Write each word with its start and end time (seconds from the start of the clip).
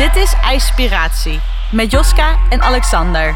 Dit 0.00 0.16
is 0.16 0.34
IJspiratie 0.42 1.40
met 1.72 1.90
Joska 1.90 2.36
en 2.50 2.60
Alexander. 2.60 3.34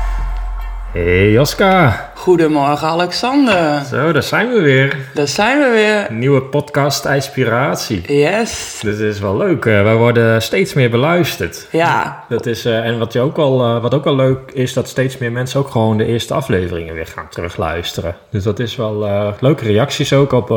Hey 0.93 1.31
Joska. 1.31 2.11
Goedemorgen 2.15 2.89
Alexander. 2.89 3.85
Zo, 3.85 4.13
daar 4.13 4.23
zijn 4.23 4.53
we 4.53 4.61
weer. 4.61 4.97
Daar 5.15 5.29
zijn 5.29 5.59
we 5.59 5.69
weer. 5.69 6.11
Een 6.11 6.19
nieuwe 6.19 6.43
podcast 6.43 7.05
Inspiratie. 7.05 8.19
Yes. 8.21 8.79
Dit 8.83 8.99
is 8.99 9.19
wel 9.19 9.37
leuk. 9.37 9.65
Uh, 9.65 9.83
wij 9.83 9.95
worden 9.95 10.43
steeds 10.43 10.75
meer 10.75 10.91
beluisterd. 10.91 11.69
Ja. 11.71 12.25
Dat 12.29 12.47
is, 12.47 12.67
uh, 12.67 12.87
en 12.87 12.99
wat, 12.99 13.13
je 13.13 13.21
ook 13.21 13.37
wel, 13.37 13.77
uh, 13.77 13.83
wat 13.83 13.95
ook 13.95 14.05
wel 14.05 14.17
leuk 14.17 14.51
is, 14.53 14.73
dat 14.73 14.89
steeds 14.89 15.19
meer 15.19 15.33
mensen 15.33 15.61
ook 15.61 15.71
gewoon 15.71 15.97
de 15.97 16.07
eerste 16.07 16.35
afleveringen 16.35 16.95
weer 16.95 17.07
gaan 17.07 17.29
terugluisteren. 17.29 18.17
Dus 18.31 18.43
dat 18.43 18.59
is 18.59 18.77
wel 18.77 19.09
leuke 19.41 19.65
reacties 19.65 20.13
ook 20.13 20.33
op 20.33 20.49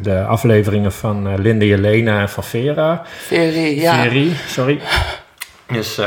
de 0.00 0.24
afleveringen 0.24 0.92
van 0.92 1.40
Linde 1.40 1.66
Jelena 1.66 2.20
en 2.20 2.28
van 2.28 2.44
Vera. 2.44 3.02
Veri, 3.26 3.80
ja. 3.80 4.02
Veri, 4.02 4.36
sorry. 4.46 4.80
Dus 5.72 5.98
uh, 5.98 6.06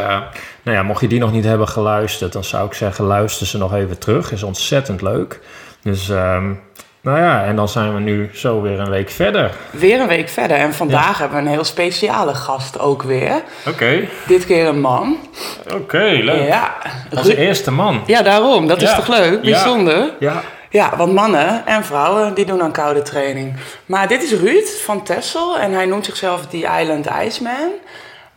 nou 0.64 0.78
ja, 0.78 0.84
mocht 0.84 1.02
je 1.02 1.08
die 1.08 1.20
nog 1.20 1.32
niet 1.32 1.46
hebben 1.46 1.68
geluisterd, 1.68 2.34
dan 2.34 2.44
zou 2.44 2.66
ik 2.66 2.74
zeggen, 2.74 3.06
luister 3.06 3.48
ze 3.48 3.58
nog 3.58 3.74
even 3.74 3.98
terug. 3.98 4.32
Is 4.32 4.44
ontzettend 4.44 5.02
leuk. 5.02 5.40
Dus 5.82 6.10
um, 6.10 6.62
nou 7.02 7.18
ja, 7.20 7.44
en 7.46 7.56
dan 7.56 7.70
zijn 7.70 7.94
we 7.94 8.00
nu 8.00 8.30
zo 8.34 8.62
weer 8.62 8.80
een 8.80 8.90
week 8.90 9.10
verder. 9.10 9.52
Weer 9.72 10.00
een 10.00 10.08
week 10.08 10.30
verder. 10.30 10.58
En 10.58 10.74
vandaag 10.74 11.18
hebben 11.18 11.38
we 11.38 11.44
een 11.44 11.52
heel 11.52 11.64
speciale 11.64 12.34
gast 12.34 12.80
ook 12.80 13.04
weer. 13.04 13.36
Oké. 13.60 13.70
Okay. 13.70 14.10
Dit 14.28 14.46
keer 14.46 14.68
een 14.68 14.82
man. 14.82 15.18
Oké, 15.66 15.76
okay, 15.76 16.22
leuk. 16.22 16.48
Ja. 16.48 16.76
Onze 17.16 17.38
eerste 17.38 17.72
man. 17.72 18.04
Ja, 18.06 18.22
daarom. 18.22 18.68
Dat 18.68 18.82
is 18.82 18.96
toch 18.96 19.08
leuk? 19.08 19.42
Bijzonder. 19.42 19.98
Ja. 19.98 20.32
ja. 20.32 20.42
Ja, 20.72 20.94
want 20.98 21.14
mannen 21.14 21.66
en 21.66 21.84
vrouwen 21.84 22.34
die 22.34 22.46
doen 22.46 22.62
aan 22.62 22.72
koude 22.72 23.02
training. 23.02 23.54
Maar 23.86 24.08
dit 24.08 24.24
is 24.24 24.34
Ruud 24.34 24.68
van 24.68 25.04
Tessel 25.04 25.58
en 25.58 25.72
hij 25.72 25.86
noemt 25.86 26.06
zichzelf 26.06 26.46
The 26.46 26.68
Island 26.82 27.08
Iceman. 27.26 27.72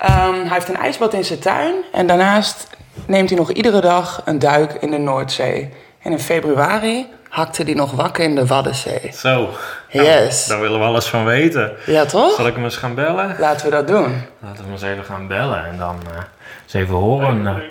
Um, 0.04 0.34
hij 0.34 0.48
heeft 0.48 0.68
een 0.68 0.76
ijsbad 0.76 1.14
in 1.14 1.24
zijn 1.24 1.38
tuin 1.38 1.74
en 1.92 2.06
daarnaast 2.06 2.66
neemt 3.06 3.28
hij 3.28 3.38
nog 3.38 3.50
iedere 3.50 3.80
dag 3.80 4.22
een 4.24 4.38
duik 4.38 4.72
in 4.72 4.90
de 4.90 4.98
Noordzee. 4.98 5.72
En 6.02 6.12
in 6.12 6.18
februari 6.18 7.06
hakte 7.28 7.62
hij 7.62 7.74
nog 7.74 7.92
wakker 7.92 8.24
in 8.24 8.34
de 8.34 8.46
Waddenzee. 8.46 9.10
Zo. 9.12 9.48
Yes. 9.88 10.46
Nou, 10.46 10.48
daar 10.48 10.60
willen 10.60 10.80
we 10.80 10.86
alles 10.86 11.06
van 11.06 11.24
weten. 11.24 11.72
Ja, 11.86 12.04
toch? 12.04 12.34
Zal 12.34 12.46
ik 12.46 12.54
hem 12.54 12.64
eens 12.64 12.76
gaan 12.76 12.94
bellen? 12.94 13.36
Laten 13.38 13.64
we 13.66 13.72
dat 13.72 13.86
doen. 13.86 14.22
Laten 14.38 14.56
we 14.56 14.62
hem 14.62 14.72
eens 14.72 14.82
even 14.82 15.04
gaan 15.04 15.26
bellen 15.26 15.64
en 15.66 15.78
dan 15.78 15.98
uh, 16.10 16.16
eens 16.62 16.72
even 16.72 16.94
horen. 16.94 17.62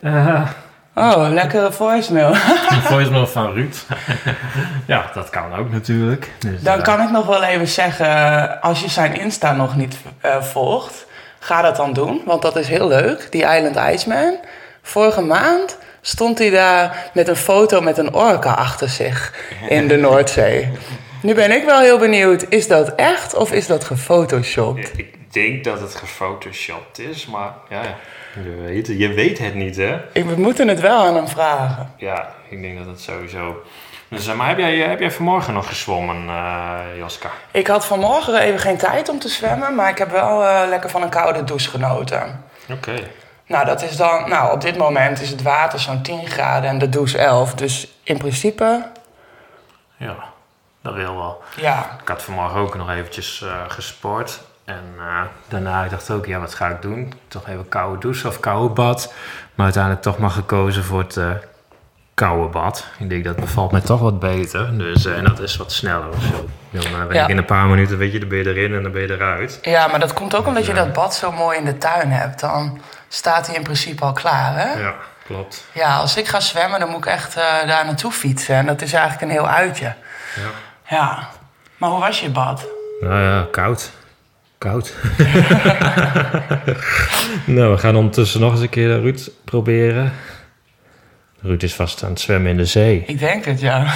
Uh, 0.00 0.26
uh, 0.26 0.48
Oh, 1.00 1.28
lekkere 1.32 1.72
voicemail. 1.72 2.28
Een 2.68 2.82
voicemail 2.82 3.26
van 3.26 3.52
Ruud. 3.54 3.76
ja, 4.86 5.10
dat 5.14 5.30
kan 5.30 5.54
ook 5.54 5.70
natuurlijk. 5.72 6.30
Dus, 6.38 6.62
Dan 6.62 6.78
uh, 6.78 6.82
kan 6.84 7.00
ik 7.00 7.10
nog 7.10 7.26
wel 7.26 7.42
even 7.42 7.68
zeggen, 7.68 8.60
als 8.60 8.80
je 8.80 8.88
zijn 8.88 9.20
Insta 9.20 9.52
nog 9.52 9.76
niet 9.76 9.96
uh, 10.24 10.42
volgt, 10.42 11.06
ga 11.38 11.62
dat 11.62 11.76
dan 11.76 11.92
doen, 11.92 12.22
want 12.24 12.42
dat 12.42 12.56
is 12.56 12.68
heel 12.68 12.88
leuk. 12.88 13.26
Die 13.30 13.42
Island 13.42 13.76
Iceman. 13.94 14.38
Vorige 14.82 15.20
maand 15.20 15.78
stond 16.00 16.38
hij 16.38 16.50
daar 16.50 17.10
met 17.14 17.28
een 17.28 17.36
foto 17.36 17.80
met 17.80 17.98
een 17.98 18.14
orka 18.14 18.52
achter 18.52 18.88
zich 18.88 19.34
in 19.68 19.88
de 19.88 19.96
Noordzee. 19.96 20.68
Nu 21.22 21.34
ben 21.34 21.50
ik 21.50 21.64
wel 21.64 21.80
heel 21.80 21.98
benieuwd, 21.98 22.44
is 22.48 22.68
dat 22.68 22.94
echt 22.94 23.34
of 23.34 23.52
is 23.52 23.66
dat 23.66 23.84
gefotoshopt? 23.84 24.90
Ik 25.30 25.42
denk 25.42 25.64
dat 25.64 25.80
het 25.80 25.94
gefotoshopt 25.94 26.98
is, 26.98 27.26
maar 27.26 27.52
ja, 27.68 27.82
je 28.34 28.50
weet, 28.50 28.86
je 28.86 29.08
weet 29.08 29.38
het 29.38 29.54
niet, 29.54 29.76
hè? 29.76 30.00
Ik, 30.12 30.24
we 30.24 30.36
moeten 30.36 30.68
het 30.68 30.80
wel 30.80 31.06
aan 31.06 31.14
hem 31.14 31.28
vragen. 31.28 31.92
Ja, 31.96 32.34
ik 32.48 32.62
denk 32.62 32.78
dat 32.78 32.86
het 32.86 33.00
sowieso. 33.00 33.62
Dus, 34.08 34.34
maar 34.34 34.48
heb 34.48 34.58
jij, 34.58 34.76
heb 34.76 35.00
jij 35.00 35.10
vanmorgen 35.10 35.54
nog 35.54 35.66
gezwommen, 35.66 36.24
uh, 36.26 36.78
Joska? 36.96 37.30
Ik 37.50 37.66
had 37.66 37.86
vanmorgen 37.86 38.40
even 38.40 38.60
geen 38.60 38.76
tijd 38.76 39.08
om 39.08 39.18
te 39.18 39.28
zwemmen, 39.28 39.74
maar 39.74 39.90
ik 39.90 39.98
heb 39.98 40.10
wel 40.10 40.42
uh, 40.42 40.62
lekker 40.68 40.90
van 40.90 41.02
een 41.02 41.08
koude 41.08 41.44
douche 41.44 41.70
genoten. 41.70 42.44
Oké. 42.68 42.72
Okay. 42.72 43.10
Nou, 43.46 43.66
dat 43.66 43.82
is 43.82 43.96
dan, 43.96 44.28
nou, 44.28 44.52
op 44.52 44.60
dit 44.60 44.76
moment 44.76 45.20
is 45.20 45.30
het 45.30 45.42
water 45.42 45.80
zo'n 45.80 46.02
10 46.02 46.26
graden 46.26 46.70
en 46.70 46.78
de 46.78 46.88
douche 46.88 47.18
11. 47.18 47.54
Dus 47.54 47.88
in 48.02 48.18
principe. 48.18 48.86
Ja, 49.96 50.16
dat 50.82 50.94
wil 50.94 51.16
wel. 51.16 51.42
Ja. 51.56 51.98
Ik 52.02 52.08
had 52.08 52.22
vanmorgen 52.22 52.60
ook 52.60 52.76
nog 52.76 52.90
eventjes 52.90 53.40
uh, 53.44 53.52
gesport. 53.68 54.40
En 54.70 54.94
uh, 54.98 55.22
daarna 55.48 55.84
ik 55.84 55.90
dacht 55.90 56.08
ik 56.08 56.14
ook, 56.14 56.26
ja, 56.26 56.38
wat 56.38 56.54
ga 56.54 56.68
ik 56.68 56.82
doen? 56.82 57.12
Toch 57.28 57.48
even 57.48 57.68
koude 57.68 58.00
douche 58.00 58.28
of 58.28 58.40
koude 58.40 58.74
bad. 58.74 59.12
Maar 59.54 59.64
uiteindelijk 59.64 60.02
toch 60.02 60.18
maar 60.18 60.30
gekozen 60.30 60.84
voor 60.84 60.98
het 60.98 61.16
uh, 61.16 61.30
koude 62.14 62.48
bad. 62.48 62.86
Ik 62.98 63.08
denk 63.08 63.24
dat 63.24 63.36
bevalt 63.36 63.72
mij 63.72 63.80
toch 63.80 64.00
wat 64.00 64.20
beter. 64.20 64.78
Dus, 64.78 65.06
uh, 65.06 65.16
en 65.16 65.24
dat 65.24 65.40
is 65.40 65.56
wat 65.56 65.72
sneller 65.72 66.08
of 66.08 66.22
zo. 66.22 66.48
Dan 66.70 67.06
ben 67.06 67.16
ja. 67.16 67.22
ik 67.22 67.28
in 67.28 67.36
een 67.36 67.44
paar 67.44 67.66
minuten, 67.66 67.98
weet 67.98 68.12
je, 68.12 68.18
dan 68.18 68.28
ben 68.28 68.38
je 68.38 68.44
erin 68.44 68.74
en 68.74 68.82
dan 68.82 68.92
ben 68.92 69.02
je 69.02 69.10
eruit. 69.10 69.58
Ja, 69.62 69.86
maar 69.86 70.00
dat 70.00 70.12
komt 70.12 70.36
ook 70.36 70.46
omdat 70.46 70.66
je 70.66 70.74
dat 70.74 70.92
bad 70.92 71.14
zo 71.14 71.32
mooi 71.32 71.58
in 71.58 71.64
de 71.64 71.78
tuin 71.78 72.10
hebt. 72.10 72.40
Dan 72.40 72.80
staat 73.08 73.46
hij 73.46 73.56
in 73.56 73.62
principe 73.62 74.04
al 74.04 74.12
klaar, 74.12 74.54
hè? 74.54 74.80
Ja, 74.80 74.94
klopt. 75.26 75.64
Ja, 75.72 75.96
als 75.96 76.16
ik 76.16 76.28
ga 76.28 76.40
zwemmen, 76.40 76.80
dan 76.80 76.88
moet 76.88 76.98
ik 76.98 77.06
echt 77.06 77.34
daar 77.34 77.84
naartoe 77.84 78.12
fietsen. 78.12 78.54
En 78.54 78.66
dat 78.66 78.82
is 78.82 78.92
eigenlijk 78.92 79.22
een 79.22 79.38
heel 79.38 79.48
uitje. 79.48 79.94
Ja. 80.36 80.96
Ja. 80.96 81.28
Maar 81.76 81.90
hoe 81.90 82.00
was 82.00 82.20
je 82.20 82.30
bad? 82.30 82.66
Nou 83.00 83.20
ja, 83.20 83.46
koud. 83.50 83.90
Koud. 84.60 84.94
nou, 87.56 87.70
we 87.70 87.78
gaan 87.78 87.96
ondertussen 87.96 88.40
nog 88.40 88.52
eens 88.52 88.60
een 88.60 88.68
keer 88.68 89.00
Ruud 89.00 89.28
proberen. 89.44 90.12
Ruud 91.40 91.62
is 91.62 91.74
vast 91.74 92.02
aan 92.02 92.10
het 92.10 92.20
zwemmen 92.20 92.50
in 92.50 92.56
de 92.56 92.64
zee. 92.64 93.04
Ik 93.06 93.18
denk 93.18 93.44
het, 93.44 93.60
ja. 93.60 93.94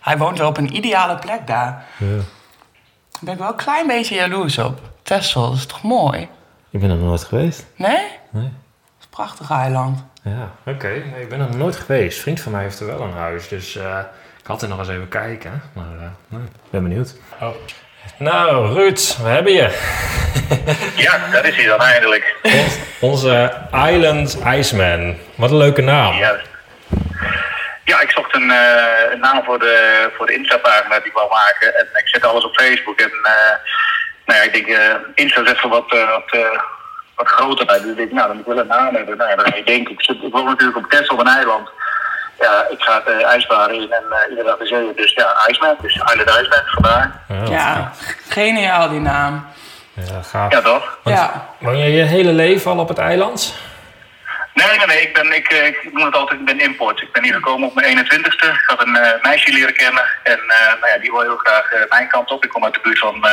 Hij 0.00 0.18
woont 0.18 0.38
wel 0.38 0.48
op 0.48 0.56
een 0.56 0.76
ideale 0.76 1.18
plek 1.18 1.46
daar. 1.46 1.84
Ja. 1.98 2.06
Daar 2.06 3.20
ben 3.20 3.32
ik 3.32 3.40
wel 3.40 3.48
een 3.48 3.56
klein 3.56 3.86
beetje 3.86 4.14
jaloers 4.14 4.58
op. 4.58 4.80
Texel, 5.02 5.48
dat 5.48 5.56
is 5.56 5.66
toch 5.66 5.82
mooi? 5.82 6.28
Ik 6.70 6.80
ben 6.80 6.90
er 6.90 6.96
nog 6.96 7.06
nooit 7.06 7.24
geweest. 7.24 7.66
Nee? 7.76 8.06
Nee. 8.30 8.44
Het 8.44 8.52
is 8.98 9.04
een 9.04 9.10
prachtig 9.10 9.50
eiland. 9.50 10.04
Ja, 10.22 10.52
oké. 10.60 10.70
Okay. 10.70 11.04
Nee, 11.12 11.22
ik 11.22 11.28
ben 11.28 11.40
er 11.40 11.46
nog 11.46 11.56
nooit 11.56 11.76
geweest. 11.76 12.16
Een 12.16 12.22
vriend 12.22 12.40
van 12.40 12.52
mij 12.52 12.62
heeft 12.62 12.80
er 12.80 12.86
wel 12.86 13.00
een 13.00 13.12
huis, 13.12 13.48
dus 13.48 13.76
uh, 13.76 13.98
ik 14.40 14.46
had 14.46 14.62
er 14.62 14.68
nog 14.68 14.78
eens 14.78 14.88
even 14.88 15.08
kijken. 15.08 15.62
Maar 15.72 15.94
uh, 15.94 16.02
nee, 16.28 16.42
ik 16.42 16.70
ben 16.70 16.82
benieuwd. 16.82 17.16
Oh. 17.40 17.48
Nou, 18.16 18.72
Ruud, 18.74 19.16
we 19.22 19.28
hebben 19.28 19.52
je. 19.52 19.68
ja, 21.06 21.20
dat 21.32 21.44
is 21.44 21.56
hij 21.56 21.66
dan 21.66 21.80
eindelijk. 21.80 22.36
Ons, 22.42 22.78
onze 23.00 23.52
Island 23.72 24.38
Iceman. 24.46 25.16
Wat 25.34 25.50
een 25.50 25.56
leuke 25.56 25.82
naam. 25.82 26.16
Ja, 26.16 26.40
ja 27.84 28.00
ik 28.00 28.10
zocht 28.10 28.34
een, 28.34 28.50
uh, 28.50 29.12
een 29.12 29.20
naam 29.20 29.44
voor 29.44 29.58
de, 29.58 30.08
voor 30.16 30.26
de 30.26 30.34
Insta-pagina 30.34 30.98
die 30.98 31.06
ik 31.06 31.12
wou 31.12 31.28
maken. 31.30 31.74
En 31.78 31.86
ik 31.94 32.08
zet 32.08 32.24
alles 32.24 32.44
op 32.44 32.54
Facebook. 32.54 33.00
En 33.00 33.12
uh, 33.22 33.30
nou 34.24 34.38
ja, 34.38 34.42
ik 34.42 34.52
denk, 34.52 34.66
uh, 34.66 34.94
Insta 35.14 35.42
is 35.42 35.52
even 35.52 35.68
wat, 35.68 35.90
wat, 35.90 36.38
wat 37.14 37.28
groter. 37.28 37.66
Dus 37.66 37.84
ik 37.84 37.96
denk, 37.96 38.12
nou, 38.12 38.26
dan 38.26 38.36
moet 38.36 38.46
ik 38.46 38.52
wel 38.52 38.62
een 38.62 38.66
naam 38.66 38.94
hebben. 38.94 39.16
Nou 39.16 39.36
dan 39.36 39.62
denk, 39.64 39.88
ik, 39.88 40.06
ik 40.22 40.32
woon 40.32 40.44
natuurlijk 40.44 40.76
op 40.76 41.08
op 41.08 41.18
een 41.18 41.26
eiland 41.26 41.70
ja, 42.40 42.66
ik 42.68 42.82
ga 42.82 43.02
het 43.04 43.14
uh, 43.14 43.26
ijsbaren 43.26 43.74
in 43.74 43.92
en 43.92 44.04
uh, 44.10 44.30
iedere 44.30 44.48
dag 44.48 44.58
de 44.58 44.66
zee. 44.66 44.92
Dus 44.96 45.12
ja, 45.12 45.36
IJsman, 45.46 45.76
dus 45.80 45.94
Island 45.94 46.28
IJsman, 46.28 46.62
vandaar. 46.64 47.22
Ja, 47.28 47.44
ja 47.50 47.92
geniaal 48.28 48.88
die 48.88 49.00
naam. 49.00 49.46
Ja, 49.92 50.22
gaaf. 50.22 50.52
Ja, 50.52 50.60
toch? 50.60 50.98
Want, 51.02 51.16
ja. 51.16 51.46
Woon 51.58 51.78
je 51.78 51.90
je 51.90 52.02
hele 52.02 52.32
leven 52.32 52.70
al 52.70 52.78
op 52.78 52.88
het 52.88 52.98
eiland? 52.98 53.54
Nee, 54.62 54.78
nee, 54.78 54.86
nee. 54.86 55.02
Ik, 55.02 55.12
ben, 55.14 55.32
ik, 55.32 55.48
ik 55.48 55.92
noem 55.92 56.04
het 56.04 56.14
altijd, 56.14 56.40
ik 56.40 56.46
ben 56.46 56.60
import. 56.60 57.00
Ik 57.00 57.12
ben 57.12 57.22
hier 57.24 57.34
gekomen 57.34 57.68
op 57.68 57.74
mijn 57.74 57.98
21ste. 57.98 58.46
Ik 58.46 58.66
had 58.66 58.82
een 58.82 58.96
uh, 58.96 59.22
meisje 59.22 59.52
leren 59.52 59.74
kennen. 59.74 60.04
En 60.22 60.40
uh, 60.46 60.80
nou 60.80 60.92
ja, 60.92 60.98
die 61.00 61.10
wil 61.10 61.20
heel 61.20 61.36
graag 61.36 61.72
uh, 61.72 61.80
mijn 61.88 62.08
kant 62.08 62.30
op. 62.30 62.44
Ik 62.44 62.50
kom 62.50 62.64
uit 62.64 62.74
de 62.74 62.80
buurt 62.82 62.98
van 62.98 63.24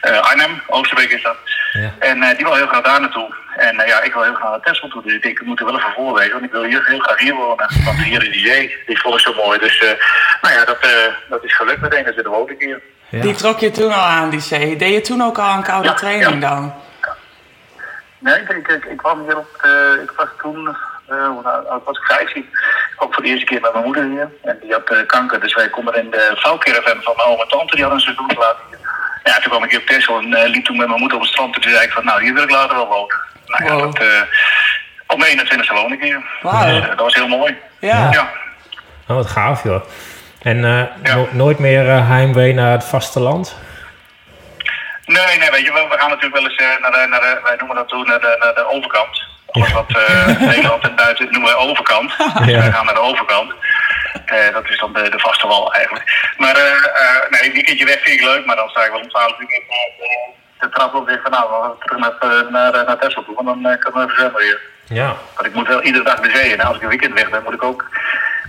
Arnhem, 0.00 0.62
Oosterbeek 0.66 1.10
is 1.10 1.22
dat. 1.22 1.36
Ja. 1.72 1.94
En 1.98 2.36
die 2.36 2.44
wil 2.44 2.54
heel 2.54 2.66
graag 2.66 2.82
daar 2.82 3.00
naartoe. 3.00 3.34
En 3.56 3.76
ja, 3.86 4.02
ik 4.02 4.12
wil 4.12 4.22
heel 4.22 4.34
graag 4.34 4.50
naar 4.50 4.60
Texel 4.60 4.88
toe. 4.88 5.02
Dus 5.02 5.14
ik 5.14 5.22
denk, 5.22 5.40
ik 5.40 5.46
moet 5.46 5.60
er 5.60 5.66
wel 5.66 5.76
even 5.76 5.92
voor 5.92 6.14
wezen. 6.14 6.32
Want 6.32 6.44
ik 6.44 6.50
wil 6.50 6.62
hier 6.62 6.84
heel 6.86 6.98
graag 6.98 7.18
hier 7.18 7.34
wonen. 7.34 7.70
Want 7.84 8.02
hier 8.02 8.24
in 8.24 8.30
die 8.30 8.46
zee, 8.46 8.76
die 8.86 9.00
vond 9.00 9.14
ik 9.14 9.20
zo 9.20 9.34
mooi. 9.34 9.58
Dus 9.58 9.84
nou 10.42 10.54
ja, 10.54 10.64
dat, 10.64 10.78
dat 11.28 11.44
is 11.44 11.56
gelukt 11.56 11.80
meteen. 11.80 12.04
Dus 12.04 12.16
daar 12.16 12.28
woon 12.28 12.50
ik 12.50 12.60
hier. 12.60 12.80
Ja. 13.08 13.20
Die 13.20 13.34
trok 13.34 13.58
je 13.58 13.70
toen 13.70 13.92
al 13.92 14.04
aan, 14.04 14.30
die 14.30 14.40
zee. 14.40 14.76
Deed 14.76 14.94
je 14.94 15.00
toen 15.00 15.22
ook 15.22 15.38
al 15.38 15.54
een 15.54 15.62
koude 15.62 15.88
ja, 15.88 15.94
training 15.94 16.42
ja. 16.42 16.48
dan? 16.48 16.74
Nee, 18.18 18.40
ik, 18.40 18.48
ik, 18.68 18.84
ik 18.84 18.96
kwam 18.96 19.22
hier 19.22 19.38
op, 19.38 19.62
uh, 19.66 20.02
ik 20.02 20.12
was 20.16 20.26
toen, 20.42 20.76
uh, 21.10 21.76
ik 21.76 21.84
was 21.84 21.98
15, 21.98 22.48
ook 22.96 23.14
voor 23.14 23.22
de 23.22 23.28
eerste 23.28 23.44
keer 23.44 23.60
met 23.60 23.72
mijn 23.72 23.84
moeder 23.84 24.04
hier. 24.04 24.28
En 24.42 24.58
die 24.62 24.72
had 24.72 24.90
uh, 24.90 25.06
kanker, 25.06 25.40
dus 25.40 25.54
wij 25.54 25.68
konden 25.68 25.94
in 25.94 26.10
de 26.10 26.32
vouwcaravan 26.34 27.02
van 27.02 27.16
mijn 27.16 27.28
oom 27.28 27.40
en 27.40 27.48
tante, 27.48 27.74
die 27.74 27.84
hadden 27.84 28.00
een 28.00 28.14
seizoen 28.14 28.38
laten 28.38 28.64
hier. 28.68 28.78
Ja, 29.24 29.34
toen 29.34 29.50
kwam 29.50 29.64
ik 29.64 29.70
hier 29.70 29.80
op 29.80 29.86
Texel 29.86 30.18
en 30.18 30.48
liep 30.48 30.64
toen 30.64 30.76
met 30.76 30.86
mijn 30.86 31.00
moeder 31.00 31.16
op 31.16 31.22
het 31.22 31.32
strand. 31.32 31.54
En 31.54 31.60
toen 31.60 31.70
zei 31.70 31.84
ik 31.84 31.92
van, 31.92 32.04
nou, 32.04 32.22
hier 32.22 32.34
wil 32.34 32.42
ik 32.42 32.50
later 32.50 32.76
wel 32.76 32.88
wonen. 32.88 33.16
Nou 33.46 33.64
ja, 33.64 33.72
Wow. 33.72 33.80
dat, 33.80 34.04
op 35.06 35.18
mijn 35.18 35.30
21 35.30 35.72
woon 35.72 35.92
ik 35.92 36.02
hier. 36.02 36.24
Wauw. 36.42 36.64
Dus, 36.80 36.86
dat 36.88 36.98
was 36.98 37.14
heel 37.14 37.28
mooi. 37.28 37.56
Ja. 37.78 38.10
ja. 38.12 38.28
Oh, 39.08 39.16
wat 39.16 39.26
gaaf 39.26 39.62
joh. 39.62 39.82
En 40.42 40.60
no 41.02 41.28
nooit 41.32 41.58
meer 41.58 41.84
heimwee 42.06 42.54
naar 42.54 42.72
het 42.72 42.84
vasteland? 42.84 43.56
Nee, 45.16 45.38
nee, 45.38 45.50
weet 45.50 45.64
je, 45.66 45.72
we, 45.72 45.86
we 45.90 45.98
gaan 45.98 46.08
natuurlijk 46.14 46.40
wel 46.40 46.50
eens 46.50 46.60
uh, 46.62 46.80
naar, 46.82 46.92
de, 46.92 47.06
naar 47.08 47.20
de, 47.20 47.40
wij 47.44 47.56
noemen 47.58 47.76
dat 47.76 47.88
toen, 47.88 48.06
naar 48.06 48.20
de, 48.20 48.36
naar 48.40 48.54
de 48.54 48.66
overkant. 48.70 49.26
Alles 49.50 49.72
wat 49.72 49.90
uh, 49.90 50.26
Nederland 50.52 50.82
en 50.82 50.94
buiten 50.96 51.28
noemen 51.30 51.50
we 51.50 51.56
overkant. 51.56 52.12
Dus 52.18 52.46
Ja. 52.46 52.58
wij 52.58 52.72
gaan 52.72 52.84
naar 52.84 52.94
de 52.94 53.00
overkant. 53.10 53.52
Uh, 54.32 54.52
dat 54.52 54.68
is 54.70 54.78
dan 54.78 54.92
de, 54.92 55.10
de 55.10 55.18
vaste 55.18 55.46
wal 55.46 55.72
eigenlijk. 55.74 56.32
Maar 56.36 56.54
nee, 57.30 57.44
een 57.46 57.52
weekendje 57.52 57.84
weg 57.84 58.00
vind 58.02 58.20
ik 58.20 58.26
leuk, 58.26 58.44
maar 58.46 58.56
dan 58.56 58.68
sta 58.68 58.84
ik 58.84 58.90
wel 58.90 59.00
om 59.00 59.08
12 59.08 59.38
uur 59.40 59.48
de 60.58 60.68
trap 60.68 60.94
op 60.94 61.06
weer 61.06 61.20
van 61.22 61.30
nou, 61.30 61.50
we 61.50 61.56
gaan 61.62 61.78
terug 61.78 61.98
naar, 61.98 62.40
eh, 62.40 62.50
naar, 62.50 62.84
naar, 62.84 62.98
Texel 62.98 63.24
toe, 63.24 63.34
want 63.34 63.62
dan 63.62 63.78
kunnen 63.78 64.00
we 64.00 64.06
even 64.06 64.16
zwemmen 64.16 64.40
weer. 64.40 64.60
Ja. 64.84 65.16
Want 65.34 65.46
ik 65.46 65.54
moet 65.54 65.68
wel 65.68 65.82
iedere 65.82 66.04
dag 66.04 66.20
de 66.20 66.30
zee 66.30 66.52
in. 66.52 66.60
En 66.60 66.66
als 66.66 66.76
ik 66.76 66.82
een 66.82 66.88
weekend 66.88 67.12
weg 67.14 67.30
ben, 67.30 67.42
moet 67.42 67.54
ik 67.54 67.62
ook 67.62 67.84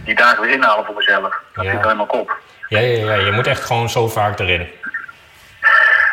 die 0.05 0.15
dagen 0.15 0.41
weer 0.41 0.51
inhalen 0.51 0.85
voor 0.85 0.95
mezelf. 0.95 1.33
Dat 1.53 1.65
Ja. 1.65 1.71
zit 1.71 1.83
al 1.83 1.89
in 1.89 1.95
mijn 1.95 2.07
kop. 2.07 2.37
Ja, 2.67 2.79
ja, 2.79 3.05
ja, 3.05 3.13
je 3.13 3.31
moet 3.31 3.47
echt 3.47 3.63
gewoon 3.63 3.89
zo 3.89 4.07
vaak 4.07 4.39
erin. 4.39 4.71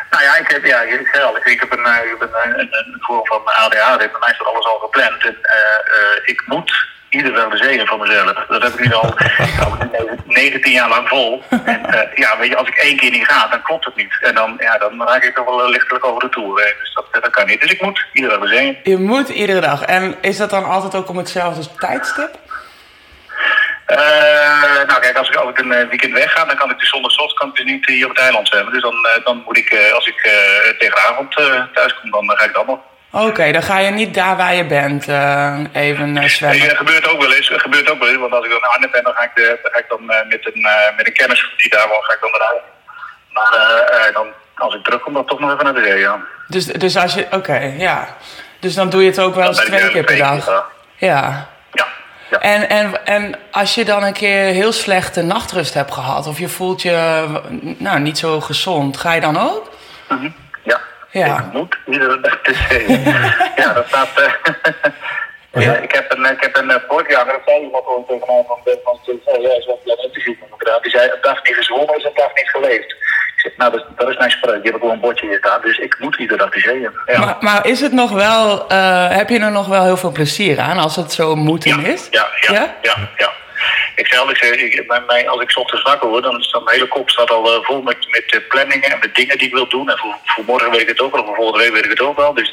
Nou 0.09 0.23
ja, 0.23 0.35
ik 0.35 0.47
heb, 0.47 0.65
ja, 0.65 0.81
ik 0.81 1.19
al, 1.21 1.35
heb 1.59 1.71
een, 1.71 1.85
eh, 1.85 2.11
ik 2.11 2.15
heb 2.19 2.21
een, 2.21 2.59
een, 2.59 2.69
een 2.71 2.95
vorm 2.99 3.25
van 3.25 3.41
ADHD. 3.45 3.97
Bij 3.97 4.19
mij 4.19 4.33
staat 4.33 4.47
alles 4.47 4.65
al 4.65 4.79
gepland. 4.79 5.25
En 5.25 5.37
eh, 5.41 5.57
eh, 5.95 6.21
ik 6.25 6.43
moet 6.45 6.87
iedere 7.09 7.35
dag 7.35 7.59
de 7.59 7.71
in 7.71 7.85
van 7.85 7.99
mezelf. 7.99 8.45
Dat 8.47 8.63
heb 8.63 8.73
ik 8.73 8.85
nu 8.85 8.93
al 8.93 9.03
al 9.63 9.77
19 10.25 10.71
jaar 10.71 10.89
lang 10.89 11.07
vol. 11.07 11.43
En 11.49 11.85
eh, 11.85 12.17
ja, 12.17 12.37
weet 12.37 12.49
je, 12.49 12.57
als 12.57 12.67
ik 12.67 12.75
één 12.75 12.97
keer 12.97 13.11
niet 13.11 13.25
ga, 13.25 13.47
dan 13.47 13.61
klopt 13.61 13.85
het 13.85 13.95
niet. 13.95 14.17
En 14.21 14.35
dan, 14.35 14.55
ja, 14.59 14.77
dan 14.77 15.07
raak 15.07 15.23
ik 15.23 15.35
toch 15.35 15.45
wel 15.45 15.63
eh, 15.63 15.69
lichtelijk 15.69 16.05
over 16.05 16.19
de 16.19 16.29
toer. 16.29 16.59
hè. 16.59 16.71
Dus 16.79 16.93
dat, 16.93 17.23
dat 17.23 17.31
kan 17.31 17.47
niet. 17.47 17.61
Dus 17.61 17.71
ik 17.71 17.81
moet 17.81 18.05
iedere 18.13 18.39
dag 18.39 18.49
de. 18.49 18.77
Je 18.83 18.97
moet 18.97 19.29
iedere 19.29 19.61
dag. 19.61 19.83
En 19.83 20.15
is 20.21 20.37
dat 20.37 20.49
dan 20.49 20.65
altijd 20.65 20.95
ook 20.95 21.09
om 21.09 21.17
hetzelfde 21.17 21.75
tijdstip? 21.75 22.39
Eh, 23.87 23.97
nou 24.87 24.99
kijk, 24.99 25.17
als 25.17 25.29
ik, 25.29 25.35
ik 25.39 25.57
een 25.59 25.71
eh, 25.71 25.87
weekend 25.89 26.13
wegga, 26.13 26.45
dan 26.45 26.55
kan 26.55 26.69
ik 26.71 26.79
dus 26.79 26.89
zonder 26.89 27.11
soft 27.11 27.33
kan 27.33 27.47
ik 27.49 27.55
dus 27.55 27.65
niet 27.65 27.85
hier 27.85 28.03
op 28.05 28.11
het 28.11 28.19
eiland 28.19 28.47
zwemmen. 28.47 28.73
Dus 28.73 28.81
dan, 28.81 29.05
eh, 29.05 29.25
dan 29.25 29.41
moet 29.45 29.57
ik, 29.57 29.69
eh, 29.69 29.93
als 29.93 30.07
ik 30.07 30.19
eh, 30.23 30.31
tegen 30.79 30.95
de 30.95 31.05
avond 31.09 31.37
eh, 31.39 31.61
thuis 31.73 31.93
kom, 32.01 32.11
dan 32.11 32.31
eh, 32.31 32.39
ga 32.39 32.45
ik 32.45 32.53
dan 32.53 32.65
nog. 32.65 32.79
Oké, 33.11 33.51
dan 33.51 33.63
ga 33.63 33.79
je 33.79 33.89
niet 33.91 34.13
daar 34.13 34.37
waar 34.37 34.55
je 34.55 34.65
bent 34.65 35.07
eh, 35.07 35.59
even 35.73 36.17
eh, 36.17 36.27
zwemmen. 36.29 36.67
dat 36.67 36.77
gebeurt 36.77 37.07
ook 37.07 37.21
wel 37.21 37.33
eens. 37.33 37.51
Gebeurt 37.55 37.89
ook 37.89 37.99
wel 37.99 38.07
eens. 38.07 38.17
Want 38.17 38.33
als 38.33 38.45
ik 38.45 38.51
dan 38.51 38.59
naar 38.61 38.69
Arnhem 38.69 38.91
ben, 38.91 39.03
dan 39.03 39.13
ga 39.13 39.23
ik, 39.23 39.31
de, 39.35 39.59
dan 39.63 39.71
ga 39.71 39.79
ik 39.79 39.89
dan 39.89 40.09
eh, 40.11 40.27
met, 40.29 40.49
een, 40.53 40.63
eh, 40.65 40.95
met 40.97 41.07
een 41.07 41.13
kennis 41.13 41.53
die 41.57 41.69
daar 41.69 41.87
woont, 41.87 42.05
ga 42.05 42.13
ik 42.13 42.19
dan 42.21 42.33
eruit. 42.33 42.61
Maar 43.31 43.53
eh, 43.53 44.07
eh, 44.07 44.13
dan, 44.13 44.27
als 44.55 44.75
ik 44.75 44.83
terugkom, 44.83 45.13
dan 45.13 45.25
toch 45.25 45.39
nog 45.39 45.51
even 45.53 45.63
naar 45.63 45.73
de 45.73 45.83
zee, 45.83 45.99
ja. 45.99 46.19
Dus, 46.47 46.65
dus 46.65 46.97
als 46.97 47.13
je... 47.13 47.27
Oké, 47.31 47.73
ja. 47.77 48.07
Dus 48.59 48.73
dan 48.73 48.89
doe 48.89 49.01
je 49.03 49.09
het 49.09 49.19
ook 49.19 49.35
wel 49.35 49.47
eens 49.47 49.57
twee 49.57 49.79
eh, 49.79 49.89
keer 49.89 50.03
per 50.03 50.17
dag. 50.17 50.45
Ja. 50.95 51.47
Ja. 51.71 51.87
Ja. 52.29 52.39
En, 52.39 52.69
en, 52.69 53.05
en 53.05 53.35
als 53.51 53.75
je 53.75 53.85
dan 53.85 54.03
een 54.03 54.13
keer 54.13 54.43
heel 54.43 54.71
slechte 54.71 55.21
nachtrust 55.21 55.73
hebt 55.73 55.91
gehad... 55.91 56.27
of 56.27 56.39
je 56.39 56.47
voelt 56.47 56.81
je 56.81 57.25
nou, 57.77 57.99
niet 57.99 58.17
zo 58.17 58.41
gezond, 58.41 58.97
ga 58.97 59.13
je 59.13 59.21
dan 59.21 59.37
ook? 59.37 59.71
Mhm. 60.09 60.29
Ja. 60.63 60.79
Ja. 61.11 61.37
Ik 61.37 61.53
moet 61.53 61.77
iedere 61.85 62.19
dag 62.19 62.39
ja, 63.63 63.73
dat 63.73 63.87
staat... 63.87 64.09
eh, 64.19 64.31
Ja. 65.63 65.75
Ik 65.75 65.91
heb 65.91 66.11
een, 66.11 66.25
ik 66.25 66.41
heb 66.41 66.57
een 66.57 66.71
eh, 66.71 66.81
vorig 66.87 67.09
jaar, 67.09 67.25
dat 67.25 67.41
zei 67.45 67.63
iemand 67.63 67.83
gewoon 67.83 68.05
tegen 68.05 68.27
mij 68.27 68.43
van, 68.47 68.59
van, 68.63 68.99
van 69.03 69.33
oh, 69.33 69.41
ja, 69.41 69.49
heb 69.49 69.79
je 69.83 69.91
een 69.91 70.03
interview 70.03 70.35
met. 70.39 70.83
Die 70.83 70.91
zei, 70.91 71.09
een 71.09 71.21
dag 71.21 71.43
niet 71.43 71.55
gezwommen 71.55 71.97
is 71.97 72.03
een 72.03 72.11
dag 72.15 72.33
niet 72.33 72.49
geleefd. 72.49 72.95
Nou, 73.57 73.71
dat, 73.71 73.85
dat 73.95 74.09
is 74.09 74.17
mijn 74.17 74.31
spreuk. 74.31 74.61
Die 74.63 74.71
heb 74.71 74.75
ik 74.81 74.83
op 74.83 74.91
een 74.91 74.99
bordje 74.99 75.27
hier 75.27 75.37
staan, 75.37 75.61
dus 75.61 75.77
ik 75.77 75.95
moet 75.99 76.15
iedere 76.15 76.37
dag. 76.37 76.63
Ja. 77.05 77.19
Maar, 77.19 77.35
maar 77.39 77.65
is 77.67 77.81
het 77.81 77.91
nog 77.91 78.11
wel... 78.11 78.67
eh, 78.69 79.09
heb 79.09 79.29
je 79.29 79.39
er 79.39 79.51
nog 79.51 79.67
wel 79.67 79.83
heel 79.83 79.97
veel 79.97 80.11
plezier 80.11 80.59
aan 80.59 80.77
als 80.77 80.95
het 80.95 81.11
zo 81.13 81.35
moeten 81.35 81.85
is? 81.85 82.07
Ja, 82.11 82.27
ja, 82.41 82.53
Ja? 82.53 82.75
ja, 82.81 83.09
ja. 83.17 83.31
Ik 83.95 84.07
zei 84.07 84.21
al, 84.21 84.29
ik 84.29 84.37
zei, 84.37 84.51
ik, 84.51 84.87
mijn, 84.87 85.03
mijn, 85.07 85.27
als 85.27 85.41
ik 85.41 85.57
ochtends 85.57 85.83
wakker 85.83 86.09
word, 86.09 86.23
dan 86.23 86.41
staat 86.41 86.63
mijn 86.63 86.75
hele 86.75 86.87
kop 86.89 87.09
staat 87.09 87.31
al 87.31 87.53
eh, 87.53 87.63
vol 87.63 87.81
met, 87.81 87.97
met 88.09 88.23
eh, 88.33 88.39
planningen 88.49 88.91
en 88.91 88.99
met 88.99 89.15
dingen 89.15 89.37
die 89.37 89.47
ik 89.47 89.53
wil 89.53 89.67
doen. 89.69 89.89
En 89.89 89.97
voor, 89.97 90.15
voor 90.25 90.43
morgen 90.47 90.71
weet 90.71 90.81
ik 90.81 90.87
het 90.87 91.01
ook 91.01 91.15
wel, 91.15 91.25
voor 91.25 91.35
volgende 91.35 91.63
week 91.63 91.73
weet 91.73 91.83
ik 91.85 91.89
het 91.89 92.01
ook 92.01 92.17
wel. 92.17 92.33
Dus, 92.33 92.51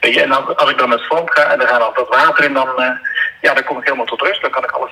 weet 0.00 0.14
je, 0.14 0.22
en 0.22 0.28
dan, 0.28 0.56
als 0.56 0.70
ik 0.70 0.78
dan 0.78 0.88
met 0.88 1.00
strand 1.00 1.30
ga 1.30 1.42
en 1.42 1.60
er 1.60 1.68
gaat 1.68 1.80
al 1.82 1.92
dat 1.94 2.08
water 2.08 2.44
in, 2.44 2.54
dan, 2.54 2.68
eh, 2.82 2.90
ja, 3.40 3.54
dan 3.54 3.64
kom 3.64 3.78
ik 3.78 3.84
helemaal 3.84 4.06
tot 4.06 4.20
rust. 4.22 4.40
Dan 4.42 4.50
kan 4.50 4.64
ik 4.64 4.70
alles 4.70 4.90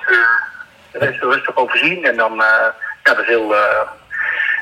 eh, 0.91 1.19
rustig, 1.19 1.55
overzien. 1.55 2.05
En 2.05 2.17
dan, 2.17 2.31
eh, 2.31 2.65
ja, 3.03 3.13
dat 3.13 3.19
is 3.19 3.27
heel, 3.27 3.55
eh, 3.55 3.61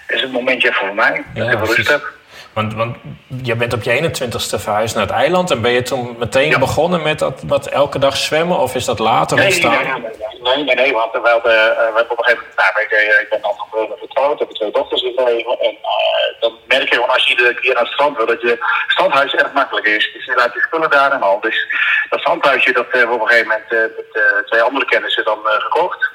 is 0.08 0.22
een 0.22 0.32
momentje 0.32 0.70
even 0.70 0.86
voor 0.86 0.96
mij. 0.96 1.24
Dat 1.34 1.52
ik 1.52 1.60
rust 1.60 1.90
heb. 1.90 2.14
Want, 2.54 2.74
want 2.74 2.96
je 3.44 3.56
bent 3.56 3.74
op 3.74 3.84
je 3.84 4.10
21ste 4.10 4.60
verhuisd 4.60 4.96
naar 4.96 5.04
het 5.04 5.14
eiland. 5.14 5.52
En 5.52 5.62
ben 5.62 5.72
je 5.72 5.82
toen 5.82 6.16
meteen 6.20 6.50
Ja. 6.50 6.60
begonnen 6.60 7.02
met 7.02 7.20
dat, 7.20 7.42
dat 7.46 7.68
elke 7.68 8.00
dag 8.00 8.18
zwemmen? 8.18 8.58
Of 8.60 8.76
is 8.76 8.86
dat 8.86 9.00
later 9.00 9.38
Nee, 9.38 9.46
ontstaan? 9.46 9.72
nee, 9.72 9.84
nee, 9.84 10.56
nee, 10.56 10.64
nee, 10.64 10.76
nee, 10.76 10.94
want 10.94 11.12
we 11.12 11.30
hadden, 11.30 11.54
eh, 11.54 11.78
we 11.78 11.94
hebben 11.96 12.10
op 12.12 12.18
een 12.18 12.24
gegeven 12.24 12.46
moment, 12.58 12.90
nou, 12.90 13.06
je, 13.06 13.20
ik 13.22 13.30
ben 13.30 13.42
dan 13.42 13.98
getrouwd, 14.00 14.40
heb 14.40 14.50
twee 14.50 14.72
dochters 14.72 15.02
gekregen. 15.02 15.60
En 15.60 15.70
eh, 15.82 16.40
dan 16.40 16.54
merk 16.68 16.90
je 16.90 16.96
gewoon 16.96 17.10
als 17.10 17.24
je 17.24 17.30
iedere 17.30 17.54
keer 17.54 17.74
naar 17.74 17.84
het 17.84 17.92
strand 17.94 18.18
wil, 18.18 18.26
dat 18.26 18.42
je 18.42 18.58
strandhuis 18.88 19.34
erg 19.34 19.54
makkelijk 19.54 19.86
is. 19.86 20.10
Dus 20.14 20.26
je 20.26 20.34
laat 20.36 20.54
je 20.54 20.62
spullen 20.62 20.90
daar 20.90 21.12
en 21.12 21.22
al. 21.22 21.40
Dus 21.40 21.68
dat 22.10 22.20
strandhuisje, 22.20 22.72
dat 22.72 22.86
hebben 22.90 23.10
we 23.10 23.16
op 23.16 23.22
een 23.22 23.28
gegeven 23.28 23.48
moment 23.48 23.72
eh, 23.72 23.80
met 23.80 24.10
eh, 24.24 24.46
twee 24.46 24.62
andere 24.62 24.86
kennissen 24.86 25.26
dan 25.26 25.40
eh, 25.48 25.52
gekocht. 25.54 26.14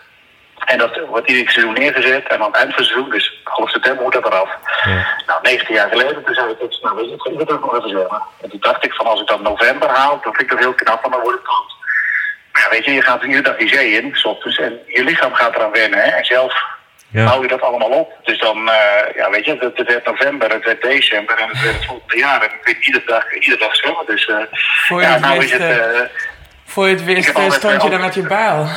En 0.72 0.78
dat 0.78 1.00
wordt 1.08 1.28
ieder 1.30 1.52
seizoen 1.52 1.74
neergezet. 1.74 2.26
En 2.28 2.40
aan 2.40 2.46
het 2.46 2.56
eind 2.56 2.74
van 2.74 2.82
het 2.82 2.90
seizoen, 2.92 3.10
dus 3.10 3.40
half 3.44 3.70
september, 3.70 4.02
moet 4.02 4.12
dat 4.12 4.26
eraf. 4.26 4.50
Nou, 5.26 5.38
19 5.42 5.74
jaar 5.74 5.88
geleden, 5.88 6.24
toen 6.24 6.34
zei 6.34 6.50
ik, 6.50 6.58
dus, 6.60 6.80
nou 6.82 6.96
weet 6.96 7.08
je, 7.08 7.30
ik 7.32 7.38
het 7.38 7.60
nog 7.60 7.76
even 7.76 7.88
zwemmen. 7.88 8.22
En 8.42 8.50
toen 8.50 8.60
dacht 8.60 8.84
ik 8.84 8.94
van, 8.94 9.06
als 9.06 9.20
ik 9.20 9.26
dat 9.26 9.42
november 9.42 9.88
haal, 9.88 10.20
dan 10.22 10.34
vind 10.34 10.40
ik 10.40 10.50
dat 10.50 10.58
heel 10.58 10.74
knap, 10.74 11.00
want 11.02 11.14
dan 11.14 11.22
word 11.22 11.34
ik 11.38 11.44
dood. 11.44 11.70
Maar 12.52 12.62
ja, 12.62 12.70
weet 12.70 12.84
je, 12.84 12.92
je 12.92 13.02
gaat 13.02 13.22
iedere 13.22 13.42
dag 13.42 13.56
die 13.56 13.68
zee 13.68 13.90
in, 13.92 14.10
's 14.14 14.24
ochtends, 14.24 14.58
en 14.58 14.78
je 14.86 15.04
lichaam 15.04 15.34
gaat 15.34 15.54
eraan 15.56 15.70
wennen. 15.72 15.98
Hè? 15.98 16.10
En 16.10 16.24
zelf 16.24 16.54
Ja. 17.08 17.24
hou 17.24 17.42
je 17.42 17.48
dat 17.48 17.60
allemaal 17.62 17.88
op. 17.88 18.12
Dus 18.24 18.38
dan, 18.38 18.68
eh, 18.70 19.14
ja, 19.16 19.30
weet 19.30 19.44
je, 19.44 19.56
het, 19.60 19.76
het 19.78 19.86
werd 19.88 20.04
november, 20.06 20.50
het 20.52 20.64
werd 20.64 20.82
december 20.82 21.38
en 21.38 21.48
het 21.48 21.62
werd 21.62 21.74
het 21.76 21.84
volgende 21.86 22.16
jaar. 22.18 22.42
En 22.42 22.48
ik 22.58 22.60
weet 22.64 22.86
iedere 22.86 23.04
dag, 23.06 23.32
iedere 23.34 23.56
dag 23.58 23.76
zwemmen. 23.76 24.06
Dus 24.06 24.26
eh, 24.26 24.36
Voor 24.86 25.00
je 25.00 25.06
ja, 25.06 25.12
het 25.12 25.20
nou 25.22 25.44
is 25.44 25.52
het... 25.52 25.60
eh, 25.60 26.00
Voor 26.64 26.86
je 26.88 26.94
het 26.94 27.04
wist, 27.04 27.28
stond 27.54 27.82
je 27.82 27.90
daar 27.90 28.00
met 28.00 28.14
je 28.14 28.22
bijl. 28.22 28.66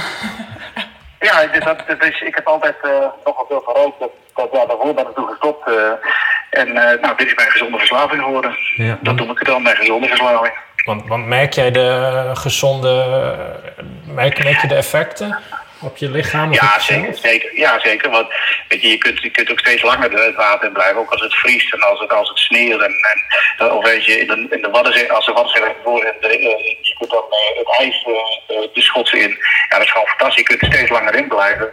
Ja, 1.24 1.48
dus 1.48 1.64
dat, 1.64 1.84
is, 2.00 2.22
ik 2.22 2.36
heb 2.36 2.48
altijd 2.48 2.76
eh 2.82 3.08
nogal 3.26 3.46
veel 3.48 3.64
gerookt. 3.66 4.00
Dat, 4.00 4.12
dat, 4.36 4.50
ja, 4.52 4.66
daarvoor 4.66 4.94
ben 4.94 5.08
ik 5.08 5.16
toen 5.16 5.28
gestopt. 5.28 5.68
eh, 5.68 5.92
en 6.50 6.68
eh, 6.68 7.02
nou, 7.02 7.18
dit 7.18 7.28
is 7.28 7.36
mijn 7.36 7.50
gezonde 7.52 7.78
verslaving 7.78 8.24
geworden. 8.24 8.58
Ja. 8.76 8.98
Dat 9.02 9.16
noem 9.16 9.30
ik 9.30 9.40
het 9.40 9.48
dan, 9.48 9.62
mijn 9.62 9.76
gezonde 9.76 10.08
verslaving. 10.08 10.54
Want, 10.86 11.08
want 11.08 11.26
merk 11.26 11.54
jij 11.54 11.72
de 11.72 12.30
gezonde... 12.34 13.06
Merk, 14.06 14.44
merk 14.44 14.62
je 14.62 14.68
de 14.68 14.76
effecten 14.76 15.40
op 15.84 15.98
je 15.98 16.10
lichaam? 16.10 16.50
of 16.50 16.56
Ja, 16.56 16.80
zeker, 16.80 17.16
zeker. 17.16 17.58
Ja, 17.58 17.80
zeker. 17.80 18.10
Want 18.10 18.28
weet 18.68 18.82
je, 18.82 18.90
je, 18.90 18.98
kunt, 18.98 19.22
je 19.22 19.30
kunt 19.30 19.52
ook 19.52 19.60
steeds 19.60 19.82
langer 19.82 20.12
het 20.12 20.36
water 20.36 20.68
in 20.68 20.74
blijven. 20.74 20.98
Ook 20.98 21.12
als 21.12 21.22
het 21.22 21.34
vriest 21.34 21.74
en 21.74 21.82
als 21.82 22.00
het, 22.00 22.14
als 22.14 22.30
het 22.30 22.38
sneeuwt. 22.38 22.82
En, 22.82 22.96
en, 23.58 23.72
of 23.72 23.86
weet 23.86 24.06
je, 24.06 24.20
in 24.20 24.28
de, 24.28 24.56
in 24.56 24.62
de 24.62 24.70
Waddenzee, 24.70 25.12
als 25.12 25.26
de 25.26 25.32
Waddenzee 25.32 25.64
voor 25.84 26.04
en 26.04 26.16
de, 26.22 26.28
eh, 26.28 26.78
je 26.82 26.96
kunt 26.98 27.12
dan 27.12 27.24
eh, 27.30 27.58
het 27.58 27.80
ijs 27.80 28.06
eh, 28.06 28.58
eh, 28.58 28.70
de 28.74 28.82
schotsen 28.82 29.20
in. 29.20 29.38
Ja, 29.70 29.78
dat 29.78 29.86
is 29.86 29.92
gewoon 29.92 30.08
fantastisch. 30.08 30.38
Je 30.38 30.44
kunt 30.44 30.62
er 30.62 30.78
steeds 30.78 30.92
langer 30.92 31.16
in 31.16 31.28
blijven. 31.28 31.72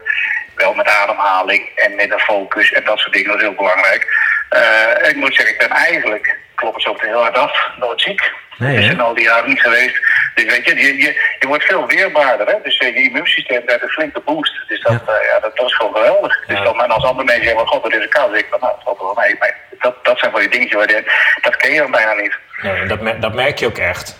Wel 0.55 0.75
met 0.75 0.89
ademhaling 0.89 1.69
en 1.75 1.95
met 1.95 2.13
een 2.13 2.21
focus 2.21 2.73
en 2.73 2.85
dat 2.85 2.99
soort 2.99 3.13
dingen. 3.13 3.29
Dat 3.29 3.37
is 3.37 3.43
heel 3.43 3.55
belangrijk. 3.55 4.08
Eh, 4.51 5.08
ik 5.08 5.17
moet 5.17 5.34
zeggen, 5.34 5.55
ik 5.55 5.58
ben 5.58 5.77
eigenlijk, 5.77 6.39
klopt 6.55 6.75
het 6.75 6.82
zo 6.84 7.06
heel 7.06 7.20
hard 7.20 7.39
af, 7.39 7.69
nooit 7.79 8.01
ziek. 8.01 8.32
Nee, 8.60 8.76
hè? 8.76 8.96
ben 8.96 9.05
al 9.05 9.14
die 9.14 9.24
jaren 9.24 9.48
niet 9.48 9.60
geweest. 9.60 9.96
Dus 10.34 10.44
weet 10.44 10.64
je, 10.64 10.74
je, 10.74 10.96
je, 10.96 11.34
je 11.38 11.46
wordt 11.46 11.64
veel 11.64 11.86
weerbaarder. 11.86 12.46
Hè? 12.46 12.55
Dus 12.62 12.79
eh, 12.79 12.94
je 12.94 13.02
immuunsysteem 13.02 13.64
krijgt 13.64 13.82
een 13.82 13.88
flinke 13.88 14.20
boost. 14.20 14.69
Dus 14.69 14.81
dat, 14.81 14.93
ja. 15.06 15.20
ja, 15.32 15.40
dat, 15.40 15.56
dat 15.56 15.67
is 15.67 15.74
gewoon 15.74 15.94
geweldig. 15.94 16.46
Dus 16.46 16.62
dan, 16.62 16.82
en 16.82 16.90
als 16.90 17.05
andere 17.05 17.24
mensen 17.24 17.44
zeggen, 17.44 17.67
god, 17.67 17.82
wat 17.82 17.93
is 17.94 18.02
een 18.02 18.08
koud? 18.08 18.24
Dan 18.24 18.32
denk 18.32 18.44
ik 18.44 18.50
van, 18.50 18.60
nou, 18.60 18.72
dat 18.74 18.84
valt 18.84 18.98
wel 18.98 19.24
mee. 19.24 19.36
Maar 19.38 19.56
dat, 19.79 20.05
dat 20.05 20.19
zijn 20.19 20.31
van 20.31 20.40
die 20.40 20.50
dingetjes 20.50 20.76
waar 20.76 20.90
je, 20.90 21.12
dat 21.40 21.56
ken 21.56 21.72
je 21.72 21.81
dan 21.81 21.90
bijna 21.90 22.12
niet. 22.12 22.36
Nee, 22.62 22.86
dat, 22.86 23.22
dat 23.22 23.34
merk 23.34 23.58
je 23.58 23.67
ook 23.67 23.79
echt. 23.79 24.19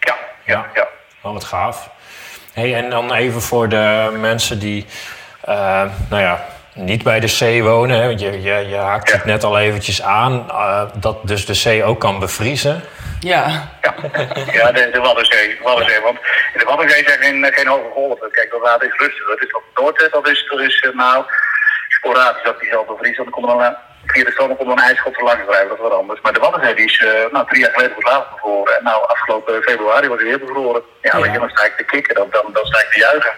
Ja, 0.00 0.16
ja, 0.44 0.66
ja. 0.74 0.88
Oh, 1.22 1.32
wat 1.32 1.44
gaaf. 1.44 1.90
Hey, 2.52 2.74
en 2.74 2.90
dan 2.90 3.14
even 3.14 3.42
voor 3.42 3.68
de 3.68 4.16
mensen 4.18 4.58
die 4.58 4.86
eh, 5.44 5.84
nou 6.10 6.22
ja, 6.22 6.44
niet 6.74 7.02
bij 7.02 7.20
de 7.20 7.26
zee 7.26 7.62
wonen. 7.62 8.00
Hè, 8.00 8.06
want 8.06 8.20
je, 8.20 8.42
je, 8.42 8.54
je 8.68 8.76
haakt 8.76 9.08
Ja. 9.08 9.14
het 9.16 9.24
net 9.24 9.44
al 9.44 9.58
eventjes 9.58 10.02
aan. 10.02 10.46
eh, 10.50 10.82
dat 10.94 11.18
dus 11.22 11.46
de 11.46 11.54
zee 11.54 11.84
ook 11.84 12.00
kan 12.00 12.18
bevriezen. 12.18 12.82
Ja. 13.20 13.68
Ja, 13.82 13.94
ja 14.52 14.72
de, 14.72 14.90
de 14.92 15.00
Waddenzee, 15.00 15.58
Waddenzee. 15.62 16.00
Want 16.00 16.18
in 16.52 16.58
de 16.58 16.64
Waddenzee 16.64 17.04
zijn 17.06 17.18
geen, 17.18 17.52
geen 17.54 17.66
hoge 17.66 17.90
golven. 17.92 18.30
Kijk, 18.30 18.50
dat 18.50 18.60
water 18.60 18.86
is 18.88 18.98
rustig. 18.98 19.28
Het 19.28 19.42
is 19.42 19.54
op 19.54 19.62
het 19.74 19.82
noord, 19.84 20.08
dat 20.12 20.28
is, 20.28 20.46
dat 20.50 20.60
is 20.60 20.80
eh, 20.80 20.94
nou 20.94 21.24
sporadisch 21.88 22.42
dat 22.44 22.60
die 22.60 22.68
zelf 22.70 22.86
bevriezen. 22.86 23.22
Dan 23.24 23.32
komt 23.32 23.46
er 23.46 23.52
dan, 23.52 23.62
eh, 23.62 23.70
via 24.06 24.24
de 24.24 24.30
stroom 24.30 24.56
komt 24.56 24.70
er 24.70 24.76
een 24.78 24.88
ijsschot 24.90 25.20
langs 25.20 25.44
drijven, 25.46 25.68
dat 25.68 25.76
is 25.76 25.82
wat 25.82 25.92
anders. 25.98 26.20
Maar 26.22 26.32
de 26.32 26.40
Waddenzee 26.40 26.74
die 26.74 26.84
is 26.84 26.98
eh, 27.04 27.32
nou, 27.32 27.46
drie 27.46 27.60
jaar 27.60 27.70
geleden 27.74 27.94
voor 27.94 28.02
het 28.02 28.12
laatst 28.12 28.30
bevroren. 28.32 28.76
En 28.78 28.84
nou, 28.84 29.06
afgelopen 29.08 29.62
februari 29.62 30.08
was 30.08 30.18
hij 30.18 30.26
weer 30.28 30.38
bevroren. 30.38 30.82
Ja, 31.02 31.18
Ja. 31.18 31.38
dan 31.38 31.48
sta 31.50 31.64
ik 31.64 31.76
te 31.76 31.84
kikken, 31.84 32.14
dan, 32.14 32.26
dan, 32.30 32.44
dan 32.52 32.64
sta 32.66 32.78
ik 32.80 32.90
te 32.92 32.98
juichen. 32.98 33.32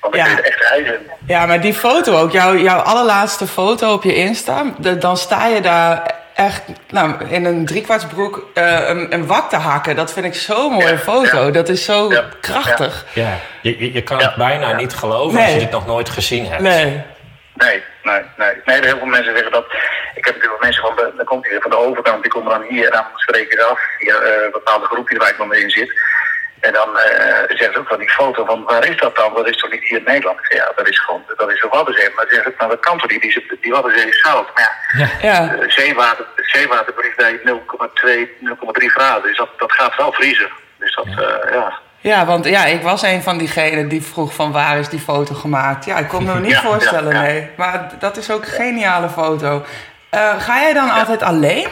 Want 0.00 0.14
dan 0.14 0.24
Ja. 0.24 0.34
kun 0.34 0.44
je 0.44 0.50
echt 0.50 0.86
in. 0.86 1.10
Ja, 1.26 1.46
maar 1.46 1.60
die 1.60 1.74
foto 1.74 2.18
ook, 2.18 2.32
jouw, 2.32 2.56
jouw 2.56 2.78
allerlaatste 2.78 3.46
foto 3.46 3.92
op 3.92 4.02
je 4.02 4.14
Insta, 4.14 4.62
de- 4.78 4.98
dan 4.98 5.16
sta 5.16 5.46
je 5.46 5.60
daar 5.60 6.14
echt 6.34 6.62
nou, 6.88 7.24
in 7.28 7.44
een 7.44 7.66
driekwartsbroek 7.66 8.46
eh 8.54 8.88
een, 8.88 9.12
een 9.12 9.26
wak 9.26 9.50
te 9.50 9.56
hakken. 9.56 9.96
Dat 9.96 10.12
vind 10.12 10.26
ik 10.26 10.34
zo'n 10.34 10.72
mooie 10.72 10.88
Ja, 10.88 10.98
foto. 10.98 11.44
ja. 11.44 11.50
Dat 11.50 11.68
is 11.68 11.84
zo 11.84 12.10
Ja, 12.12 12.24
krachtig. 12.40 13.04
Ja. 13.12 13.32
Je, 13.62 13.78
je, 13.78 13.92
je 13.92 14.02
kan 14.02 14.18
Ja. 14.18 14.26
het 14.26 14.36
bijna 14.36 14.68
Ja. 14.68 14.76
niet 14.76 14.94
geloven 14.94 15.38
als 15.38 15.46
je 15.46 15.52
Nee. 15.54 15.60
dit 15.64 15.70
nog 15.70 15.86
nooit 15.86 16.08
gezien 16.08 16.46
hebt. 16.46 16.62
Nee. 16.62 17.02
Nee, 17.54 17.82
nee, 18.02 18.22
nee. 18.36 18.54
Nee, 18.64 18.80
heel 18.80 18.98
veel 18.98 19.06
mensen 19.06 19.32
zeggen 19.34 19.52
dat. 19.52 19.64
Ik 20.14 20.24
heb 20.24 20.34
natuurlijk 20.34 20.62
mensen 20.62 20.82
van 20.82 20.96
de, 20.96 21.12
dan 21.16 21.24
komt 21.24 21.42
hij 21.42 21.52
weer 21.52 21.62
van 21.62 21.70
de 21.70 21.76
overkant, 21.86 22.22
die 22.22 22.30
komen 22.32 22.50
dan 22.50 22.62
hier 22.68 22.84
en 22.84 22.92
dan 22.92 23.04
spreken 23.14 23.58
ze 23.58 23.64
af 23.64 23.80
via 23.98 24.14
eh, 24.14 24.42
een 24.44 24.50
bepaalde 24.52 24.84
groep 24.86 25.08
die 25.08 25.16
er 25.18 25.22
eigenlijk 25.24 25.38
nog 25.38 25.48
mee 25.48 25.62
in 25.62 25.70
zit. 25.70 25.90
En 26.60 26.72
dan 26.72 26.98
eh 26.98 27.38
zeggen 27.48 27.72
ze 27.72 27.78
ook 27.78 27.88
van 27.88 27.98
die 27.98 28.08
foto 28.10 28.44
van 28.44 28.64
waar 28.64 28.86
is 28.86 28.96
dat 28.96 29.16
dan? 29.16 29.34
Dat 29.34 29.48
is 29.48 29.56
toch 29.56 29.70
niet 29.70 29.82
hier 29.82 29.98
in 29.98 30.04
Nederland? 30.04 30.38
Ik 30.38 30.44
zeg, 30.46 30.58
ja, 30.58 30.72
dat 30.76 30.88
is 30.88 30.98
gewoon, 30.98 31.22
dat 31.36 31.50
is 31.50 31.60
de 31.60 31.68
Waddenzee. 31.70 32.10
Maar 32.16 32.26
zeggen 32.28 32.50
ze, 32.50 32.56
nou 32.58 32.70
dat 32.70 32.80
kan 32.80 32.98
toch 32.98 33.10
niet? 33.10 33.20
Die, 33.20 33.58
die 33.60 33.72
Waddenzee 33.72 34.08
is 34.08 34.20
zout. 34.20 34.48
Maar 34.54 34.86
ja, 34.96 35.08
Ja, 35.20 35.54
eh, 35.54 35.70
zeewater, 35.70 36.26
zeewater 36.36 36.94
bericht 36.94 37.16
bij 37.16 37.40
0,2, 37.44 38.28
0,3 38.40 38.86
graden. 38.86 39.22
Dus 39.22 39.36
dat, 39.36 39.48
dat 39.56 39.72
gaat 39.72 39.96
wel 39.96 40.12
vriezen. 40.12 40.48
Dus 40.78 40.94
dat, 40.94 41.06
eh, 41.06 41.52
ja. 41.52 41.78
ja, 42.00 42.24
want 42.26 42.44
ja, 42.44 42.64
ik 42.64 42.82
was 42.82 43.02
een 43.02 43.22
van 43.22 43.38
diegenen 43.38 43.88
die 43.88 44.02
vroeg 44.02 44.34
van 44.34 44.52
waar 44.52 44.78
is 44.78 44.88
die 44.88 45.00
foto 45.00 45.34
gemaakt. 45.34 45.84
Ja, 45.84 45.98
ik 45.98 46.08
kon 46.08 46.24
me 46.24 46.34
niet 46.40 46.50
Ja, 46.50 46.60
voorstellen, 46.60 47.14
ja, 47.14 47.22
ja. 47.22 47.26
nee. 47.26 47.50
Maar 47.56 47.90
dat 47.98 48.16
is 48.16 48.30
ook 48.30 48.42
een 48.44 48.52
geniale 48.52 49.08
foto. 49.08 49.64
Eh, 50.10 50.40
ga 50.40 50.60
jij 50.60 50.72
dan 50.72 50.90
altijd 50.90 51.22
alleen? 51.22 51.68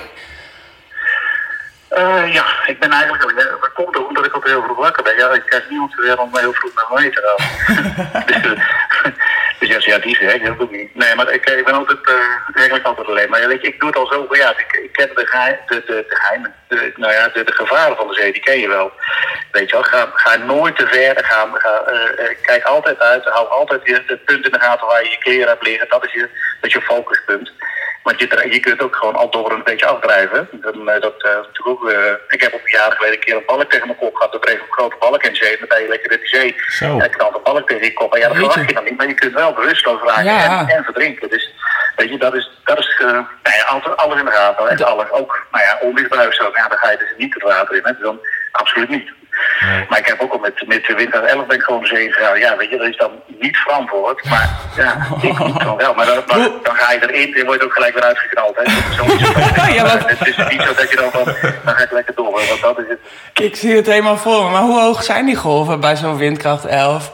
Eh, 1.88 2.32
ja, 2.32 2.44
ik 2.66 2.78
ben 2.78 2.90
eigenlijk 2.90 3.38
ja, 3.38 3.44
Dat 3.44 3.72
komt 3.72 3.96
ook 3.96 4.08
omdat 4.08 4.26
ik 4.26 4.32
altijd 4.32 4.52
heel 4.52 4.62
vroeg 4.62 4.76
wakker 4.76 5.02
ben. 5.02 5.16
Ja, 5.16 5.30
ik 5.30 5.46
krijg 5.46 5.68
niemand 5.68 5.94
weer 5.94 6.20
om 6.20 6.36
heel 6.36 6.52
vroeg 6.52 6.74
naar 6.74 7.00
mee 7.00 7.10
te 7.10 7.22
gaan. 7.24 8.24
dus, 8.26 8.52
eh, 8.52 9.12
dus 9.58 9.68
ja, 9.68 9.92
ja, 9.92 9.98
die 9.98 10.16
zeg 10.16 10.42
dat 10.42 10.58
doe 10.58 10.66
ik 10.70 10.76
niet. 10.76 10.94
Nee, 10.94 11.14
maar 11.14 11.32
ik, 11.32 11.50
ik 11.50 11.64
ben 11.64 11.74
altijd, 11.74 11.98
eh, 12.02 12.54
eigenlijk 12.54 12.86
altijd 12.86 13.06
alleen. 13.06 13.30
Maar 13.30 13.40
ja, 13.40 13.48
weet 13.48 13.60
je, 13.60 13.68
ik 13.68 13.80
doe 13.80 13.88
het 13.88 13.98
al 13.98 14.06
zoveel 14.06 14.36
jaar. 14.36 14.54
Ik, 14.58 14.80
ik 14.82 14.92
ken 14.92 15.10
de, 15.14 15.26
geheim, 15.26 15.58
de, 15.66 15.82
de, 15.86 16.04
de 16.08 16.16
geheimen, 16.16 16.54
de, 16.68 16.92
nou 16.96 17.12
ja, 17.12 17.28
de, 17.28 17.44
de 17.44 17.52
gevaren 17.52 17.96
van 17.96 18.08
de 18.08 18.14
zee, 18.14 18.32
die 18.32 18.42
ken 18.42 18.58
je 18.58 18.68
wel. 18.68 18.92
Weet 19.52 19.70
je 19.70 19.74
wel, 19.74 19.84
ga, 19.84 20.10
ga 20.14 20.36
nooit 20.36 20.76
te 20.76 20.86
ver. 20.86 21.24
Ga, 21.24 21.48
ga, 21.52 21.82
eh, 21.86 22.24
eh, 22.24 22.36
kijk 22.42 22.64
altijd 22.64 22.98
uit. 22.98 23.24
Hou 23.24 23.48
altijd 23.48 23.80
je, 23.84 24.02
het 24.06 24.24
punt 24.24 24.44
in 24.44 24.52
de 24.52 24.60
gaten 24.60 24.86
waar 24.86 25.04
je 25.04 25.10
je 25.10 25.18
kleren 25.18 25.48
hebt 25.48 25.66
liggen. 25.66 25.88
Dat 25.88 26.04
is 26.04 26.12
je, 26.12 26.28
dat 26.60 26.70
is 26.70 26.72
je 26.72 26.80
focuspunt. 26.80 27.52
Want 28.06 28.20
je, 28.20 28.48
je 28.50 28.60
kunt 28.60 28.82
ook 28.82 28.96
gewoon 28.96 29.14
al 29.14 29.30
door 29.30 29.52
een 29.52 29.62
beetje 29.64 29.86
afdrijven. 29.86 30.48
Dan, 30.52 30.88
eh, 30.90 31.00
dat, 31.00 31.22
eh, 31.22 31.30
natuurlijk 31.30 31.68
ook, 31.68 31.90
eh, 31.90 32.12
ik 32.28 32.40
heb 32.40 32.54
ook 32.54 32.68
jaren 32.68 32.96
geleden 32.96 33.14
een 33.16 33.24
keer 33.24 33.36
een 33.36 33.42
balk 33.46 33.70
tegen 33.70 33.86
mijn 33.86 33.98
kop 33.98 34.14
gehad. 34.14 34.32
Dat 34.32 34.42
dreef 34.42 34.60
een 34.60 34.76
grote 34.76 34.96
balk 34.98 35.22
in 35.22 35.36
zee. 35.36 35.52
En 35.52 35.58
dan 35.58 35.68
ben 35.68 35.82
je 35.82 35.88
lekker 35.88 36.12
in 36.12 36.18
die 36.18 36.28
zee. 36.28 36.54
Zo. 36.68 36.84
En 36.84 36.98
dan 36.98 37.10
knalt 37.10 37.34
een 37.34 37.42
balk 37.42 37.68
tegen 37.68 37.84
je 37.84 37.92
kop. 37.92 38.14
En 38.14 38.20
ja, 38.20 38.28
dat 38.28 38.36
verwacht 38.36 38.68
je 38.68 38.74
dan 38.74 38.84
niet. 38.84 38.96
Maar 38.96 39.06
je 39.06 39.14
kunt 39.14 39.32
wel 39.32 39.52
bewusteloos 39.52 40.02
raken 40.02 40.24
Ja. 40.24 40.58
en, 40.60 40.68
en 40.76 40.84
verdrinken. 40.84 41.28
Dus 41.28 41.50
weet 41.96 42.08
je, 42.08 42.18
dat 42.18 42.34
is, 42.34 42.50
dat 42.64 42.78
is 42.78 42.96
nou 42.98 43.26
ja, 43.42 43.64
altijd 43.68 43.96
alles 43.96 44.18
in 44.18 44.24
de 44.24 44.30
gaten. 44.30 44.68
Echt 44.68 44.82
alles. 44.82 45.10
Ook, 45.10 45.46
nou 45.52 45.64
ja, 45.64 45.78
onweersbuien 45.80 46.34
zo. 46.34 46.50
Ja, 46.54 46.68
dan 46.68 46.78
ga 46.78 46.90
je 46.90 46.98
dus 46.98 47.14
niet 47.16 47.34
het 47.34 47.42
water 47.42 47.76
in. 47.76 47.82
Hè. 47.84 47.92
Dus 47.92 48.02
dan 48.02 48.20
absoluut 48.52 48.88
niet. 48.88 49.10
Maar 49.88 49.98
ik 49.98 50.06
heb 50.06 50.20
ook 50.20 50.32
al 50.32 50.38
met, 50.38 50.66
met 50.66 50.84
de 50.84 50.94
winter 50.94 51.22
11 51.24 51.46
ben 51.46 51.56
ik 51.56 51.62
gewoon 51.62 51.84
gegaan. 51.86 52.38
Ja, 52.38 52.56
weet 52.56 52.70
je, 52.70 52.76
dat 52.76 52.86
is 52.88 52.96
dan 52.96 53.10
niet 53.26 53.56
verantwoord. 53.56 54.24
Maar 54.24 54.50
ja, 54.76 55.06
ik 55.22 55.38
dan 55.64 55.76
wel. 55.76 55.94
Maar 55.94 56.06
dan, 56.06 56.22
ga 56.62 56.92
je 56.92 57.12
erin 57.12 57.34
en 57.34 57.46
word 57.46 57.60
je 57.60 57.66
ook 57.66 57.72
gelijk 57.72 57.94
weer 57.94 58.02
uitgeknald. 58.04 58.56
Hè. 58.56 58.70
Zo. 58.94 59.04
Ja, 59.72 59.82
maar- 59.82 60.08
Het 60.08 60.26
is 60.26 60.36
niet 60.36 60.62
zo 60.62 60.74
dat 60.74 60.90
je 60.90 60.96
dan 60.96 61.10
van, 61.10 61.24
dan 61.64 61.74
ga 61.74 61.82
ik 61.82 61.90
lekker 61.90 62.14
door. 62.14 62.30
Want 62.32 62.60
dat 62.60 62.78
is 62.78 62.84
het. 62.88 62.98
Ik 63.46 63.56
zie 63.56 63.76
het 63.76 63.86
helemaal 63.86 64.16
voor 64.16 64.44
me. 64.44 64.50
Maar 64.50 64.60
hoe 64.62 64.80
hoog 64.80 65.02
zijn 65.02 65.26
die 65.26 65.36
golven 65.36 65.80
bij 65.80 65.96
zo'n 65.96 66.18
windkracht 66.18 66.64
11? 66.64 67.12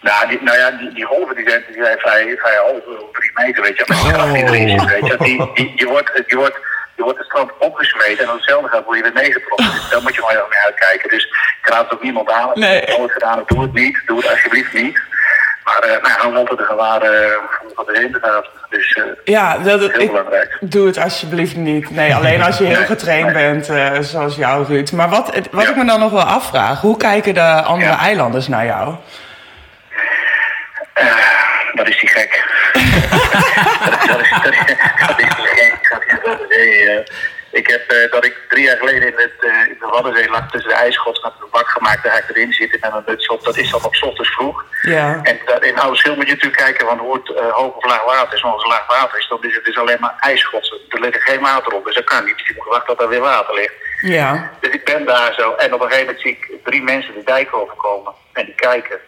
Nou, 0.00 0.28
die, 0.28 0.42
nou 0.42 0.58
ja, 0.58 0.70
die, 0.70 0.92
die 0.92 1.04
golven 1.04 1.36
die 1.36 1.48
zijn, 1.48 1.64
die 1.72 1.82
zijn 1.84 1.98
vrij, 1.98 2.36
vrij 2.38 2.56
hoog, 2.58 2.82
drie 3.12 3.30
meter, 3.34 3.62
weet 3.62 3.76
je. 3.76 3.84
Met 3.86 4.02
de 4.02 4.12
kracht 4.12 4.32
die 4.32 4.42
erin 4.44 4.68
zit, 4.80 4.88
weet 4.90 5.06
je. 5.06 5.16
Die, 5.18 5.50
die, 5.54 5.72
je, 5.76 5.86
wordt, 5.86 6.10
je, 6.26 6.36
wordt, 6.36 6.56
je 6.98 7.04
wordt 7.04 7.18
de 7.18 7.24
strand 7.24 7.50
opgesmeten 7.58 8.24
en 8.24 8.32
hetzelfde 8.32 8.68
gaat, 8.68 8.84
word 8.84 8.96
je 8.96 9.02
weer 9.02 9.12
meegetrokken. 9.22 9.70
Dus 9.76 9.88
daar 9.90 10.02
moet 10.02 10.14
je 10.14 10.20
gewoon 10.20 10.36
heel 10.36 10.46
mee 10.50 10.64
uitkijken. 10.64 11.08
Dus 11.10 11.24
ik 11.62 11.68
raad 11.68 11.82
het 11.84 11.92
ook 11.92 12.02
niemand 12.02 12.30
aan. 12.30 12.48
Als 12.48 12.58
Nee. 12.58 12.80
het 12.80 13.12
gedaan 13.12 13.42
doe 13.46 13.62
het 13.62 13.72
niet. 13.72 14.02
Doe 14.06 14.16
het 14.16 14.30
alsjeblieft 14.30 14.72
niet. 14.72 15.00
Maar 15.64 15.78
eh 15.82 16.02
nou, 16.02 16.18
hou 16.20 16.36
altijd 16.36 16.58
de 16.58 16.64
gewaren 16.64 17.38
van 17.74 17.84
de 17.86 18.04
inderdaad. 18.04 18.46
Dus 18.68 18.92
eh, 18.92 19.02
Ja, 19.24 19.58
dat, 19.58 19.80
heel 19.80 20.00
ik, 20.00 20.06
belangrijk. 20.10 20.56
doe 20.60 20.86
het 20.86 20.98
alsjeblieft 20.98 21.56
niet. 21.56 21.90
Nee, 21.90 22.14
alleen 22.14 22.42
als 22.42 22.58
je 22.58 22.64
heel 22.64 22.76
Nee, 22.76 22.86
getraind 22.86 23.24
nee. 23.32 23.32
bent, 23.32 23.68
eh, 23.68 23.98
zoals 24.00 24.36
jou, 24.36 24.64
Ruud. 24.66 24.92
Maar 24.92 25.08
wat, 25.08 25.26
wat 25.50 25.62
Ja. 25.64 25.68
ik 25.70 25.76
me 25.76 25.84
dan 25.84 26.00
nog 26.00 26.12
wel 26.12 26.22
afvraag, 26.22 26.80
hoe 26.80 26.96
kijken 26.96 27.34
de 27.34 27.62
andere 27.62 27.90
Ja. 27.90 27.98
eilanders 27.98 28.48
naar 28.48 28.64
jou? 28.66 28.94
Eh, 30.92 31.06
dat 31.74 31.88
is 31.88 31.98
die 32.00 32.08
gek. 32.08 32.44
dat, 34.06 34.20
is, 34.20 34.30
dat, 34.42 34.52
is, 34.52 34.58
dat, 35.06 35.18
is, 35.18 35.34
dat. 35.88 36.02
Dat 36.24 36.38
dat 36.38 37.10
ik 37.50 37.66
heb 37.66 37.90
eh, 37.90 38.10
dat 38.10 38.24
ik 38.24 38.36
drie 38.48 38.64
jaar 38.64 38.76
geleden 38.76 39.08
in, 39.08 39.14
het, 39.16 39.32
eh, 39.40 39.68
in 39.68 39.76
de 39.80 39.86
Waddenzee 39.86 40.30
lag 40.30 40.50
tussen 40.50 40.70
de 40.70 40.76
ijsschots 40.76 41.22
met 41.22 41.32
een 41.40 41.50
bak 41.50 41.68
gemaakt. 41.68 42.02
Daar 42.02 42.12
ga 42.12 42.18
ik 42.18 42.28
erin 42.28 42.52
zitten 42.52 42.78
met 42.82 42.92
een 42.92 43.02
muts 43.06 43.26
op. 43.26 43.44
Dat 43.44 43.56
is 43.56 43.70
dan 43.70 43.84
op 43.84 43.96
ochtends 44.00 44.30
vroeg. 44.30 44.64
Ja. 44.82 45.20
En 45.22 45.38
dat, 45.44 45.64
in 45.64 45.78
oude 45.78 45.96
schil 45.96 46.14
moet 46.14 46.26
je 46.26 46.32
natuurlijk 46.32 46.62
kijken 46.62 46.86
van 46.86 46.98
hoe 46.98 47.14
het 47.14 47.36
eh, 47.36 47.52
hoog 47.52 47.76
of 47.76 47.84
laag 47.84 48.04
water 48.04 48.34
is. 48.34 48.42
Maar 48.42 48.52
als 48.52 48.62
het 48.62 48.72
laag 48.72 48.86
water 48.86 49.18
is, 49.18 49.28
dan 49.28 49.44
is 49.44 49.54
het 49.54 49.64
dus 49.64 49.78
alleen 49.78 50.00
maar 50.00 50.14
ijsschots. 50.20 50.74
Er 50.88 51.00
ligt 51.00 51.22
geen 51.22 51.40
water 51.40 51.72
op, 51.72 51.84
dus 51.84 51.94
dat 51.94 52.04
kan 52.04 52.24
niet. 52.24 52.38
Dus 52.38 52.48
je 52.48 52.54
moet 52.56 52.66
wachten 52.66 52.86
tot 52.86 53.02
er 53.02 53.08
weer 53.08 53.20
water 53.20 53.54
ligt. 53.54 53.74
Ja. 54.00 54.50
Dus 54.60 54.72
ik 54.72 54.84
ben 54.84 55.04
daar 55.04 55.34
zo. 55.34 55.54
En 55.54 55.74
op 55.74 55.80
een 55.80 55.90
gegeven 55.90 56.06
moment 56.06 56.20
zie 56.20 56.30
ik 56.30 56.64
drie 56.64 56.82
mensen 56.82 57.14
de 57.14 57.24
dijk 57.24 57.54
overkomen. 57.54 58.12
En 58.32 58.44
die 58.44 58.54
kijken. 58.54 58.98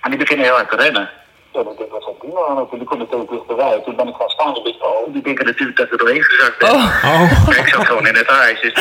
En 0.00 0.10
die 0.10 0.18
beginnen 0.18 0.46
heel 0.46 0.58
erg 0.58 0.68
te 0.68 0.76
rennen. 0.76 1.10
Ja, 1.54 1.62
dan 1.62 1.74
denk 1.78 1.90
ik, 1.90 2.22
nou 2.22 2.68
het 2.68 2.98
natuurlijk 2.98 3.30
dichterbij. 3.30 3.80
Toen 3.84 3.96
ben 3.96 4.08
ik 4.08 4.14
gaan 4.18 4.28
staan. 4.28 4.54
En 4.54 4.64
ik, 4.64 4.84
oh, 4.84 5.12
die 5.12 5.22
denken 5.22 5.46
natuurlijk 5.46 5.76
dat 5.76 5.86
ik 5.86 5.92
er 5.92 5.98
doorheen 5.98 6.22
gezakt 6.22 6.58
ben. 6.58 6.70
Oh. 6.70 7.04
Oh. 7.04 7.46
Maar 7.46 7.58
ik 7.58 7.68
zat 7.68 7.86
gewoon 7.86 8.06
in 8.06 8.14
het 8.14 8.26
ijs. 8.26 8.60
Dus 8.60 8.72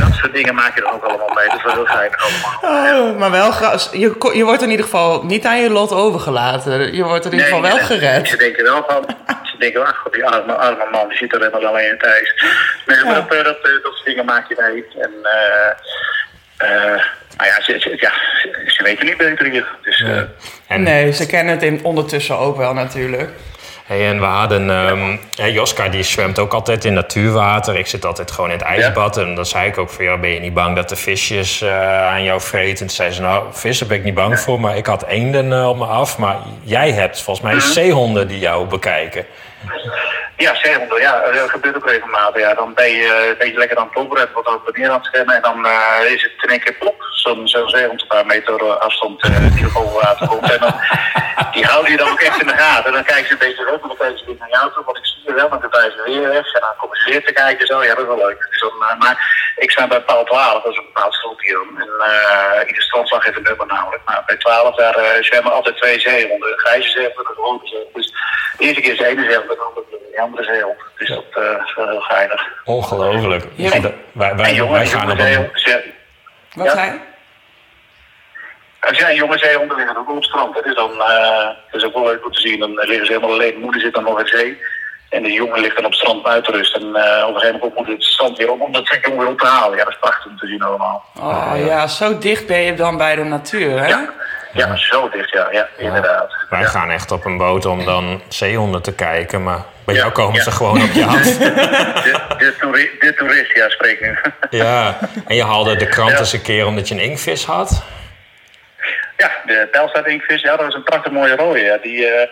dat 0.00 0.12
soort 0.12 0.32
dingen 0.32 0.54
maak 0.54 0.74
je 0.74 0.84
er 0.84 0.92
ook 0.92 1.04
allemaal 1.04 1.30
mee. 1.34 1.46
Dat 1.46 1.56
is 1.56 1.62
wel 1.62 1.74
heel 1.74 1.84
geinig 1.84 2.18
allemaal. 2.24 3.10
Oh, 3.10 3.18
maar 3.18 3.30
wel, 3.30 3.52
je, 3.92 4.30
je 4.32 4.44
wordt 4.44 4.62
in 4.62 4.70
ieder 4.70 4.84
geval 4.84 5.22
niet 5.24 5.44
aan 5.46 5.60
je 5.60 5.70
lot 5.70 5.92
overgelaten. 5.92 6.94
Je 6.94 7.04
wordt 7.04 7.24
in 7.24 7.30
ieder 7.30 7.46
geval 7.46 7.62
wel 7.62 7.76
nee, 7.76 7.84
gered. 7.84 8.28
Ze 8.28 8.36
denken 8.36 8.64
wel 8.64 8.84
van, 8.88 9.04
ze 9.42 9.56
denken 9.58 9.80
wel, 9.80 9.88
ach, 9.88 9.98
god, 9.98 10.12
die 10.12 10.26
arme, 10.26 10.52
arme 10.52 10.86
man, 10.92 11.08
die 11.08 11.16
zit 11.16 11.32
er 11.32 11.38
helemaal 11.38 11.66
alleen 11.66 11.84
in 11.84 11.90
het 11.90 12.02
ijs. 12.04 12.44
Nee, 12.86 13.04
maar 13.04 13.14
Ja. 13.14 13.20
dat, 13.20 13.34
eh, 13.38 13.44
dat, 13.44 13.56
eh, 13.56 13.70
dat 13.82 13.92
soort 13.92 14.04
dingen 14.04 14.24
maak 14.24 14.48
je 14.48 14.54
mee. 14.58 15.04
En, 15.04 15.12
eh, 15.22 16.94
eh, 16.94 17.00
nou 17.40 17.52
ja, 17.52 17.62
ze, 17.62 17.76
ze- 17.80 17.96
ja, 18.00 18.12
ze, 18.66 18.82
weten 18.82 19.06
niet 19.06 19.16
beter 19.16 19.46
hier. 19.46 19.66
Dus, 19.82 20.02
eh, 20.02 20.16
En, 20.66 20.82
Nee, 20.82 21.12
ze 21.12 21.26
kennen 21.26 21.54
het 21.54 21.62
in, 21.62 21.80
ondertussen 21.84 22.38
ook 22.38 22.56
wel 22.56 22.74
natuurlijk. 22.74 23.30
Hey, 23.86 24.06
en 24.08 24.20
we 24.20 24.26
hadden... 24.26 24.70
ehm 24.70 25.16
hè, 25.36 25.46
Joska 25.46 25.88
die 25.88 26.02
zwemt 26.02 26.38
ook 26.38 26.52
altijd 26.52 26.84
in 26.84 26.92
natuurwater. 26.92 27.76
Ik 27.76 27.86
zit 27.86 28.04
altijd 28.04 28.30
gewoon 28.30 28.50
in 28.50 28.56
het 28.58 28.66
ijsbad. 28.66 29.16
En 29.16 29.34
dan 29.34 29.46
zei 29.46 29.66
ik 29.68 29.78
ook 29.78 29.90
van... 29.90 30.04
Ja, 30.04 30.16
ben 30.16 30.30
je 30.30 30.40
niet 30.40 30.54
bang 30.54 30.76
dat 30.76 30.88
de 30.88 30.96
visjes 30.96 31.62
eh, 31.62 32.06
aan 32.08 32.22
jou 32.22 32.40
vreten? 32.40 32.70
En 32.70 32.76
toen 32.76 32.88
zei 32.88 33.10
ze... 33.10 33.20
Nou, 33.20 33.44
vissen 33.50 33.86
ben 33.88 33.96
ik 33.96 34.04
niet 34.04 34.14
bang 34.14 34.40
voor. 34.40 34.60
Maar 34.60 34.76
ik 34.76 34.86
had 34.86 35.06
eenden 35.06 35.52
eh, 35.52 35.68
op 35.68 35.76
me 35.76 35.84
af. 35.84 36.18
Maar 36.18 36.36
jij 36.62 36.90
hebt 36.92 37.22
volgens 37.22 37.46
mij 37.46 37.60
zeehonden 37.60 38.28
die 38.28 38.38
jou 38.38 38.66
bekijken. 38.66 39.24
Ja, 40.40 40.54
zeehonden, 40.54 41.00
ja, 41.00 41.20
dat 41.32 41.50
gebeurt 41.50 41.76
ook 41.76 41.88
regelmatig. 41.88 42.42
Ja. 42.42 42.54
Dan 42.54 42.74
ben 42.74 42.90
je, 42.90 43.30
eh, 43.30 43.38
ben 43.38 43.46
je 43.46 43.58
lekker 43.58 43.76
aan 43.76 43.82
het 43.82 43.92
plopperen, 43.92 44.28
wat 44.34 44.46
ook 44.46 44.76
neer 44.76 44.90
aan 44.90 44.98
het 44.98 45.06
zwemmen. 45.06 45.34
En 45.34 45.42
dan 45.42 45.66
eh, 45.66 46.12
is 46.12 46.22
het 46.22 46.32
in 46.42 46.48
één 46.48 46.60
keer 46.60 46.74
plop, 46.74 47.02
zo'n 47.12 47.48
zeehond 47.48 48.00
een 48.00 48.06
paar 48.06 48.26
meter 48.26 48.78
afstand 48.78 49.22
eh, 49.22 49.54
die 49.54 49.64
er 49.64 49.72
boven 49.72 50.00
water 50.00 50.28
komt. 50.28 50.52
En 50.52 50.60
dan, 50.60 50.74
die 51.52 51.64
houden 51.64 51.90
je 51.90 51.96
dan 51.96 52.10
ook 52.10 52.20
echt 52.20 52.40
in 52.40 52.46
de 52.46 52.56
gaten. 52.56 52.84
En 52.84 52.92
dan 52.92 53.04
kijken 53.04 53.26
ze 53.26 53.32
een 53.32 53.38
beetje 53.38 53.64
rond 53.64 53.82
en 53.82 53.88
dan 53.88 53.96
kijken 53.96 54.18
ze 54.18 54.24
weer 54.24 54.36
naar 54.38 54.50
jou 54.50 54.72
toe. 54.72 54.84
Want 54.84 54.96
ik 54.96 55.06
zie 55.06 55.22
je 55.24 55.32
wel, 55.32 55.48
maar 55.48 55.60
dan 55.60 55.70
wijzen 55.70 55.98
ze 55.98 56.10
weer 56.10 56.28
weg. 56.28 56.54
En 56.54 56.60
dan 56.60 56.76
komen 56.76 56.96
ze 56.96 57.10
weer 57.10 57.24
te 57.24 57.32
kijken. 57.32 57.66
Zo, 57.66 57.82
ja, 57.82 57.94
dat 57.94 57.98
is 57.98 58.14
wel 58.14 58.26
leuk. 58.26 58.46
Dus 58.50 58.60
dan, 58.60 58.76
eh, 58.88 58.98
maar 58.98 59.16
ik 59.56 59.70
sta 59.70 59.86
bij 59.86 60.00
paal 60.00 60.24
12, 60.24 60.62
dat 60.62 60.72
is 60.72 60.78
een 60.78 60.90
bepaald 60.92 61.14
strand 61.14 61.40
hier. 61.40 61.60
En 61.76 61.88
eh 62.10 62.68
ieder 62.68 62.82
strandslag 62.82 63.24
heeft 63.24 63.36
een 63.36 63.42
nummer 63.42 63.66
namelijk. 63.66 64.02
Maar 64.04 64.22
bij 64.26 64.36
12 64.36 64.76
daar 64.76 64.94
eh, 64.94 65.22
zwemmen 65.22 65.52
altijd 65.52 65.76
twee 65.76 66.00
zeehonden. 66.00 66.58
Grijze 66.58 66.88
zeehond 66.88 67.16
en 67.16 67.34
rode 67.34 67.66
zeehond. 67.66 67.94
Dus 67.94 68.12
de 68.58 68.64
eerste 68.64 68.80
keer 68.80 68.92
is 68.92 68.98
de 68.98 69.06
ene 69.06 69.24
zeehond 69.24 69.48
de 69.48 69.58
andere 69.58 69.86
keer 69.90 69.98
de 69.98 70.10
andere 70.30 70.44
zeehond. 70.54 70.78
Dus 70.98 71.08
dat 71.08 71.24
eh, 71.34 71.64
is 71.66 71.74
wel 71.74 71.88
heel 71.88 72.00
geinig. 72.00 72.42
Ongelooflijk. 72.64 73.44
Ja. 73.54 73.70
En 73.72 73.82
wij, 74.12 74.36
wij, 74.36 74.44
En 74.48 74.54
jongen, 74.54 74.74
wij 74.74 74.86
gaan 74.86 75.06
jonge 75.08 75.22
er 75.22 75.34
dan... 75.34 75.48
ze- 75.54 75.92
Wat 76.54 76.66
Ja. 76.66 76.72
zei 76.72 76.90
je? 76.90 76.98
Er 78.80 78.94
zijn 78.94 79.16
jonge 79.16 79.38
zeehonden 79.38 79.76
liggen 79.76 79.96
ook 79.96 80.08
op 80.08 80.14
het 80.14 80.24
strand. 80.24 80.62
Dus 80.64 80.74
dan 80.74 80.90
eh, 81.02 81.46
dat 81.70 81.80
is 81.80 81.84
ook 81.84 81.94
wel 81.94 82.04
leuk 82.04 82.24
om 82.24 82.32
te 82.32 82.40
zien. 82.40 82.58
Dan 82.58 82.70
liggen 82.74 83.06
ze 83.06 83.12
helemaal 83.12 83.32
alleen. 83.34 83.52
De 83.54 83.58
moeder 83.58 83.80
zit 83.80 83.94
dan 83.94 84.04
nog 84.04 84.20
in 84.20 84.26
zee. 84.26 84.60
En 85.08 85.22
de 85.22 85.32
jongen 85.32 85.60
ligt 85.60 85.76
dan 85.76 85.84
op 85.84 85.90
het 85.90 86.00
strand 86.00 86.22
buiten 86.22 86.52
rust. 86.54 86.74
En 86.76 86.82
eh, 86.96 87.26
op 87.28 87.34
een 87.34 87.40
gegeven 87.40 87.58
moment 87.60 87.74
moet 87.74 87.86
het 87.88 88.02
strand 88.04 88.36
weer 88.38 88.50
op 88.50 88.60
om 88.60 88.72
dat 88.72 88.98
jongen 89.02 89.18
weer 89.18 89.28
op 89.28 89.38
te 89.38 89.46
halen. 89.46 89.76
Ja, 89.78 89.84
dat 89.84 89.92
is 89.92 89.98
prachtig 90.00 90.26
om 90.30 90.38
te 90.38 90.46
zien 90.46 90.62
allemaal. 90.62 91.04
Oh 91.20 91.52
ja, 91.56 91.86
zo 91.86 92.18
dicht 92.18 92.46
ben 92.46 92.60
je 92.60 92.74
dan 92.74 92.96
bij 92.96 93.16
de 93.16 93.24
natuur, 93.24 93.78
hè? 93.80 93.86
Ja, 93.88 94.12
ja 94.52 94.76
zo 94.76 95.08
dicht, 95.08 95.30
ja. 95.30 95.48
Ja, 95.50 95.68
inderdaad. 95.76 96.32
Wij 96.50 96.60
Ja. 96.60 96.66
gaan 96.66 96.90
echt 96.90 97.10
op 97.10 97.24
een 97.24 97.36
boot 97.38 97.66
om 97.66 97.84
dan 97.84 98.20
zeehonden 98.28 98.82
te 98.82 98.94
kijken. 98.94 99.42
Maar 99.42 99.64
bij 99.92 99.98
Ja, 99.98 100.06
jou 100.06 100.12
komen 100.12 100.34
ja. 100.36 100.42
ze 100.42 100.50
gewoon 100.50 100.82
op 100.82 100.90
je 100.92 101.04
af. 101.04 101.22
De, 101.22 102.34
de, 102.38 102.54
toeri- 102.60 102.90
de 103.00 103.14
toerist, 103.14 103.56
ja, 103.56 103.68
spreek 103.68 104.00
nu. 104.00 104.18
Ja. 104.50 104.98
En 105.26 105.34
je 105.34 105.44
haalde 105.44 105.76
de 105.76 105.86
krant 105.88 106.18
eens 106.18 106.32
een 106.32 106.42
keer 106.42 106.66
omdat 106.66 106.88
je 106.88 106.94
een 106.94 107.00
inkvis 107.00 107.44
had. 107.44 107.82
Ja, 109.16 109.30
de 109.46 109.68
pijlstaart 109.72 110.06
inkvis, 110.06 110.40
ja, 110.42 110.56
dat 110.56 110.64
was 110.66 110.74
een 110.74 110.82
prachtig 110.82 111.12
mooie 111.12 111.36
rode. 111.36 111.60
Ja. 111.60 111.76
Die, 111.76 112.06
eh, 112.06 112.28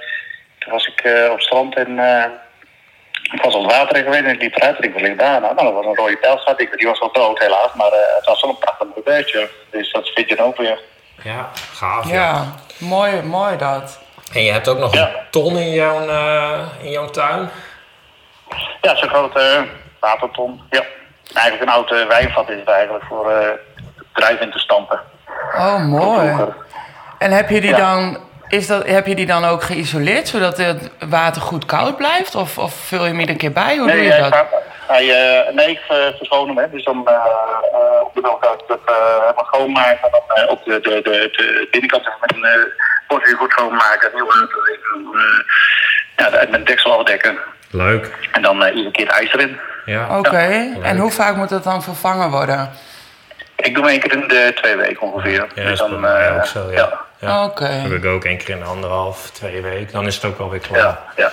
toen 0.59 0.73
was 0.73 0.87
ik 0.87 1.01
eh, 1.01 1.31
op 1.31 1.41
strand 1.41 1.77
en 1.77 1.99
eh, 1.99 2.25
ik 3.33 3.43
was 3.43 3.55
op 3.55 3.63
het 3.63 3.73
water 3.73 3.97
in 3.97 4.03
geweest 4.03 4.25
en 4.25 4.31
ik 4.35 4.41
liep 4.41 4.55
eruit 4.57 4.77
en 4.77 4.83
ik 4.85 4.93
was 4.93 5.03
daar. 5.17 5.41
Nou, 5.41 5.55
dat 5.55 5.73
was 5.73 5.85
een 5.85 5.95
rode 5.95 6.17
pijlstaart. 6.17 6.59
Die 6.59 6.87
was 6.87 6.99
wel 6.99 7.13
dood 7.13 7.39
helaas, 7.39 7.75
maar 7.75 7.93
eh, 7.93 8.15
het 8.17 8.25
was 8.25 8.41
wel 8.41 8.51
een 8.51 8.59
prachtig 8.59 8.87
mooi 8.89 9.03
beestje. 9.05 9.49
Dus 9.71 9.93
dat 9.93 10.09
vind 10.15 10.29
je 10.29 10.37
dan 10.37 10.47
ook 10.47 10.57
weer. 10.57 10.79
Ja, 11.23 11.51
gaaf. 11.75 12.11
Ja, 12.11 12.55
mooi, 12.79 13.23
mooi 13.23 13.57
dat. 13.57 13.99
En 14.33 14.43
je 14.43 14.53
hebt 14.53 14.69
ook 14.69 14.79
nog 14.79 14.95
Ja. 14.95 15.03
een 15.03 15.15
ton 15.31 15.57
in 15.57 15.71
jouw, 15.71 16.09
eh, 16.09 16.61
in 16.83 16.91
jouw 16.91 17.07
tuin. 17.11 17.49
Ja, 18.81 18.97
zo'n 18.97 19.09
grote 19.09 19.41
eh, 19.41 19.61
waterton. 20.01 20.61
Ja. 20.71 20.83
Eigenlijk 21.35 21.71
een 21.71 21.77
oud 21.77 21.93
eh, 21.93 22.07
wijnvat 22.07 22.49
is 22.51 22.59
het 22.59 22.69
eigenlijk 22.69 23.05
voor 23.09 23.31
eh, 23.31 23.49
drijf 24.13 24.41
in 24.41 24.51
te 24.51 24.59
stampen. 24.59 25.01
Oh, 25.57 25.85
mooi. 25.85 26.35
En 27.19 27.31
heb 27.31 27.49
je 27.51 27.61
die 27.61 27.71
Ja. 27.71 27.77
dan... 27.77 28.27
Is 28.49 28.67
dat, 28.67 28.87
heb 28.87 29.07
je 29.07 29.15
die 29.15 29.27
dan 29.27 29.45
ook 29.45 29.63
geïsoleerd, 29.63 30.29
zodat 30.29 30.57
het 30.57 30.91
water 31.09 31.43
goed 31.43 31.67
koud 31.67 31.97
blijft? 31.97 32.35
Of, 32.35 32.59
of 32.59 32.75
vul 32.75 33.03
je 33.03 33.09
hem 33.11 33.21
iedere 33.21 33.39
keer 33.39 33.53
bij? 33.53 33.77
Hoe 33.77 33.91
doe 33.91 33.97
je 34.03 34.19
dat? 34.21 34.35
gaat- 34.35 34.47
hij, 34.89 35.05
eh, 35.47 35.55
nee, 35.55 35.71
ik 35.71 35.81
eh, 35.89 35.97
verschoon 36.17 36.49
hem. 36.49 36.59
Hè. 36.59 36.71
Dus 36.71 36.85
dan 36.85 37.07
eh 37.07 37.15
eh, 37.15 38.03
op 38.05 38.15
de 38.15 38.21
welke 38.21 38.47
ik 38.47 38.65
het 38.67 38.79
eh, 38.87 38.95
helemaal 39.21 39.45
schoonmaak. 39.53 39.99
En 40.03 40.11
dan 40.11 40.37
eh, 40.37 40.51
op 40.51 40.65
de, 40.65 40.81
de, 40.81 41.01
de, 41.03 41.29
de 41.37 41.69
binnenkant 41.71 42.05
met 42.21 42.33
een 42.33 42.45
uh, 42.45 42.65
potje 43.07 43.35
goed 43.35 43.51
schoonmaken. 43.51 44.13
Eh, 44.13 44.21
ja, 46.17 46.31
de- 46.31 46.37
met 46.51 46.53
een 46.61 46.65
deksel 46.65 46.99
afdekken. 46.99 47.39
Leuk. 47.71 48.29
En 48.33 48.43
dan 48.43 48.65
eh, 48.65 48.75
iedere 48.75 48.91
keer 48.91 49.07
het 49.07 49.15
ijs 49.15 49.33
erin. 49.33 49.59
Ja. 49.85 50.19
Oké, 50.19 50.77
en 50.83 50.99
hoe 50.99 51.11
vaak 51.11 51.37
moet 51.37 51.49
dat 51.49 51.65
dan 51.65 51.83
vervangen 51.83 52.31
worden? 52.31 52.71
Ik 53.57 53.75
doe 53.75 53.83
hem 53.85 53.93
één 53.93 54.01
keer 54.01 54.13
in 54.13 54.29
de 54.29 54.53
twee 54.55 54.77
weken 54.77 55.01
ongeveer. 55.03 55.33
Ja, 55.33 55.41
dat 55.47 55.55
dus 55.55 55.71
is 55.73 55.79
dan, 55.79 56.07
eh, 56.07 56.37
ook 56.37 56.47
zo, 56.47 56.71
ja. 56.71 57.01
ja. 57.19 57.45
Oké. 57.45 57.65
Heb 57.65 57.93
ik 57.93 58.05
ook 58.05 58.25
één 58.25 58.37
keer 58.39 58.57
in 58.57 58.65
anderhalf, 58.65 59.31
twee 59.31 59.63
weken. 59.63 59.93
Dan 59.93 60.07
is 60.07 60.15
het 60.15 60.25
ook 60.25 60.39
alweer 60.39 60.61
klaar. 60.61 60.79
Ja, 60.81 60.99
ja. 61.17 61.31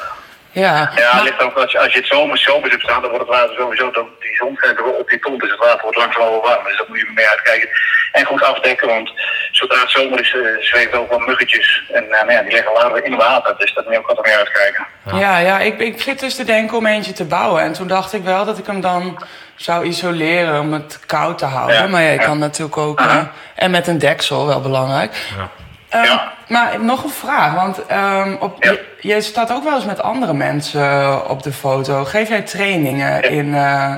Ja, 0.64 0.74
Ja, 0.76 0.90
het 0.90 1.14
maar- 1.14 1.24
ligt 1.24 1.42
ook 1.42 1.58
als 1.58 1.72
je, 1.72 1.80
als 1.80 1.94
je 1.94 2.00
het 2.00 2.08
zomers 2.08 2.44
zomers 2.44 2.72
hebt 2.72 2.84
staan, 2.84 3.02
dan 3.02 3.10
wordt 3.10 3.28
het 3.28 3.36
water 3.38 3.56
sowieso, 3.56 3.92
dan, 3.92 4.08
die 4.20 4.36
zon 4.36 4.56
schijnt 4.56 4.78
er 4.78 4.86
op 4.86 5.10
die 5.10 5.20
ton, 5.20 5.38
dus 5.38 5.50
het 5.52 5.60
water 5.60 5.82
wordt 5.82 5.98
langzaam 5.98 6.22
wel 6.22 6.42
warm. 6.42 6.64
Dus 6.64 6.78
daar 6.78 6.86
moet 6.90 7.00
je 7.00 7.12
mee 7.16 7.30
uitkijken. 7.30 7.70
En 8.12 8.26
goed 8.26 8.44
afdekken, 8.44 8.88
want 8.88 9.12
zodra 9.52 9.80
het 9.80 9.90
zomer 9.92 10.20
is, 10.20 10.34
eh, 10.36 10.42
zweven 10.72 11.00
ook 11.00 11.10
wel 11.10 11.20
muggetjes. 11.20 11.84
En 11.94 12.04
eh, 12.04 12.10
nou 12.22 12.32
ja, 12.32 12.42
die 12.42 12.52
liggen 12.52 12.74
later 12.74 13.04
in 13.06 13.16
water, 13.16 13.56
dus 13.58 13.74
daar 13.74 13.84
moet 13.84 13.94
je 13.94 14.00
ook 14.00 14.08
altijd 14.08 14.26
mee 14.26 14.36
uitkijken. 14.38 14.86
ja, 15.14 15.38
ja 15.38 15.60
ik, 15.60 15.80
ik 15.80 16.02
zit 16.02 16.20
dus 16.20 16.36
te 16.36 16.44
denken 16.44 16.78
om 16.78 16.86
eentje 16.86 17.14
te 17.14 17.26
bouwen. 17.26 17.62
En 17.62 17.74
toen 17.74 17.88
dacht 17.88 18.14
ik 18.14 18.24
wel 18.24 18.46
dat 18.46 18.58
ik 18.58 18.66
hem 18.66 18.82
dan 18.82 19.24
zou 19.56 19.86
isoleren 19.86 20.60
om 20.60 20.74
het 20.74 21.00
koud 21.06 21.38
te 21.38 21.46
houden. 21.46 21.76
Ja, 21.76 21.88
maar 21.88 22.02
ja, 22.02 22.10
je 22.10 22.20
ja. 22.20 22.26
kan 22.26 22.40
natuurlijk 22.40 22.78
ook... 22.78 23.00
eh, 23.00 23.22
en 23.56 23.72
met 23.72 23.88
een 23.88 24.00
deksel, 24.00 24.48
wel 24.48 24.62
belangrijk. 24.62 25.14
Ja. 25.38 25.50
Ehm, 25.96 26.04
Ja. 26.06 26.34
Maar 26.48 26.80
nog 26.84 27.04
een 27.04 27.10
vraag, 27.10 27.54
want 27.54 27.86
ehm, 27.86 28.36
op, 28.40 28.64
Ja. 28.64 28.72
je, 28.72 28.86
je 29.00 29.22
staat 29.22 29.52
ook 29.52 29.64
wel 29.64 29.76
eens 29.76 29.86
met 29.86 30.02
andere 30.02 30.34
mensen 30.34 30.82
eh, 30.82 31.20
op 31.28 31.44
de 31.44 31.52
foto. 31.52 32.04
Geef 32.04 32.30
jij 32.30 32.42
trainingen 32.42 33.22
in, 33.24 33.54
eh, 33.56 33.96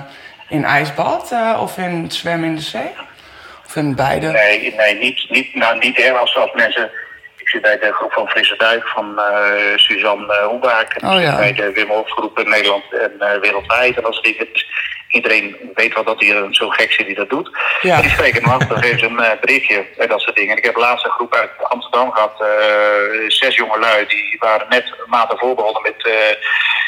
in 0.50 0.64
ijsbad 0.66 1.32
eh, 1.32 1.58
of 1.62 1.78
in 1.78 2.12
zwemmen 2.12 2.50
in 2.50 2.56
de 2.56 2.62
zee? 2.62 2.90
Of 3.66 3.76
in 3.76 3.96
beide? 3.96 4.28
Nee, 4.32 4.74
nee 4.78 4.96
niet, 4.96 5.26
niet, 5.30 5.56
nou, 5.56 5.78
niet 5.78 5.98
erg 6.00 6.20
als, 6.20 6.36
als 6.36 6.52
mensen... 6.54 6.90
Ik 7.38 7.54
zit 7.54 7.62
bij 7.62 7.80
de 7.80 7.92
groep 7.94 8.12
van 8.14 8.28
Frisse 8.30 8.56
Duik 8.58 8.88
van 8.88 9.20
Suzanne 9.76 10.34
uh, 10.42 10.48
Hoebaak. 10.48 10.94
En 10.94 11.10
Oh, 11.10 11.22
ja. 11.22 11.36
bij 11.36 11.54
de 11.54 11.72
Wim 11.72 11.88
Hof 11.90 12.10
groep 12.10 12.40
in 12.40 12.50
Nederland 12.50 12.84
en 12.94 13.40
wereldwijd. 13.42 13.96
En 13.98 14.02
dat 14.04 14.14
soort 14.14 14.26
dingen. 14.26 14.48
Dus 14.54 14.66
iedereen 15.10 15.72
weet 15.74 15.94
wel 15.94 16.04
dat 16.04 16.20
hij 16.24 16.48
zo 16.52 16.70
gek 16.70 16.92
zit 16.92 17.06
die 17.06 17.16
dat 17.16 17.30
doet. 17.30 17.50
Ja. 17.82 18.02
Die 18.02 18.10
spreken 18.10 18.44
hem 18.44 18.52
af, 18.52 18.68
dan 18.68 18.84
geven 18.84 19.00
ze 19.00 19.06
een 19.06 19.20
eh, 19.20 19.40
berichtje 19.42 19.86
en 19.98 20.08
dat 20.08 20.22
soort 20.22 20.36
dingen. 20.36 20.52
En 20.52 20.58
ik 20.58 20.66
heb 20.66 20.76
laatst 20.76 21.06
een 21.06 21.12
groep 21.12 21.36
uit 21.36 21.50
Amsterdam 21.70 22.12
gehad. 22.12 22.42
eh, 22.42 22.48
zes 23.28 23.56
jonge 23.56 23.80
lui, 23.80 24.06
die 24.08 24.36
waren 24.40 24.66
net 24.70 24.94
ervoor 25.30 25.56
begonnen 25.56 25.82
met 25.82 26.06
eh, 26.06 26.14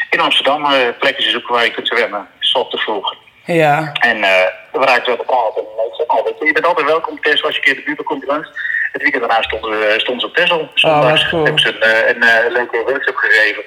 in 0.10 0.20
Amsterdam 0.20 0.66
eh, 0.66 0.72
plekken 1.00 1.24
te 1.24 1.30
zoeken 1.30 1.54
waar 1.54 1.64
je 1.66 1.72
kunt 1.72 1.88
zwemmen. 1.88 2.28
Te 2.70 2.78
vroeg. 2.78 3.16
Ja, 3.46 3.92
En 4.00 4.24
eh 4.24 4.46
we 4.72 4.86
raakten 4.86 5.18
te 5.18 5.24
praten. 5.26 5.62
En 5.62 6.04
ik 6.04 6.12
nou, 6.12 6.24
weet 6.24 6.48
je, 6.48 6.54
bent 6.54 6.66
altijd 6.66 6.86
welkom 6.88 7.14
op 7.14 7.24
Texel 7.24 7.46
als 7.46 7.56
je 7.56 7.62
een 7.62 7.66
keer 7.68 7.76
de 7.76 7.84
buurt 7.84 8.04
komt 8.04 8.26
langs. 8.26 8.48
Het 8.92 9.02
weekend 9.02 9.24
daarna 9.24 9.42
stonden, 9.42 9.70
we- 9.80 9.94
stonden 9.98 10.20
ze 10.22 10.28
op 10.28 10.36
Texel. 10.36 10.70
Zondags 10.74 11.22
wat 11.22 11.30
cool. 11.32 11.44
hebben 11.44 11.62
ze 11.62 11.76
een, 11.76 11.82
eh, 11.82 12.08
een, 12.10 12.22
eh, 12.24 12.52
leuke 12.52 12.78
workshop 12.86 13.16
gegeven. 13.16 13.64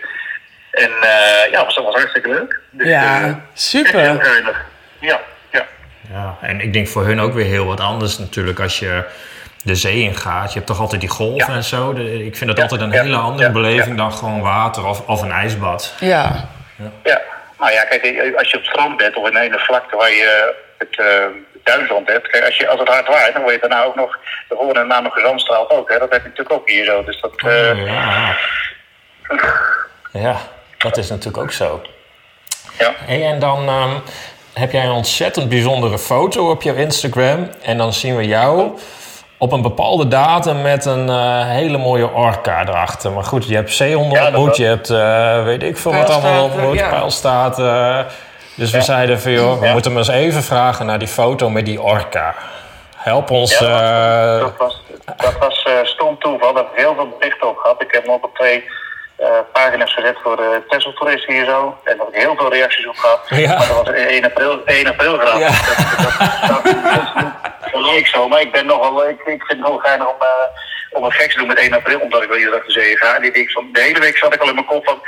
En 0.73 0.91
eh, 1.01 1.51
ja, 1.51 1.65
dat 1.65 1.75
was 1.75 1.95
hartstikke 1.95 2.29
leuk. 2.29 2.61
Dus, 2.71 2.87
eh, 2.87 2.93
ja, 2.93 3.19
heel 3.19 3.37
super. 3.53 4.21
geinig. 4.25 4.65
Ja, 5.01 5.21
ja. 5.51 5.67
Ja, 6.13 6.37
en 6.41 6.61
ik 6.61 6.73
denk 6.73 6.89
voor 6.89 7.05
hun 7.05 7.21
ook 7.21 7.33
weer 7.35 7.45
heel 7.45 7.67
wat 7.67 7.81
anders 7.81 8.19
natuurlijk 8.19 8.61
als 8.61 8.79
je 8.79 9.05
de 9.65 9.75
zee 9.75 10.03
ingaat. 10.03 10.49
Je 10.49 10.55
hebt 10.55 10.67
toch 10.67 10.81
altijd 10.81 11.01
die 11.01 11.11
golven 11.11 11.51
Ja. 11.53 11.57
en 11.57 11.65
zo. 11.65 11.93
De- 11.93 12.25
ik 12.25 12.37
vind 12.37 12.47
dat 12.51 12.57
Ja, 12.57 12.63
altijd 12.63 12.81
een 12.81 12.91
ja, 12.93 13.03
hele 13.03 13.17
andere 13.17 13.47
ja, 13.47 13.53
beleving 13.53 13.97
dan 13.97 14.13
gewoon 14.13 14.41
water 14.41 14.87
of, 14.87 15.07
of 15.07 15.23
een 15.23 15.31
ijsbad. 15.33 15.95
Ja, 16.01 16.49
Ja, 17.03 17.21
nou 17.59 17.73
ja, 17.73 17.85
kijk, 17.85 18.03
als 18.37 18.51
je 18.51 18.57
op 18.57 18.63
het 18.63 18.71
strand 18.73 18.97
bent 18.97 19.17
of 19.17 19.29
in 19.29 19.37
een 19.37 19.59
vlakte 19.59 19.97
waar 19.97 20.11
je 20.11 20.55
het 20.79 20.99
uh, 20.99 21.07
duinzand 21.65 22.09
hebt. 22.09 22.27
Kijk, 22.31 22.45
als, 22.45 22.57
je, 22.57 22.69
als 22.69 22.79
het 22.81 22.89
hard 22.89 23.07
waait, 23.09 23.33
dan 23.33 23.43
word 23.43 23.55
je 23.55 23.61
daarna 23.61 23.83
ook 23.85 23.95
nog 23.95 24.19
de 24.49 24.55
volgende 24.55 24.81
en 24.81 24.89
daarna 24.89 25.05
nog 25.05 25.15
gezandstraald 25.15 25.71
ook. 25.71 25.91
Hè? 25.91 25.99
Dat 25.99 26.13
heb 26.13 26.23
je 26.23 26.29
natuurlijk 26.29 26.55
ook 26.61 26.69
hier 26.69 26.85
zo. 26.85 27.05
Dus 27.05 27.21
dat, 27.21 27.33
eh, 27.37 27.71
Oh, 27.71 27.87
ja. 27.87 28.37
ja, 30.27 30.37
dat 30.83 30.97
is 30.97 31.09
natuurlijk 31.09 31.43
ook 31.43 31.53
zo. 31.53 31.81
ja. 32.79 32.93
Hey, 32.99 33.27
en 33.27 33.39
dan 33.39 33.69
ehm, 33.69 33.91
heb 34.53 34.73
jij 34.73 34.85
een 34.85 34.91
ontzettend 34.91 35.49
bijzondere 35.49 35.99
foto 35.99 36.51
op 36.51 36.63
je 36.63 36.75
Instagram. 36.77 37.51
En 37.63 37.79
dan 37.79 37.93
zien 37.93 38.17
we 38.17 38.27
jou 38.27 38.71
op 39.39 39.53
een 39.53 39.63
bepaalde 39.63 40.09
datum 40.09 40.63
met 40.63 40.85
een 40.85 41.09
eh, 41.09 41.47
hele 41.49 41.79
mooie 41.79 42.11
orka 42.13 42.61
erachter. 42.69 43.13
Maar 43.13 43.25
goed, 43.25 43.47
je 43.49 43.55
hebt 43.55 43.73
zeehonden 43.73 44.19
Ja, 44.19 44.25
dat 44.25 44.35
ontmoet, 44.35 44.57
je 44.57 44.65
hebt 44.65 44.91
eh, 44.91 45.45
weet 45.45 45.63
ik 45.63 45.77
veel 45.77 45.93
wat 45.95 46.11
allemaal 46.11 46.45
ontmoet, 46.45 46.75
ja. 46.79 46.89
pijlstaarten. 46.89 48.07
Dus 48.57 48.71
we 48.71 48.81
zeiden 48.81 49.21
van 49.21 49.33
joh, 49.33 49.59
we 49.61 49.67
Ja. 49.67 49.73
moeten 49.73 49.91
hem 49.91 50.01
eens 50.01 50.09
even 50.09 50.43
vragen 50.43 50.87
naar 50.87 50.99
die 50.99 51.09
foto 51.09 51.51
met 51.51 51.65
die 51.65 51.81
orka. 51.83 52.35
Help 52.97 53.31
ons. 53.31 53.59
Ja, 53.59 54.35
eh, 54.37 54.41
dat 54.41 54.53
was, 54.59 54.83
dat 55.17 55.39
was 55.39 55.63
eh, 55.63 55.73
stom 55.85 56.19
toeval. 56.19 56.59
Ik 56.59 56.67
heel 56.75 56.95
veel 56.95 57.09
berichten 57.19 57.49
op 57.49 57.57
gehad. 57.57 57.83
Ik 57.83 57.93
heb 57.93 58.03
hem 58.05 58.13
ook 58.13 58.25
op 58.25 58.35
twee 58.35 58.65
eh, 59.23 59.39
pagina's 59.53 59.95
gezet 59.95 60.17
voor 60.23 60.37
de 60.37 60.63
Tesla-toeristen 60.69 61.35
hier 61.35 61.45
zo. 61.45 61.79
En 61.85 61.97
daar 61.97 62.07
heb 62.07 62.15
ik 62.15 62.21
heel 62.23 62.37
veel 62.37 62.53
reacties 62.53 62.87
op 62.87 62.97
gehad. 62.97 63.21
Ja. 63.29 63.57
Maar 63.59 63.67
dat 63.69 63.77
was 63.87 63.95
1 63.95 64.25
april, 64.25 64.63
1 64.65 64.87
april 64.87 65.19
grap. 65.19 65.39
Ja. 65.39 65.49
Dat, 65.49 65.77
dat, 66.05 66.65
dat, 66.65 67.73
dat 67.73 67.83
leek 67.83 68.07
zo. 68.07 68.29
Maar 68.29 68.41
ik 68.41 68.53
ben 68.53 68.67
nogal, 68.67 69.09
ik, 69.09 69.19
ik 69.19 69.25
vind 69.27 69.49
het 69.49 69.59
nogal 69.59 69.79
geinig 69.79 70.07
om, 70.09 70.17
eh, 70.19 70.97
om 70.99 71.05
het 71.05 71.15
geks 71.15 71.33
te 71.33 71.39
doen 71.39 71.49
met 71.49 71.59
1 71.59 71.73
april. 71.73 71.99
Omdat 72.01 72.23
ik 72.23 72.29
wel 72.29 72.39
iedere 72.39 72.57
dag 72.57 72.67
de 72.67 72.73
zee 72.73 72.97
ga. 72.97 73.19
Die 73.19 73.33
week, 73.33 73.51
van- 73.51 73.69
de 73.73 73.81
hele 73.81 74.01
week 74.01 74.17
zat 74.17 74.35
ik 74.35 74.41
al 74.41 74.49
in 74.49 74.55
mijn 74.55 74.67
kop 74.67 74.85
van... 74.85 75.03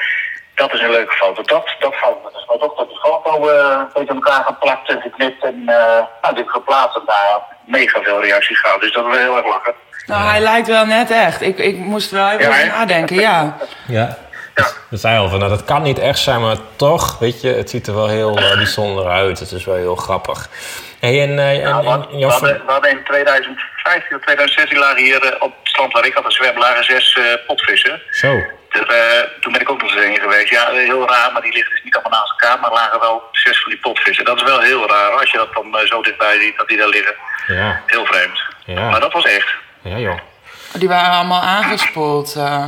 Dat 0.55 0.73
is 0.73 0.81
een 0.81 0.91
leuke 0.91 1.13
foto. 1.15 1.43
Dat, 1.43 1.75
dat 1.79 1.95
valt 1.97 2.25
me. 2.25 2.31
Dus 2.33 2.45
toch 2.47 2.75
dat 2.77 2.89
die 2.89 2.99
foto 3.01 3.49
eh, 3.49 3.71
een 3.79 3.89
beetje 3.95 4.11
aan 4.11 4.17
elkaar 4.23 4.45
geplakt 4.45 4.89
en 4.89 5.01
geknipt. 5.01 5.45
En 5.45 5.63
eh 5.67 6.03
nou, 6.23 6.39
ik 6.41 6.49
geplaatst 6.49 6.97
en 6.97 7.03
daar 7.07 7.41
mega 7.67 8.03
veel 8.03 8.21
reacties 8.23 8.59
gehad. 8.61 8.81
Dus 8.81 8.93
dat 8.93 9.05
was 9.05 9.17
heel 9.17 9.37
erg 9.37 9.47
lachen. 9.47 9.75
Nou 10.07 10.29
hij 10.29 10.41
lijkt 10.41 10.67
wel 10.69 10.87
net 10.87 11.11
echt. 11.11 11.41
Ik, 11.43 11.59
ik 11.59 11.77
moest 11.77 12.11
er 12.13 12.17
wel 12.17 12.31
even 12.31 12.65
Ja, 12.65 12.65
nadenken, 12.79 13.17
ja. 13.17 13.57
ja. 13.87 14.17
Ja. 14.55 14.67
We 14.89 14.97
zeiden 14.97 15.23
al 15.23 15.29
van, 15.31 15.39
nou, 15.39 15.51
dat 15.51 15.65
kan 15.65 15.83
niet 15.83 15.99
echt 15.99 16.19
zijn, 16.19 16.41
maar 16.41 16.57
toch, 16.77 17.19
weet 17.19 17.41
je, 17.41 17.49
het 17.49 17.71
ziet 17.71 17.87
er 17.87 17.95
wel 17.95 18.09
heel 18.09 18.37
eh, 18.39 18.55
bijzonder 18.57 19.07
uit. 19.09 19.39
Het 19.39 19.51
is 19.51 19.65
wel 19.65 19.75
heel 19.75 19.97
grappig. 19.97 20.49
Hey, 21.01 21.23
en, 21.23 21.39
eh, 21.39 21.49
en, 21.49 21.55
Ja, 21.57 21.67
en- 21.67 21.73
hadden- 21.73 21.93
en 22.09 22.09
we, 22.11 22.19
jouw 22.19 22.29
hadden, 22.31 22.57
fa- 22.57 22.65
we 22.67 22.73
hadden 22.73 22.91
in 22.91 23.05
2015 23.05 24.17
of 24.17 24.23
2016 24.23 24.79
lagen 24.79 24.97
hier 25.03 25.23
eh, 25.23 25.43
op 25.43 25.51
het 25.59 25.69
strand 25.69 25.93
waar 25.93 26.07
ik 26.07 26.15
had 26.15 26.25
een 26.25 26.31
zwem, 26.31 26.59
lagen 26.59 26.85
zes 26.85 27.19
potvissen. 27.47 28.03
Zo. 28.11 28.43
Toen 29.41 29.53
ben 29.53 29.61
ik 29.61 29.71
ook 29.71 29.83
nog 29.83 29.95
eens 29.95 30.05
heen 30.05 30.21
geweest. 30.21 30.51
Ja, 30.51 30.71
heel 30.71 31.09
raar, 31.09 31.33
maar 31.33 31.43
die 31.43 31.53
liggen 31.53 31.71
dus 31.75 31.83
niet 31.85 31.97
allemaal 31.97 32.19
naast 32.21 32.31
elkaar, 32.41 32.61
maar 32.61 32.71
lagen 32.73 33.01
wel 33.01 33.23
zes 33.33 33.61
van 33.63 33.71
die 33.71 33.81
potvissen. 33.81 34.25
Dat 34.25 34.37
is 34.37 34.43
wel 34.43 34.61
heel 34.61 34.89
raar 34.89 35.11
als 35.11 35.31
je 35.31 35.37
dat 35.37 35.53
dan 35.55 35.87
zo 35.87 36.03
dichtbij 36.03 36.41
ziet, 36.41 36.57
dat 36.57 36.69
die 36.69 36.77
daar 36.79 36.89
liggen. 36.89 37.15
Ja, 37.47 37.81
Heel 37.87 38.05
vreemd. 38.05 38.41
Ja. 38.65 38.89
Maar 38.91 39.01
dat 39.01 39.13
was 39.13 39.25
echt. 39.25 39.49
Ja 39.85 39.99
joh. 39.99 40.19
Die 40.73 40.89
waren 40.89 41.11
allemaal 41.13 41.43
aangespoeld. 41.43 42.35
eh. 42.37 42.67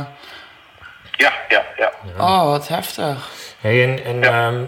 Ja, 1.11 1.33
ja, 1.49 1.63
ja. 1.77 1.91
Oh, 2.17 2.43
wat 2.45 2.67
heftig. 2.67 3.29
Hey, 3.61 3.83
en, 3.83 4.03
en 4.05 4.23
ehm, 4.23 4.61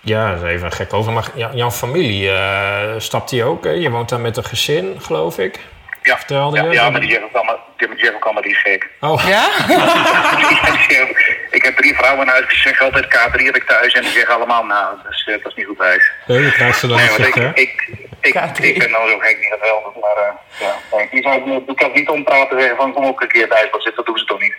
ja, 0.00 0.30
dat 0.34 0.42
is 0.42 0.48
even 0.52 0.72
gek 0.72 0.92
over, 0.92 1.12
maar 1.12 1.26
jou- 1.34 1.56
jouw 1.56 1.70
familie, 1.70 2.30
eh, 2.32 2.94
stapt 2.98 3.30
die 3.30 3.44
ook? 3.44 3.64
Hè? 3.64 3.70
Je 3.70 3.90
woont 3.90 4.08
daar 4.08 4.20
met 4.20 4.36
een 4.36 4.44
gezin, 4.44 4.96
geloof 5.02 5.38
ik? 5.38 5.58
Ja, 6.02 6.16
Vertelde 6.16 6.56
ja, 6.56 6.62
je? 6.64 6.70
ja 6.72 6.90
maar 6.90 7.00
die 7.00 7.10
Jeff 7.10 7.24
kwam, 7.32 7.46
die 7.76 7.88
met 7.88 8.00
Jeff 8.00 8.18
kwam 8.18 8.34
maar 8.34 8.42
die 8.42 8.52
is 8.52 8.60
gek. 8.60 8.88
Oh, 9.00 9.24
Ja? 9.26 9.48
ik 11.50 11.62
heb 11.62 11.76
drie 11.76 11.94
vrouwen 11.94 12.26
in 12.26 12.32
huis, 12.32 12.48
die 12.48 12.58
zeggen 12.58 12.86
altijd 12.86 13.04
K3 13.06 13.44
heb 13.44 13.56
ik 13.56 13.64
thuis 13.66 13.92
en 13.92 14.02
die 14.02 14.10
zeggen 14.10 14.34
allemaal 14.34 14.64
nou, 14.64 14.96
dus, 15.08 15.24
eh, 15.26 15.34
dat 15.42 15.46
is 15.46 15.54
niet 15.54 15.66
goed 15.66 15.78
thuis. 15.78 16.10
nee, 16.26 16.40
je 16.42 16.52
krijgt 16.52 16.78
ze 16.78 16.86
dan 16.86 16.96
Nee, 16.96 17.08
ik, 17.28 17.34
ik, 17.54 17.88
ik, 18.20 18.34
K3. 18.34 18.64
ik 18.64 18.78
ben 18.78 18.90
nou 18.90 19.10
zo 19.10 19.18
gek 19.18 19.38
niet 19.38 19.52
geweldig, 19.60 19.92
maar 20.00 20.16
uh, 20.16 20.32
ja. 20.60 20.96
Nee, 20.96 21.08
die 21.10 21.22
zou, 21.22 21.62
ik 21.66 21.76
kan 21.76 21.90
niet 21.94 22.08
ompraten 22.08 22.50
en 22.56 22.58
zeggen 22.60 22.76
van 22.76 22.92
kom 22.92 23.04
ook 23.06 23.20
een 23.20 23.28
keer 23.28 23.48
bij 23.48 23.68
wat 23.72 23.82
zit, 23.82 23.96
dat 23.96 24.06
doen 24.06 24.18
ze 24.18 24.24
toch 24.24 24.40
niet. 24.40 24.54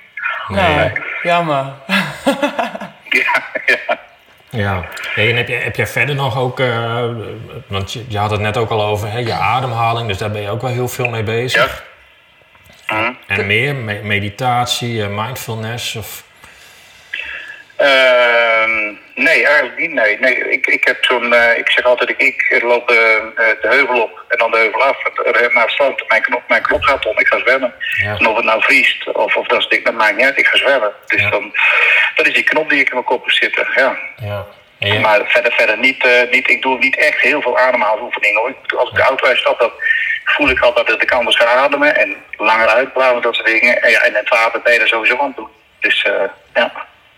Nee, 0.47 0.91
jammer. 1.23 1.65
Ja, 3.09 3.43
ja. 3.65 3.99
Ja. 4.49 4.85
Hey, 5.13 5.29
en 5.29 5.35
heb, 5.35 5.47
je, 5.47 5.53
heb 5.53 5.75
jij 5.75 5.87
verder 5.87 6.15
nog 6.15 6.37
ook, 6.37 6.59
eh, 6.59 7.05
want 7.67 7.93
je, 7.93 8.05
je 8.07 8.17
had 8.17 8.31
het 8.31 8.39
net 8.39 8.57
ook 8.57 8.69
al 8.69 8.81
over 8.85 9.11
hè, 9.11 9.17
je 9.17 9.33
ademhaling, 9.33 10.07
dus 10.07 10.17
daar 10.17 10.31
ben 10.31 10.41
je 10.41 10.49
ook 10.49 10.61
wel 10.61 10.71
heel 10.71 10.87
veel 10.87 11.09
mee 11.09 11.23
bezig. 11.23 11.83
ja. 12.87 12.95
Mhm. 12.99 13.13
En 13.27 13.47
meer, 13.47 13.75
me- 13.75 14.01
meditatie, 14.03 15.01
eh, 15.03 15.07
mindfulness 15.09 15.95
of... 15.95 16.23
Ehm, 17.75 18.93
nee, 19.23 19.45
eigenlijk 19.45 19.77
niet. 19.79 19.93
Nee. 19.93 20.19
Nee, 20.19 20.49
ik, 20.49 20.67
ik 20.67 20.85
heb 20.87 21.05
zo'n, 21.05 21.33
eh, 21.33 21.57
ik 21.57 21.69
zeg 21.69 21.85
altijd, 21.85 22.09
ik, 22.09 22.17
ik 22.49 22.61
loop 22.63 22.87
de, 22.87 23.31
eh, 23.35 23.61
de 23.61 23.67
heuvel 23.67 24.01
op 24.01 24.23
en 24.27 24.37
dan 24.37 24.51
de 24.51 24.57
heuvel 24.57 24.83
af 24.83 24.97
naar 25.53 25.63
het 25.63 25.71
strand. 25.71 26.03
Mijn 26.07 26.21
knop, 26.21 26.41
mijn 26.47 26.61
knop 26.61 26.83
gaat 26.83 27.05
om, 27.05 27.19
ik 27.19 27.27
ga 27.27 27.39
zwemmen. 27.39 27.73
Ja. 28.03 28.15
En 28.19 28.27
of 28.27 28.35
het 28.35 28.45
nou 28.45 28.61
vriest 28.61 29.11
of, 29.11 29.35
of 29.35 29.47
dat 29.47 29.59
is 29.59 29.67
dik, 29.67 29.85
dat 29.85 29.93
maakt 29.93 30.15
niet 30.15 30.25
uit, 30.25 30.37
ik 30.37 30.47
ga 30.47 30.57
zwemmen. 30.57 30.91
Dus 31.05 31.21
Ja. 31.21 31.29
dan, 31.29 31.53
dat 32.15 32.27
is 32.27 32.33
die 32.33 32.43
knop 32.43 32.69
die 32.69 32.79
ik 32.79 32.87
in 32.87 32.93
mijn 32.93 33.05
kop 33.05 33.23
heb 33.25 33.33
zitten, 33.33 33.67
ja. 33.75 33.97
Ja. 34.15 34.99
Maar 34.99 35.21
verder, 35.25 35.51
verder 35.51 35.77
niet, 35.77 36.03
eh, 36.05 36.31
niet, 36.31 36.49
ik 36.49 36.61
doe 36.61 36.77
niet 36.77 36.97
echt 36.97 37.19
heel 37.19 37.41
veel 37.41 37.57
ademhalingsoefeningen 37.57 38.39
hoor. 38.41 38.79
Als 38.79 38.89
ik 38.89 38.95
de 38.95 39.01
auto 39.01 39.27
uitstap, 39.27 39.59
dan 39.59 39.71
voel 40.25 40.49
ik 40.49 40.59
altijd 40.59 40.87
dat 40.87 41.01
ik 41.01 41.11
anders 41.11 41.35
ga 41.35 41.45
ademen 41.45 41.95
en 41.95 42.15
langer 42.37 42.67
uitblazen, 42.67 43.21
dat 43.21 43.35
soort 43.35 43.47
dingen. 43.47 43.81
En, 43.81 43.91
ja, 43.91 44.01
en 44.01 44.13
het 44.13 44.29
water 44.29 44.61
ben 44.61 44.73
je 44.73 44.79
er 44.79 44.87
sowieso 44.87 45.17
aan 45.17 45.27
het 45.27 45.35
doen. 45.35 45.49
Dus 45.79 46.03
eh, 46.03 46.13
ja. 46.53 46.71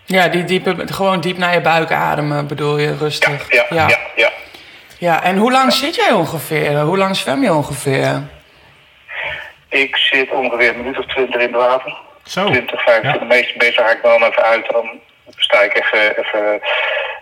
Ja, 0.04 0.28
die 0.28 0.44
diepe, 0.44 0.74
gewoon 0.86 1.20
diep 1.20 1.38
naar 1.38 1.52
je 1.54 1.60
buik 1.60 1.90
ademen 1.92 2.46
bedoel 2.46 2.78
je, 2.78 2.88
Ja, 2.88 2.94
rustig. 2.98 3.52
ja, 3.52 3.64
ja, 3.70 3.98
ja. 4.16 4.30
Ja, 4.98 5.22
en 5.22 5.36
hoe 5.36 5.52
lang 5.52 5.72
zit 5.72 5.94
jij 5.94 6.10
ongeveer? 6.12 6.80
Hoe 6.80 6.98
lang 6.98 7.16
zwem 7.16 7.42
je 7.42 7.52
ongeveer? 7.52 8.22
Ik 9.68 9.96
zit 9.96 10.30
ongeveer 10.30 10.68
een 10.68 10.76
minuut 10.76 10.98
of 10.98 11.06
twintig 11.06 11.40
in 11.40 11.52
het 11.52 11.56
water. 11.56 11.96
Zo. 12.24 12.44
20, 12.46 12.82
25. 12.82 13.20
Ja. 13.20 13.26
Meestal, 13.26 13.56
meestal 13.58 13.84
ga 13.84 13.90
ik 13.90 14.02
dan 14.02 14.22
even 14.22 14.42
uit. 14.42 14.68
Dan 14.70 14.90
sta 15.36 15.60
ik 15.62 15.74
even, 15.74 16.16
even 16.18 16.60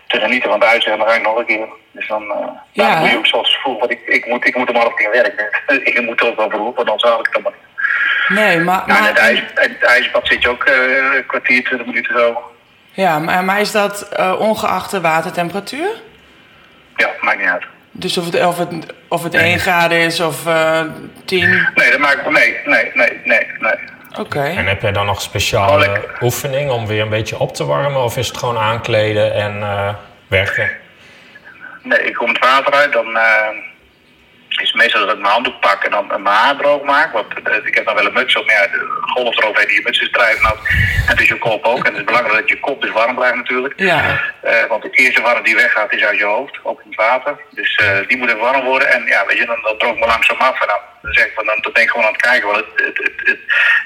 te 0.07 0.19
genieten 0.19 0.49
van 0.49 0.59
het 0.59 0.69
uitzicht 0.69 0.93
en 0.93 0.99
dan 0.99 1.07
ga 1.09 1.15
ik 1.15 1.21
nog 1.23 1.37
een 1.37 1.45
keer. 1.45 1.67
Dus 1.91 2.07
dan, 2.07 2.21
eh 2.31 2.37
Ja, 2.71 2.87
ja, 2.87 2.95
doe 2.95 3.05
hè? 3.05 3.11
je 3.11 3.17
ook 3.17 3.27
zoals 3.27 3.57
vroeg. 3.61 3.79
Want 3.79 3.91
ik, 3.91 3.99
ik, 4.05 4.25
moet, 4.27 4.47
ik 4.47 4.55
moet 4.57 4.69
om 4.69 4.75
half 4.75 4.95
tien 4.95 5.09
werken. 5.11 5.47
ik 5.93 6.01
moet 6.01 6.21
ook 6.21 6.35
wel 6.35 6.47
beroepen, 6.47 6.75
want 6.85 6.89
anders 6.89 7.09
haal 7.09 7.19
ik 7.19 7.25
het 7.25 7.33
dan 7.33 7.43
maar 7.43 7.51
niet. 7.51 8.37
Nee, 8.39 8.59
maar... 8.59 8.83
Ja, 8.87 8.95
en 8.95 9.01
maar 9.01 9.07
het, 9.09 9.17
ijs, 9.17 9.39
en 9.55 9.71
het 9.71 9.83
ijsbad 9.83 10.27
zit 10.27 10.41
je 10.41 10.49
ook 10.49 10.63
eh, 10.63 10.73
een 11.15 11.25
kwartier, 11.25 11.63
20 11.63 11.87
minuten 11.87 12.19
zo. 12.19 12.41
Ja, 12.93 13.19
maar, 13.19 13.43
maar 13.43 13.59
is 13.59 13.71
dat 13.71 14.01
eh, 14.01 14.35
ongeacht 14.39 14.91
de 14.91 15.01
watertemperatuur? 15.01 15.89
Ja, 16.95 17.09
maakt 17.21 17.39
niet 17.39 17.47
uit. 17.49 17.65
Dus 17.91 18.17
of 18.17 18.25
het, 18.25 18.45
of 18.45 18.57
het, 18.57 18.69
of 19.07 19.23
het 19.23 19.33
1 19.33 19.59
graden 19.59 19.97
is 19.97 20.19
of 20.19 20.45
eh 20.45 20.81
10? 21.25 21.67
Nee, 21.75 21.91
dat 21.91 21.99
maakt 21.99 22.29
nee, 22.29 22.57
nee, 22.65 22.91
nee, 22.93 23.21
nee, 23.23 23.47
nee. 23.59 23.75
Oké. 24.19 24.43
En 24.43 24.67
heb 24.67 24.81
jij 24.81 24.91
dan 24.91 25.05
nog 25.05 25.21
speciale 25.21 26.01
oefening 26.21 26.71
om 26.71 26.87
weer 26.87 27.01
een 27.01 27.09
beetje 27.09 27.39
op 27.39 27.53
te 27.55 27.65
warmen? 27.65 28.03
Of 28.03 28.17
is 28.17 28.27
het 28.27 28.37
gewoon 28.37 28.57
aankleden 28.57 29.33
en 29.33 29.61
eh, 29.61 29.93
werken? 30.27 30.69
Nee, 31.83 31.99
ik 31.99 32.13
kom 32.13 32.29
het 32.29 32.39
water 32.39 32.73
uit, 32.73 32.93
dan 32.93 33.17
eh, 33.17 33.47
is 34.73 34.81
het 34.81 34.91
meestal 34.91 35.05
dat 35.05 35.15
ik 35.15 35.21
mijn 35.21 35.33
handdoek 35.33 35.59
pak 35.59 35.83
en 35.83 35.91
dan 35.91 36.07
mijn 36.07 36.35
haar 36.35 36.57
droog 36.57 36.83
maak. 36.83 37.13
Want 37.13 37.27
eh, 37.43 37.65
ik 37.65 37.75
heb 37.75 37.85
dan 37.85 37.95
wel 37.95 38.05
een 38.05 38.13
muts 38.13 38.35
op, 38.35 38.45
maar 38.45 38.55
ja, 38.55 38.67
de 38.67 38.85
golf 39.01 39.37
eroverheen, 39.37 39.67
die 39.67 39.83
muts 39.83 39.99
is 39.99 40.11
drijfnat. 40.11 40.57
En 41.07 41.15
dus 41.15 41.27
je 41.27 41.37
kop 41.37 41.65
ook. 41.65 41.85
En 41.85 41.91
het 41.91 41.99
is 41.99 42.03
belangrijk 42.03 42.39
dat 42.39 42.49
je 42.49 42.59
kop 42.59 42.81
dus 42.81 42.91
warm 42.91 43.15
blijft 43.15 43.35
natuurlijk. 43.35 43.73
Ja. 43.77 44.19
Eh, 44.41 44.65
want 44.67 44.83
het 44.83 44.97
eerste 44.97 45.21
warm 45.21 45.43
die 45.43 45.55
weggaat 45.55 45.93
is 45.93 46.03
uit 46.03 46.17
je 46.17 46.23
hoofd, 46.23 46.59
ook 46.63 46.81
in 46.81 46.89
het 46.89 46.95
water. 46.95 47.37
Dus 47.49 47.75
eh, 47.75 48.07
die 48.07 48.17
moet 48.17 48.27
even 48.27 48.39
warm 48.39 48.63
worden. 48.65 48.87
En 48.87 49.05
ja, 49.05 49.25
weet 49.25 49.37
je, 49.37 49.45
dan, 49.45 49.61
dan 49.61 49.77
droog 49.77 49.93
ik 49.93 49.99
me 49.99 50.05
langzaam 50.05 50.37
af. 50.37 50.61
En 50.61 50.67
dan, 50.67 50.79
zeg 51.11 51.25
ik, 51.25 51.31
van, 51.35 51.45
dan, 51.45 51.57
dan 51.61 51.71
ben 51.71 51.83
ik 51.83 51.89
gewoon 51.89 52.05
aan 52.05 52.11
het 52.11 52.21
kijken. 52.21 52.47
Want 52.47 52.65
het, 52.65 52.85
het, 52.85 52.97
het, 52.97 53.13
het, 53.23 53.39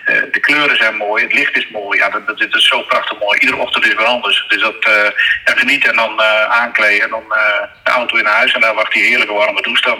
eh, 0.05 0.31
de 0.31 0.39
kleuren 0.39 0.77
zijn 0.77 0.95
mooi, 0.95 1.23
het 1.23 1.33
licht 1.33 1.57
is 1.57 1.69
mooi. 1.69 1.99
Ja, 1.99 2.09
dat, 2.09 2.27
dat, 2.27 2.37
dat 2.37 2.55
is 2.55 2.67
zo 2.67 2.81
prachtig 2.81 3.19
mooi. 3.19 3.39
Iedere 3.39 3.61
ochtend 3.61 3.85
is 3.85 3.93
weer 3.93 4.05
anders. 4.05 4.45
Dus 4.47 4.61
dat 4.61 4.83
eh, 4.83 5.09
ja, 5.45 5.53
genieten 5.55 5.89
en 5.89 5.95
dan 5.95 6.21
eh, 6.21 6.43
aankleden. 6.43 7.03
En 7.03 7.09
dan 7.09 7.33
eh, 7.33 7.67
de 7.83 7.91
auto 7.91 8.17
in 8.17 8.25
huis. 8.25 8.53
En 8.53 8.61
dan 8.61 8.75
wacht 8.75 8.93
die 8.93 9.03
heerlijke 9.03 9.33
warme 9.33 9.61
douche 9.61 9.81
dan. 9.81 9.99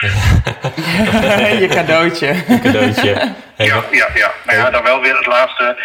je 1.60 1.68
cadeautje. 1.70 2.44
Cadeautje. 2.62 3.34
Hey, 3.56 3.66
Ja, 3.66 3.84
ja, 3.90 4.08
ja. 4.14 4.32
Maar 4.44 4.54
ja, 4.54 4.70
dan 4.70 4.82
wel 4.82 5.00
weer 5.00 5.16
het 5.16 5.26
laatste, 5.26 5.76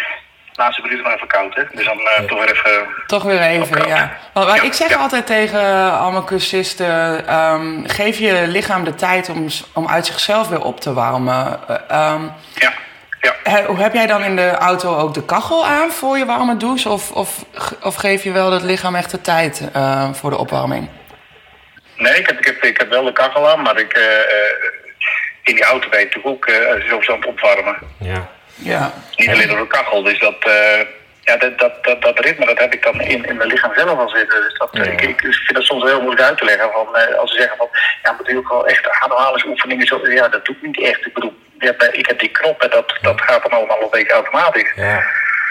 laatste 0.54 0.82
minuut 0.82 1.02
nog 1.04 1.14
even 1.14 1.26
koud. 1.28 1.54
Hè? 1.54 1.62
Dus 1.72 1.84
dan 1.84 1.98
eh, 2.00 2.24
toch 2.24 2.38
weer 2.44 2.50
even... 2.52 2.86
Toch 3.06 3.22
weer 3.22 3.40
even, 3.40 3.86
ja. 3.88 4.16
Want, 4.32 4.46
maar 4.46 4.56
Ja, 4.56 4.62
ik 4.62 4.72
zeg 4.72 4.88
ja. 4.88 4.96
altijd 4.96 5.26
tegen 5.26 5.92
al 5.98 6.10
mijn 6.10 6.24
cursisten... 6.24 7.26
ehm, 7.26 7.84
geef 7.86 8.18
je 8.18 8.46
lichaam 8.46 8.84
de 8.84 8.94
tijd 8.94 9.28
om, 9.28 9.46
om 9.74 9.88
uit 9.88 10.06
zichzelf 10.06 10.48
weer 10.48 10.62
op 10.64 10.80
te 10.80 10.92
warmen. 10.92 11.60
Eh, 11.68 11.76
ehm, 11.88 12.22
Ja, 12.54 12.72
ja. 13.20 13.34
he- 13.42 13.64
hoe 13.64 13.78
heb 13.78 13.92
jij 13.94 14.06
dan 14.06 14.24
in 14.24 14.36
de 14.36 14.50
auto 14.50 14.96
ook 14.98 15.14
de 15.14 15.24
kachel 15.24 15.66
aan 15.66 15.90
voor 15.90 16.18
je 16.18 16.24
warme 16.24 16.56
douche? 16.56 16.88
Of, 16.88 17.10
of, 17.10 17.44
of 17.82 17.94
geef 17.94 18.22
je 18.24 18.32
wel 18.32 18.52
het 18.52 18.62
lichaam 18.62 18.94
echt 18.94 19.10
de 19.10 19.20
tijd 19.20 19.68
eh, 19.72 20.12
voor 20.12 20.30
de 20.30 20.38
opwarming? 20.38 20.88
Nee, 21.96 22.14
ik 22.14 22.26
heb, 22.26 22.38
ik, 22.38 22.44
heb, 22.46 22.62
ik 22.62 22.78
heb 22.78 22.88
wel 22.90 23.04
de 23.04 23.12
kachel 23.12 23.50
aan, 23.50 23.62
maar 23.62 23.78
ik, 23.78 23.92
eh, 23.92 24.02
eh, 24.18 24.24
in 25.42 25.54
die 25.54 25.64
auto 25.64 25.88
ben 25.88 25.98
je 25.98 26.04
natuurlijk 26.04 26.34
ook 26.34 26.46
eh 26.46 26.88
sowieso 26.88 27.12
aan 27.12 27.18
het 27.18 27.28
opwarmen. 27.28 27.76
Ja. 27.98 28.28
Ja. 28.54 28.92
Niet 29.16 29.28
alleen 29.28 29.48
door 29.48 29.58
de 29.58 29.66
kachel, 29.66 30.02
dus 30.02 30.18
dat, 30.18 30.36
eh, 30.44 30.80
ja, 31.20 31.36
dat, 31.36 31.58
dat, 31.58 31.84
dat, 31.84 32.02
dat 32.02 32.18
ritme 32.18 32.46
dat 32.46 32.58
heb 32.58 32.72
ik 32.72 32.82
dan 32.82 33.00
in, 33.00 33.24
in 33.24 33.36
mijn 33.36 33.48
lichaam 33.48 33.72
zelf 33.74 33.98
al 33.98 34.08
zitten. 34.08 34.42
Dus 34.42 34.58
dat, 34.58 34.68
eh, 34.72 34.84
Ja. 34.84 34.90
ik, 34.90 35.00
ik 35.02 35.20
vind 35.20 35.54
dat 35.54 35.62
soms 35.64 35.82
heel 35.84 36.00
moeilijk 36.00 36.22
uit 36.28 36.38
te 36.38 36.44
leggen. 36.44 36.70
Van, 36.72 36.96
eh, 36.96 37.18
als 37.18 37.30
ze 37.30 37.36
zeggen 37.38 37.56
van, 37.56 37.68
ja, 38.02 38.12
moet 38.12 38.28
u 38.28 38.36
ook 38.36 38.48
wel 38.48 38.66
echt 38.66 38.88
ademhalingsoefeningen, 38.90 39.86
zo, 39.86 40.00
ja, 40.08 40.28
dat 40.28 40.44
doe 40.44 40.54
ik 40.54 40.62
niet 40.62 40.80
echt. 40.82 41.06
Ik 41.06 41.14
bedoel, 41.14 41.34
ja, 41.58 41.72
bij- 41.78 41.88
ik 41.92 42.06
heb 42.06 42.18
die 42.18 42.28
knop 42.30 42.62
en 42.62 42.70
dat, 42.70 42.98
dat 43.02 43.20
gaat 43.20 43.42
dan 43.42 43.52
allemaal 43.52 43.82
een 43.82 43.90
beetje 43.90 44.12
automatisch. 44.12 44.72
Ja. 44.76 45.02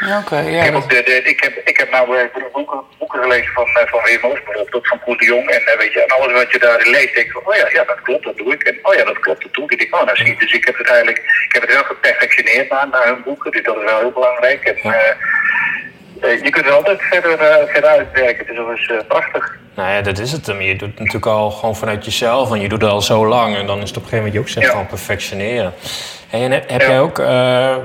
Ja, 0.08 0.20
Oké, 0.20 0.38
Ik 0.40 0.52
ja. 0.54 0.64
heb, 0.64 0.74
dat- 0.74 0.84
ook 0.84 0.90
de, 0.90 1.04
de- 1.04 1.24
ik 1.24 1.44
heb, 1.44 1.62
ik 1.66 1.78
heb 1.78 1.90
nou 1.92 2.30
boeken, 2.52 2.82
boeken 2.98 3.22
gelezen 3.22 3.54
van, 3.54 3.66
eh, 3.68 3.88
van 3.88 4.04
Wim 4.04 4.20
Hof 4.22 4.34
bijvoorbeeld, 4.34 4.74
ook 4.74 4.88
van 4.88 5.00
Koen 5.00 5.18
de 5.18 5.26
Jong. 5.26 5.50
En, 5.50 5.66
eh, 5.66 5.78
weet 5.78 5.94
je, 5.94 6.02
en 6.04 6.10
alles 6.18 6.32
wat 6.34 6.52
je 6.52 6.60
daarin 6.60 6.90
leest, 6.92 7.14
denk 7.16 7.26
ik 7.28 7.32
van, 7.32 7.46
oh 7.46 7.56
ja, 7.56 7.70
ja, 7.70 7.84
dat 7.84 8.02
klopt, 8.02 8.24
dat 8.24 8.38
doe 8.38 8.54
ik. 8.54 8.64
En 8.64 8.80
oh 8.82 8.94
ja, 8.94 9.04
dat 9.04 9.20
klopt, 9.20 9.42
dat 9.44 9.54
doe 9.54 9.64
ik. 9.64 9.72
En 9.72 9.80
ik 9.86 9.96
oh, 9.96 10.04
nou 10.06 10.18
zie 10.18 10.28
je. 10.28 10.36
Dus 10.38 10.54
ik 10.54 10.66
heb 10.66 10.78
het 10.78 10.88
eigenlijk, 10.88 11.18
ik 11.48 11.52
heb 11.54 11.62
het 11.62 11.74
wel 11.74 11.84
geperfectioneerd 11.84 12.70
naar, 12.70 12.88
naar 12.88 13.06
hun 13.06 13.24
boeken. 13.24 13.52
Dus 13.52 13.64
dat 13.64 13.78
is 13.78 13.84
wel 13.84 14.00
heel 14.00 14.12
belangrijk. 14.12 14.64
En, 14.64 14.78
eh, 14.94 15.16
je 16.22 16.50
kunt 16.50 16.66
er 16.66 16.72
altijd 16.72 17.02
verder, 17.02 17.40
eh, 17.40 17.68
verder 17.68 17.90
uitwerken. 17.90 18.46
Dus 18.46 18.56
dat 18.56 18.66
is 18.78 18.88
eh, 18.88 18.98
prachtig. 19.08 19.60
Nou 19.76 19.90
ja, 19.92 20.02
dat 20.02 20.20
is 20.20 20.32
het. 20.32 20.46
Je 20.46 20.76
doet 20.76 20.90
het 20.90 20.98
natuurlijk 21.00 21.26
al 21.26 21.52
gewoon 21.52 21.76
vanuit 21.76 22.06
jezelf 22.06 22.52
en 22.52 22.62
je 22.62 22.70
doet 22.70 22.82
het 22.82 22.92
al 22.92 23.02
zo 23.02 23.28
lang. 23.28 23.56
En 23.56 23.66
dan 23.66 23.82
is 23.82 23.88
het 23.90 23.98
op 23.98 24.04
een 24.04 24.10
gegeven 24.10 24.18
moment 24.18 24.34
je 24.34 24.40
ook 24.40 24.48
zegt 24.48 24.66
Ja. 24.66 24.72
gewoon 24.72 24.88
perfectioneren. 24.88 25.74
En 26.30 26.52
heb, 26.52 26.70
heb 26.70 26.82
Ja. 26.82 26.88
jij 26.88 27.00
ook, 27.00 27.20
eh, 27.20 27.76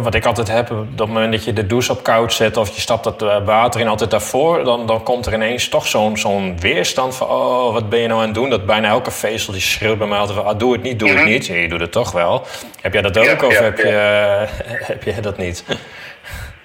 wat 0.00 0.14
ik 0.14 0.24
altijd 0.26 0.48
heb, 0.48 0.70
op 0.70 0.86
het 0.96 1.06
moment 1.08 1.32
dat 1.32 1.44
je 1.44 1.52
de 1.52 1.66
douche 1.66 1.92
op 1.92 2.02
koud 2.02 2.32
zet 2.32 2.56
of 2.56 2.74
je 2.74 2.80
stapt 2.80 3.04
dat 3.04 3.22
eh, 3.22 3.36
water 3.44 3.80
in 3.80 3.88
altijd 3.88 4.10
daarvoor, 4.10 4.64
dan, 4.64 4.86
dan 4.86 5.02
komt 5.02 5.26
er 5.26 5.32
ineens 5.34 5.68
toch 5.68 5.86
zo'n 5.86 6.16
zo'n 6.16 6.56
weerstand 6.60 7.16
van, 7.16 7.28
oh, 7.28 7.72
wat 7.72 7.88
ben 7.88 7.98
je 8.00 8.06
nou 8.06 8.20
aan 8.20 8.26
het 8.26 8.34
doen? 8.34 8.50
Dat 8.50 8.66
bijna 8.66 8.88
elke 8.88 9.10
vezel 9.10 9.52
die 9.52 9.62
schreeuwt 9.62 9.98
bij 9.98 10.06
mij 10.06 10.18
altijd 10.18 10.38
van, 10.38 10.46
ah, 10.46 10.58
doe 10.58 10.72
het 10.72 10.82
niet, 10.82 10.98
doe 10.98 11.08
het 11.08 11.18
Mhm. 11.18 11.26
niet. 11.28 11.46
Ja, 11.46 11.54
je 11.54 11.68
doet 11.68 11.80
het 11.80 11.92
toch 11.92 12.12
wel. 12.12 12.46
Heb 12.80 12.92
jij 12.92 13.02
dat 13.02 13.18
ook 13.18 13.42
of 13.42 13.58
heb. 13.58 13.76
Je, 13.78 14.46
heb 14.92 15.02
jij 15.02 15.20
dat 15.20 15.36
niet? 15.36 15.64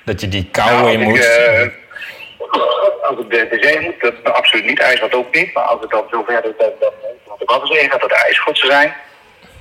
Dat 0.05 0.21
je 0.21 0.27
die 0.27 0.47
kou 0.51 0.69
Nou, 0.71 0.91
in 0.91 0.99
moet? 0.99 1.17
Ik, 1.17 1.23
eh, 1.23 1.67
als 3.01 3.19
ik 3.19 3.29
de, 3.29 3.47
de 3.49 3.57
zee 3.67 3.79
moet, 3.79 4.01
dat, 4.01 4.33
absoluut 4.33 4.65
niet. 4.65 4.79
IJs 4.79 4.99
wat 4.99 5.13
ook 5.13 5.35
niet. 5.35 5.53
Maar 5.53 5.63
als 5.63 5.81
het 5.81 5.89
dan 5.89 6.07
zover 6.11 6.33
is 6.33 6.41
dat, 6.57 6.79
dat, 6.79 6.93
de 7.39 7.45
waterzee 7.45 7.89
gaat, 7.89 8.01
dat 8.01 8.09
de 8.09 8.15
ijsschotsen 8.25 8.67
zijn. 8.71 8.93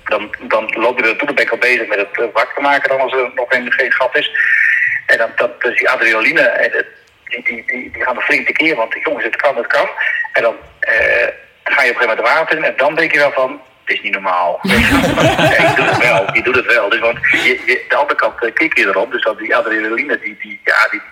Dan, 0.04 0.34
dan 0.40 0.74
loop 0.76 0.96
je 0.96 1.02
er 1.02 1.08
naartoe. 1.08 1.26
Dan 1.26 1.34
ben 1.34 1.44
ik 1.44 1.50
al 1.50 1.58
bezig 1.58 1.86
met 1.86 1.98
het 1.98 2.08
eh, 2.18 2.24
wak 2.32 2.52
te 2.54 2.60
maken 2.60 2.88
dan 2.90 3.00
als 3.00 3.12
er 3.12 3.30
nog 3.34 3.46
geen, 3.48 3.72
geen 3.72 3.92
gat 3.92 4.16
is. 4.16 4.30
En 5.06 5.18
dan, 5.18 5.30
dat, 5.36 5.60
dus 5.60 5.78
die 5.78 5.88
adrenaline, 5.90 6.40
eh, 6.40 6.72
dat- 6.72 6.84
die, 7.24 7.42
die, 7.44 7.62
die, 7.66 7.90
die 7.92 8.02
gaan 8.02 8.16
er 8.16 8.22
flink 8.22 8.46
tekeer. 8.46 8.76
Want 8.76 8.94
jongens, 9.04 9.24
het 9.24 9.36
kan, 9.36 9.56
het 9.56 9.66
kan. 9.66 9.88
En 10.32 10.42
dan 10.42 10.56
eh, 10.80 10.94
ga 11.64 11.82
je 11.82 11.90
op 11.90 11.96
een 11.96 12.00
gegeven 12.00 12.00
moment 12.08 12.20
water 12.20 12.56
in. 12.56 12.64
En 12.64 12.74
dan 12.76 12.94
denk 12.94 13.12
je 13.12 13.18
wel 13.18 13.32
van, 13.32 13.60
is 13.90 14.02
niet 14.02 14.12
normaal. 14.12 14.60
ja, 14.62 14.72
je 14.72 15.72
doet 15.76 15.88
het 15.90 15.98
wel, 15.98 16.34
je 16.34 16.42
doet 16.42 16.56
het 16.56 16.66
wel. 16.66 16.88
Dus 16.88 17.00
want 17.00 17.18
je, 17.30 17.84
de 17.88 17.96
andere 17.96 18.18
kant 18.18 18.44
eh, 18.44 18.52
kik 18.52 18.78
je 18.78 18.86
erop. 18.86 19.12
Dus 19.12 19.22
dat 19.22 19.38
die 19.38 19.56
adrenaline, 19.56 20.18
die, 20.18 20.36
die, 20.40 20.60
ja, 20.64 20.88
die, 20.90 21.02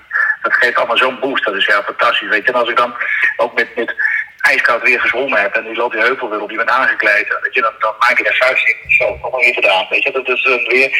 dat 0.42 0.52
geeft 0.52 0.76
allemaal 0.76 0.96
zo'n 0.96 1.20
boost. 1.20 1.44
Dat 1.44 1.54
is 1.54 1.66
ja 1.66 1.82
fantastisch, 1.82 2.28
weet 2.28 2.44
je. 2.44 2.52
En 2.52 2.58
als 2.58 2.68
ik 2.68 2.76
dan 2.76 2.94
ook 3.36 3.54
met, 3.54 3.76
met 3.76 3.94
ijskoud 4.40 4.82
weer 4.82 5.00
gezwommen 5.00 5.40
heb... 5.40 5.54
en 5.54 5.64
die 5.64 5.76
loopt 5.76 5.92
die 5.94 6.02
heuvel 6.02 6.30
weer 6.30 6.40
op, 6.40 6.48
die 6.48 6.56
bent 6.56 6.70
aangekleed... 6.70 7.38
Weet 7.42 7.54
je, 7.54 7.60
dan, 7.60 7.72
dan 7.78 7.94
maak 7.98 8.18
je 8.18 8.24
daar 8.24 8.34
vuist 8.38 8.66
in. 8.68 8.90
Zo, 8.90 9.04
allemaal 9.04 9.40
weer 9.40 9.54
gedaan, 9.54 9.86
weet 9.90 10.02
je. 10.02 10.10
Dat 10.12 10.28
is 10.28 10.42
dan 10.42 10.64
weer... 10.64 10.90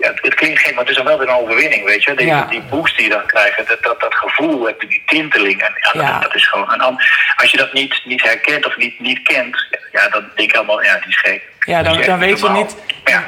Het, 0.00 0.18
het 0.22 0.34
klinkt 0.34 0.60
gek, 0.60 0.70
maar 0.70 0.80
het 0.80 0.90
is 0.90 0.96
dan 0.96 1.04
wel 1.04 1.18
weer 1.18 1.28
een 1.28 1.34
overwinning, 1.34 1.84
weet 1.84 2.02
je. 2.02 2.14
Die, 2.14 2.26
Ja. 2.26 2.46
die 2.50 2.62
boost 2.62 2.96
die 2.96 3.04
je 3.04 3.10
dan 3.12 3.26
krijgt, 3.26 3.68
dat, 3.68 3.82
dat, 3.82 4.00
dat 4.00 4.14
gevoel, 4.14 4.68
die 4.78 5.02
tinteling... 5.06 5.62
En, 5.62 5.72
ja, 5.92 6.02
Ja. 6.02 6.12
Dat, 6.12 6.22
dat 6.22 6.34
is 6.34 6.48
gewoon... 6.48 6.72
En 6.72 6.78
dan, 6.78 7.00
als 7.36 7.50
je 7.50 7.56
dat 7.56 7.72
niet, 7.72 8.00
niet 8.04 8.22
herkent 8.22 8.66
of 8.66 8.76
niet, 8.76 9.00
niet 9.00 9.22
kent... 9.22 9.66
Ja, 9.92 10.08
dan 10.08 10.30
denk 10.34 10.50
ik 10.50 10.56
allemaal, 10.56 10.82
ja, 10.82 10.94
die 10.98 11.08
is 11.08 11.20
gek. 11.20 11.42
Ja, 11.60 11.82
dan, 11.82 12.18
weet 12.18 12.40
je 12.40 12.48
niet... 12.48 12.76
Ja. 13.04 13.24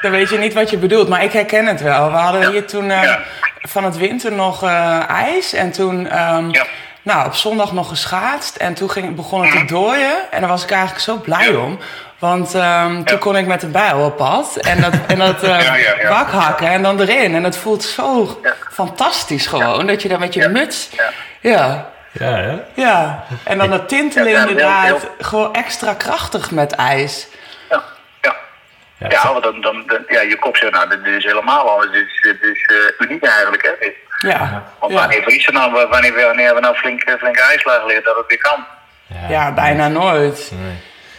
Dan 0.00 0.10
weet 0.10 0.30
je 0.30 0.38
niet 0.38 0.54
wat 0.54 0.70
je 0.70 0.78
bedoelt, 0.78 1.08
maar 1.08 1.22
ik 1.22 1.32
herken 1.32 1.66
het 1.66 1.80
wel. 1.82 2.10
We 2.10 2.16
hadden 2.16 2.50
hier 2.50 2.66
toen 2.66 2.90
eh, 2.90 3.14
van 3.62 3.84
het 3.84 3.96
winter 3.96 4.32
nog 4.32 4.62
eh, 4.62 5.08
ijs. 5.08 5.52
En 5.52 5.72
toen, 5.72 6.08
ehm, 6.08 6.50
Ja. 6.50 6.66
Nou, 7.08 7.26
op 7.26 7.34
zondag 7.34 7.72
nog 7.72 7.88
geschaatst. 7.88 8.56
En 8.56 8.74
toen 8.74 8.90
ging, 8.90 9.16
begon 9.16 9.42
het 9.42 9.52
te 9.52 9.64
dooien. 9.64 10.30
En 10.30 10.40
daar 10.40 10.48
was 10.50 10.62
ik 10.62 10.70
eigenlijk 10.70 11.02
zo 11.02 11.16
blij. 11.16 11.50
Ja. 11.52 11.58
om. 11.58 11.78
Want 12.18 12.54
ehm, 12.54 13.02
toen 13.02 13.18
kon 13.18 13.36
ik 13.36 13.46
met 13.46 13.60
de 13.60 13.66
bijl 13.66 14.04
op 14.04 14.16
pad. 14.16 14.56
En 14.56 14.80
dat, 14.80 14.92
en 15.06 15.18
dat 15.18 15.42
eh 15.42 15.48
Ja, 15.64 15.74
ja, 15.74 15.94
ja. 16.00 16.08
wak 16.08 16.30
hakken 16.30 16.68
en 16.68 16.82
dan 16.82 17.00
erin. 17.00 17.34
En 17.34 17.44
het 17.44 17.56
voelt 17.56 17.82
zo 17.82 18.38
Ja. 18.42 18.52
fantastisch 18.70 19.46
gewoon. 19.46 19.86
Dat 19.86 20.02
je 20.02 20.08
daar 20.08 20.18
met 20.18 20.34
je 20.34 20.40
Ja. 20.40 20.48
muts... 20.48 20.88
Ja. 21.40 21.88
Ja, 22.12 22.58
Ja. 22.74 23.24
En 23.44 23.58
dan 23.58 23.70
dat 23.70 23.88
tintelen 23.88 24.26
Ja, 24.28 24.32
ja, 24.32 24.38
heel- 24.40 24.48
inderdaad. 24.50 24.84
heel- 24.84 24.98
Gewoon 25.20 25.54
extra 25.54 25.94
krachtig 25.94 26.50
met 26.50 26.72
ijs. 26.72 27.26
Ja, 28.98 29.32
want 29.32 29.42
dan, 29.44 29.60
dan, 29.60 29.82
dan- 29.86 30.04
ja, 30.08 30.20
je 30.20 30.36
kop 30.38 30.56
zegt, 30.56 30.72
nou, 30.72 30.88
dit 30.88 31.06
is 31.06 31.24
helemaal 31.24 31.70
anders. 31.70 31.92
Dit 31.92 32.06
is, 32.06 32.20
dit 32.22 32.42
is 32.42 32.62
eh, 32.98 33.06
uniek 33.08 33.24
eigenlijk, 33.24 33.62
hè. 33.62 33.70
Dit. 33.80 33.94
Ja, 34.18 34.64
Want 34.80 34.92
wanneer 34.92 35.22
verliest 35.22 35.46
er 35.46 35.52
nou, 35.52 35.86
wanneer, 35.88 36.14
we- 36.14 36.22
wanneer 36.22 36.54
we 36.54 36.60
nou 36.60 36.76
flink, 36.76 37.02
eh, 37.02 37.14
flink 37.18 37.36
ijslaag 37.36 37.80
geleerd 37.80 38.04
dat 38.04 38.16
het 38.16 38.26
weer 38.28 38.38
kan? 38.38 38.64
ja 39.28 39.52
bijna 39.52 39.88
nooit. 39.88 40.50
Nee. 40.54 40.76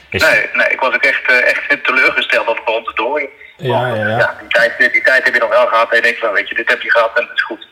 Is- 0.10 0.22
Nee, 0.22 0.50
nee, 0.54 0.68
ik 0.68 0.80
was 0.80 0.94
ook 0.96 1.04
echt, 1.04 1.28
eh, 1.28 1.46
echt 1.48 1.84
teleurgesteld 1.84 2.46
dat 2.46 2.56
het 2.56 2.66
begon 2.66 2.84
te 2.84 2.92
dooien. 2.96 3.30
Ja, 3.58 3.88
ja, 3.88 4.08
ja. 4.08 4.36
die, 4.40 4.48
tijd, 4.50 4.78
die 4.94 5.04
tijd 5.04 5.24
heb 5.24 5.34
je 5.34 5.40
nog 5.40 5.50
wel 5.50 5.68
gehad 5.68 5.90
en 5.90 5.96
je 5.96 6.02
denkt 6.02 6.20
van, 6.20 6.32
weet 6.32 6.50
je, 6.50 6.56
dit 6.56 6.70
heb 6.70 6.82
je 6.82 6.92
gehad 6.92 7.12
en 7.16 7.22
het 7.24 7.32
is 7.34 7.42
goed. 7.44 7.68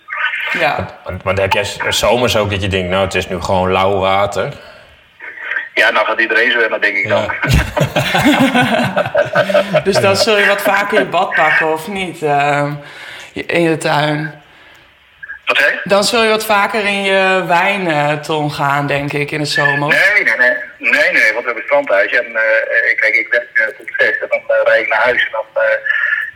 Ja. 0.52 0.86
Want, 1.04 1.24
want 1.24 1.38
heb 1.40 1.52
jij 1.54 1.66
zomers 1.90 2.38
ook 2.38 2.50
dat 2.50 2.62
je 2.62 2.68
denkt, 2.68 2.90
nou 2.90 3.04
het 3.04 3.16
is 3.16 3.28
nu 3.28 3.42
gewoon 3.42 3.72
lauw 3.72 4.00
water. 4.00 4.54
Ja, 5.78 5.92
nou 5.92 6.06
gaat 6.06 6.20
iedereen 6.20 6.52
zwemmen, 6.52 6.82
denk 6.82 6.98
ik 6.98 7.08
dan. 7.08 7.32
Dus 9.84 10.00
dan 10.00 10.16
zul 10.16 10.38
je 10.38 10.46
wat 10.46 10.62
vaker 10.62 11.00
je 11.00 11.06
bad 11.06 11.36
pakken, 11.36 11.74
of 11.74 11.88
niet? 11.88 12.22
ehm, 12.22 12.74
in 13.34 13.62
je 13.62 13.78
tuin. 13.78 14.42
Wat 15.46 15.58
zei 15.58 15.72
je? 15.72 15.80
Dan 15.84 16.04
zul 16.04 16.24
je 16.24 16.30
wat 16.30 16.46
vaker 16.46 16.86
in 16.86 17.04
je 17.04 17.44
wijnton 17.48 18.52
gaan, 18.52 18.88
denk 18.88 19.14
ik, 19.14 19.32
in 19.32 19.40
de 19.40 19.46
zomer. 19.46 19.88
Nee, 19.88 20.24
nee, 20.24 20.38
nee. 20.38 20.54
Nee, 20.78 21.12
nee, 21.12 21.34
want 21.34 21.46
we 21.46 21.52
hebben 21.52 21.56
een 21.56 21.62
strandhuis. 21.64 22.12
En 22.12 22.26
eh, 22.26 22.96
kijk, 22.96 23.16
ik 23.16 23.28
werk 23.30 23.50
uh, 23.54 23.66
tot 23.78 23.88
zes 23.98 24.20
en 24.20 24.28
dan 24.30 24.42
eh, 24.48 24.56
rijd 24.64 24.82
ik 24.82 24.88
naar 24.90 25.04
huis. 25.04 25.26
En 25.26 25.32
dan 25.32 25.46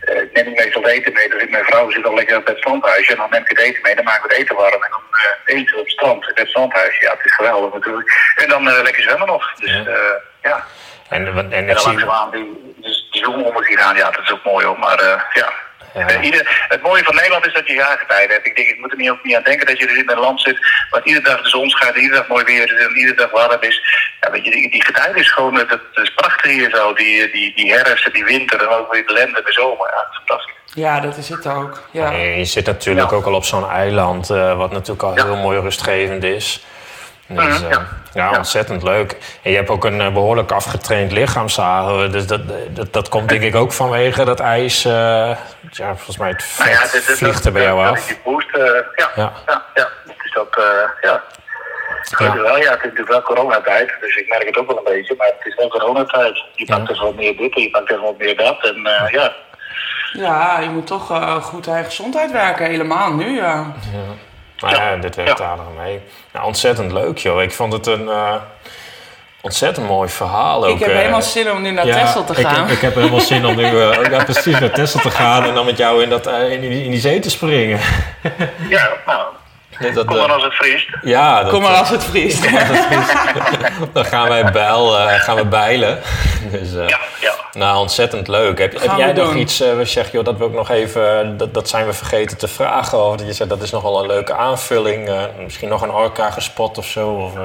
eh, 0.02 0.18
eh, 0.22 0.28
neem 0.34 0.48
ik 0.48 0.56
meestal 0.64 0.82
het 0.82 0.92
eten 0.92 1.14
mee. 1.14 1.30
Dus 1.30 1.42
ik, 1.42 1.50
mijn 1.50 1.64
vrouw 1.64 1.90
zit 1.92 2.06
al 2.06 2.14
lekker 2.14 2.38
op 2.38 2.48
het 2.48 2.58
strandhuis. 2.58 3.08
En 3.10 3.16
dan 3.18 3.30
neem 3.30 3.42
ik 3.42 3.50
het 3.50 3.60
eten 3.60 3.82
mee. 3.82 3.96
Dan 3.96 4.04
maken 4.04 4.28
we 4.28 4.34
het 4.34 4.44
eten 4.44 4.56
warm. 4.56 4.84
En 4.84 4.90
dan 4.90 5.02
eh, 5.12 5.56
eten 5.56 5.74
we 5.74 5.80
op 5.80 5.86
het 5.86 5.94
strand. 5.94 6.24
In 6.28 6.32
het 6.36 6.48
strandhuis. 6.50 6.98
Ja, 7.00 7.12
het 7.12 7.26
is 7.26 7.36
geweldig 7.36 7.74
natuurlijk. 7.74 8.34
En 8.36 8.50
dan 8.50 8.70
eh, 8.70 8.82
lekker 8.84 9.04
zwemmen 9.04 9.28
nog. 9.28 9.54
Dus 9.56 9.72
Ja. 9.72 9.84
ja. 9.92 10.22
ja. 10.42 10.66
En, 11.10 11.34
wat- 11.34 11.44
en 11.46 11.52
En 11.52 11.70
ik 11.70 11.76
dan 11.76 11.84
langzaamaan 11.86 12.32
die, 12.32 12.74
die 13.12 13.24
zon 13.24 13.46
om 13.46 13.64
zich 13.64 13.80
aan. 13.82 13.96
Ja, 13.96 14.12
dat 14.12 14.24
is 14.24 14.32
ook 14.32 14.44
mooi 14.44 14.66
hoor. 14.66 14.80
Maar 14.80 15.30
ja. 15.34 15.54
Ja. 15.94 16.08
Eh, 16.08 16.24
ieder, 16.26 16.66
het 16.68 16.82
mooie 16.82 17.04
van 17.04 17.16
Nederland 17.16 17.46
is 17.46 17.54
dat 17.54 17.68
je 17.68 17.74
jaargetijden 17.74 18.36
hebt. 18.36 18.46
Ik 18.48 18.56
denk, 18.56 18.68
ik 18.70 18.80
moet 18.80 18.92
er 18.92 18.98
niet, 18.98 19.10
ook 19.10 19.24
niet 19.24 19.36
aan 19.36 19.44
denken 19.44 19.66
dat 19.68 19.80
je 19.80 19.88
dus 19.88 19.98
in 19.98 20.10
een 20.10 20.20
land 20.20 20.42
zit 20.42 20.58
waar 20.90 21.02
iedere 21.04 21.26
dag 21.26 21.42
de 21.42 21.50
zon 21.50 21.70
schijnt, 21.70 21.96
iedere 21.96 22.16
dag 22.20 22.28
mooi 22.28 22.44
weer 22.44 22.64
is 22.74 22.86
en 22.86 22.98
iedere 22.98 23.16
dag 23.18 23.32
warm 23.32 23.62
is. 23.62 23.82
Ja, 24.22 24.32
weet 24.32 24.46
je, 24.46 24.52
die, 24.52 24.72
die 24.72 24.86
getijden 24.86 25.16
is 25.16 25.32
gewoon, 25.32 25.54
dat, 25.56 25.70
dat 25.70 25.80
is 26.04 26.14
prachtig 26.14 26.52
hier 26.52 26.70
zo. 26.70 26.94
Die, 26.94 27.32
die, 27.32 27.56
die 27.56 27.74
herfst 27.74 28.06
en 28.06 28.12
die 28.12 28.24
winter 28.26 28.62
en 28.62 28.68
ook 28.68 28.92
weer 28.94 29.06
de 29.08 29.14
lente, 29.14 29.42
de 29.46 29.52
zomer. 29.52 29.90
Ja, 29.90 29.96
dat 29.96 30.08
is 30.12 30.18
fantastisch. 30.18 30.56
Ja, 30.74 31.00
dat 31.00 31.18
is 31.18 31.30
het 31.30 31.48
ook. 31.48 31.88
Ja. 31.92 32.12
en 32.12 32.38
je 32.38 32.46
zit 32.46 32.66
natuurlijk 32.66 33.10
Ja. 33.12 33.16
ook 33.18 33.26
al 33.26 33.34
op 33.34 33.44
zo'n 33.46 33.70
eiland, 33.70 34.30
eh, 34.30 34.58
wat 34.58 34.72
natuurlijk 34.72 35.04
al 35.04 35.16
Ja. 35.16 35.24
heel 35.24 35.36
mooi 35.36 35.60
rustgevend 35.60 36.24
is. 36.24 36.66
Dus, 37.36 37.62
eh, 37.64 37.70
ja. 37.70 37.88
ja, 38.14 38.32
Ja. 38.32 38.38
ontzettend 38.38 38.84
leuk. 38.84 39.18
En 39.44 39.52
je 39.52 39.58
hebt 39.58 39.70
ook 39.70 39.86
een 39.86 40.02
eh, 40.02 40.14
behoorlijk 40.14 40.52
afgetraind 40.52 41.12
lichaamshaar. 41.12 42.12
Dus 42.12 42.28
dat, 42.28 42.42
dat, 42.70 42.94
dat 42.94 43.10
komt 43.10 43.30
denk 43.30 43.42
ik 43.42 43.56
ook 43.56 43.72
vanwege 43.74 44.24
dat 44.26 44.40
ijs. 44.40 44.86
eh, 44.86 44.92
ja, 45.72 45.96
volgens 45.96 46.18
mij 46.18 46.30
het 46.30 46.44
vet 46.44 46.66
Nou 46.66 46.78
ja, 46.78 46.82
dit- 46.82 46.92
dit- 47.08 47.18
vliegt 47.18 47.46
er 47.46 47.52
bij 47.52 47.62
jou 47.64 47.86
af. 47.86 47.98
is 47.98 48.06
Die 48.08 48.20
boost, 48.24 48.50
eh, 48.56 48.64
ja, 48.96 49.10
Ja. 49.16 49.32
ja. 49.46 49.64
Ja, 49.74 49.88
Dus 50.06 50.32
dat, 50.34 50.58
eh, 50.58 50.90
ja. 51.10 51.24
Gelukkig 52.12 52.42
wel, 52.42 52.58
ja, 52.58 52.70
het 52.70 52.78
is 52.78 52.84
natuurlijk 52.84 53.08
wel 53.10 53.22
coronatijd, 53.22 53.92
dus 54.02 54.16
ik 54.16 54.30
merk 54.30 54.46
het 54.46 54.58
ook 54.58 54.68
wel 54.68 54.78
een 54.78 54.84
beetje, 54.84 55.16
maar 55.18 55.28
het 55.28 55.46
is 55.48 55.56
wel 55.56 55.68
coronatijd. 55.68 56.44
Je 56.54 56.66
pakt 56.66 56.88
Ja. 56.88 56.94
er 56.94 57.02
wat 57.04 57.16
meer 57.16 57.38
dit 57.38 57.56
en 57.56 57.62
je 57.62 57.70
pakt 57.70 57.92
er 57.92 58.00
wat 58.02 58.18
meer 58.18 58.38
dat 58.38 58.64
en 58.66 58.86
eh, 58.86 59.10
ja. 59.12 59.32
ja, 60.14 60.60
je 60.60 60.70
moet 60.70 60.88
toch 60.88 61.12
eh, 61.12 61.36
goed 61.36 61.68
aan 61.68 61.78
je 61.78 61.84
gezondheid 61.84 62.32
werken, 62.32 62.66
helemaal 62.66 63.14
nu, 63.14 63.36
ja. 63.36 63.74
Maar 64.62 64.76
ja, 64.76 64.96
dit 64.96 65.16
werkt 65.16 65.38
Ja. 65.40 65.46
aardig 65.46 65.66
mee. 65.84 66.00
Nou, 66.34 66.46
ontzettend 66.46 66.92
leuk, 66.92 67.18
joh. 67.18 67.42
Ik 67.42 67.52
vond 67.54 67.74
het 67.74 67.88
een 67.88 68.10
eh, 68.10 68.34
ontzettend 69.42 69.88
mooi 69.88 70.10
verhaal 70.10 70.66
ook. 70.66 70.74
Ik 70.74 70.80
heb 70.80 70.90
eh. 70.90 70.98
helemaal 70.98 71.22
zin 71.22 71.52
om 71.52 71.62
nu 71.62 71.72
naar 71.72 71.86
Ja, 71.86 71.94
Texel 72.04 72.24
te 72.24 72.34
ik- 72.42 72.48
gaan. 72.48 72.70
Ik, 72.70 72.80
heb 72.82 72.96
helemaal 72.96 73.20
zin 73.20 73.46
om 73.46 73.56
nu 73.56 73.64
eh, 73.82 74.12
ja, 74.12 74.24
precies 74.24 74.60
naar 74.60 74.72
Texel 74.72 75.00
te 75.00 75.12
gaan 75.12 75.44
en 75.44 75.54
dan 75.54 75.66
met 75.66 75.78
jou 75.78 76.04
in, 76.04 76.10
dat, 76.10 76.28
eh, 76.28 76.52
in, 76.52 76.62
die, 76.62 76.84
in 76.84 76.92
die 76.92 77.00
zee 77.00 77.20
te 77.20 77.30
springen. 77.30 77.80
Ja, 78.70 78.90
nou, 79.06 79.26
dat, 79.94 80.06
kom 80.06 80.16
eh, 80.16 80.22
maar 80.22 80.32
als 80.34 80.44
het 80.44 80.54
vriest. 80.54 80.88
ja, 81.02 81.42
dat, 81.42 81.52
Kom 81.52 81.62
maar 81.62 81.72
eh, 81.72 81.80
als 81.80 81.90
het 81.90 82.04
vriest. 82.04 82.50
dan 83.94 84.06
gaan 84.06 84.28
wij 84.30 84.52
bijl, 84.52 84.98
eh, 85.00 85.20
gaan 85.20 85.36
we 85.36 85.46
bijlen. 85.46 86.00
Dus, 86.52 86.76
eh, 86.76 86.88
Ja, 86.88 87.00
ja. 87.22 87.34
Nou, 87.52 87.78
ontzettend 87.78 88.28
leuk. 88.28 88.60
Heb, 88.60 88.74
jij 88.98 89.14
we 89.14 89.14
nog 89.14 89.30
doen. 89.30 89.38
iets 89.38 89.62
eh, 89.62 89.68
waar 89.70 89.78
je 89.80 89.86
zegt, 89.86 90.12
joh, 90.12 90.24
dat 90.24 90.38
wil 90.38 90.48
ik 90.48 90.54
nog 90.54 90.70
even, 90.70 91.38
dat, 91.38 91.54
dat 91.54 91.70
zijn 91.70 91.86
we 91.86 91.94
vergeten 91.94 92.38
te 92.38 92.48
vragen? 92.48 93.06
Of 93.06 93.16
dat 93.16 93.28
je 93.28 93.34
zegt, 93.34 93.50
dat 93.50 93.62
is 93.62 93.72
nogal 93.72 94.00
een 94.00 94.08
leuke 94.08 94.34
aanvulling. 94.34 95.08
eh, 95.10 95.24
misschien 95.38 95.70
nog 95.70 95.82
een 95.82 95.92
orka 95.92 96.32
gespot 96.32 96.78
of 96.78 96.86
zo? 96.86 97.10
Of, 97.10 97.36
eh, 97.36 97.42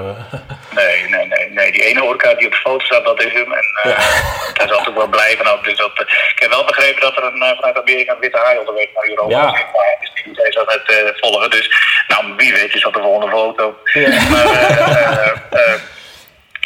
Nee, 0.81 1.09
nee, 1.09 1.27
nee, 1.27 1.51
nee. 1.51 1.73
Die 1.73 1.83
ene 1.85 2.05
orka 2.05 2.35
die 2.35 2.47
op 2.47 2.53
de 2.53 2.59
foto 2.59 2.85
staat, 2.85 3.05
dat 3.05 3.23
is 3.23 3.33
hem. 3.33 3.53
En 3.53 3.65
eh 3.83 3.99
daar 4.57 4.69
zal 4.69 4.79
natuurlijk 4.79 4.97
wel 4.97 5.07
blijven 5.09 5.47
ook. 5.53 5.65
Dus 5.65 5.77
dat, 5.77 5.91
eh, 5.95 6.07
ik 6.35 6.39
heb 6.43 6.51
wel 6.51 6.65
begrepen 6.65 7.01
dat 7.01 7.17
er 7.17 7.25
een, 7.25 7.43
eh, 7.43 7.55
vanuit 7.57 7.77
Amerika 7.79 8.13
een 8.13 8.21
witte 8.21 8.39
haai 8.45 8.59
onderweg 8.59 8.87
naar 8.95 9.09
Europa 9.09 9.31
Ja. 9.37 9.47
is. 9.55 9.65
Maar 9.73 9.97
dus 10.01 10.11
die 10.25 10.33
net 10.67 10.83
eh, 10.87 11.13
volgen. 11.21 11.51
Dus 11.51 11.71
nou, 12.09 12.25
wie 12.37 12.53
weet 12.53 12.75
is 12.75 12.83
dat 12.83 12.95
de 12.95 13.01
volgende 13.01 13.37
foto. 13.37 13.75
Maar 14.31 14.45
eh, 14.47 15.27
eh, 15.27 15.29
eh, 15.51 15.81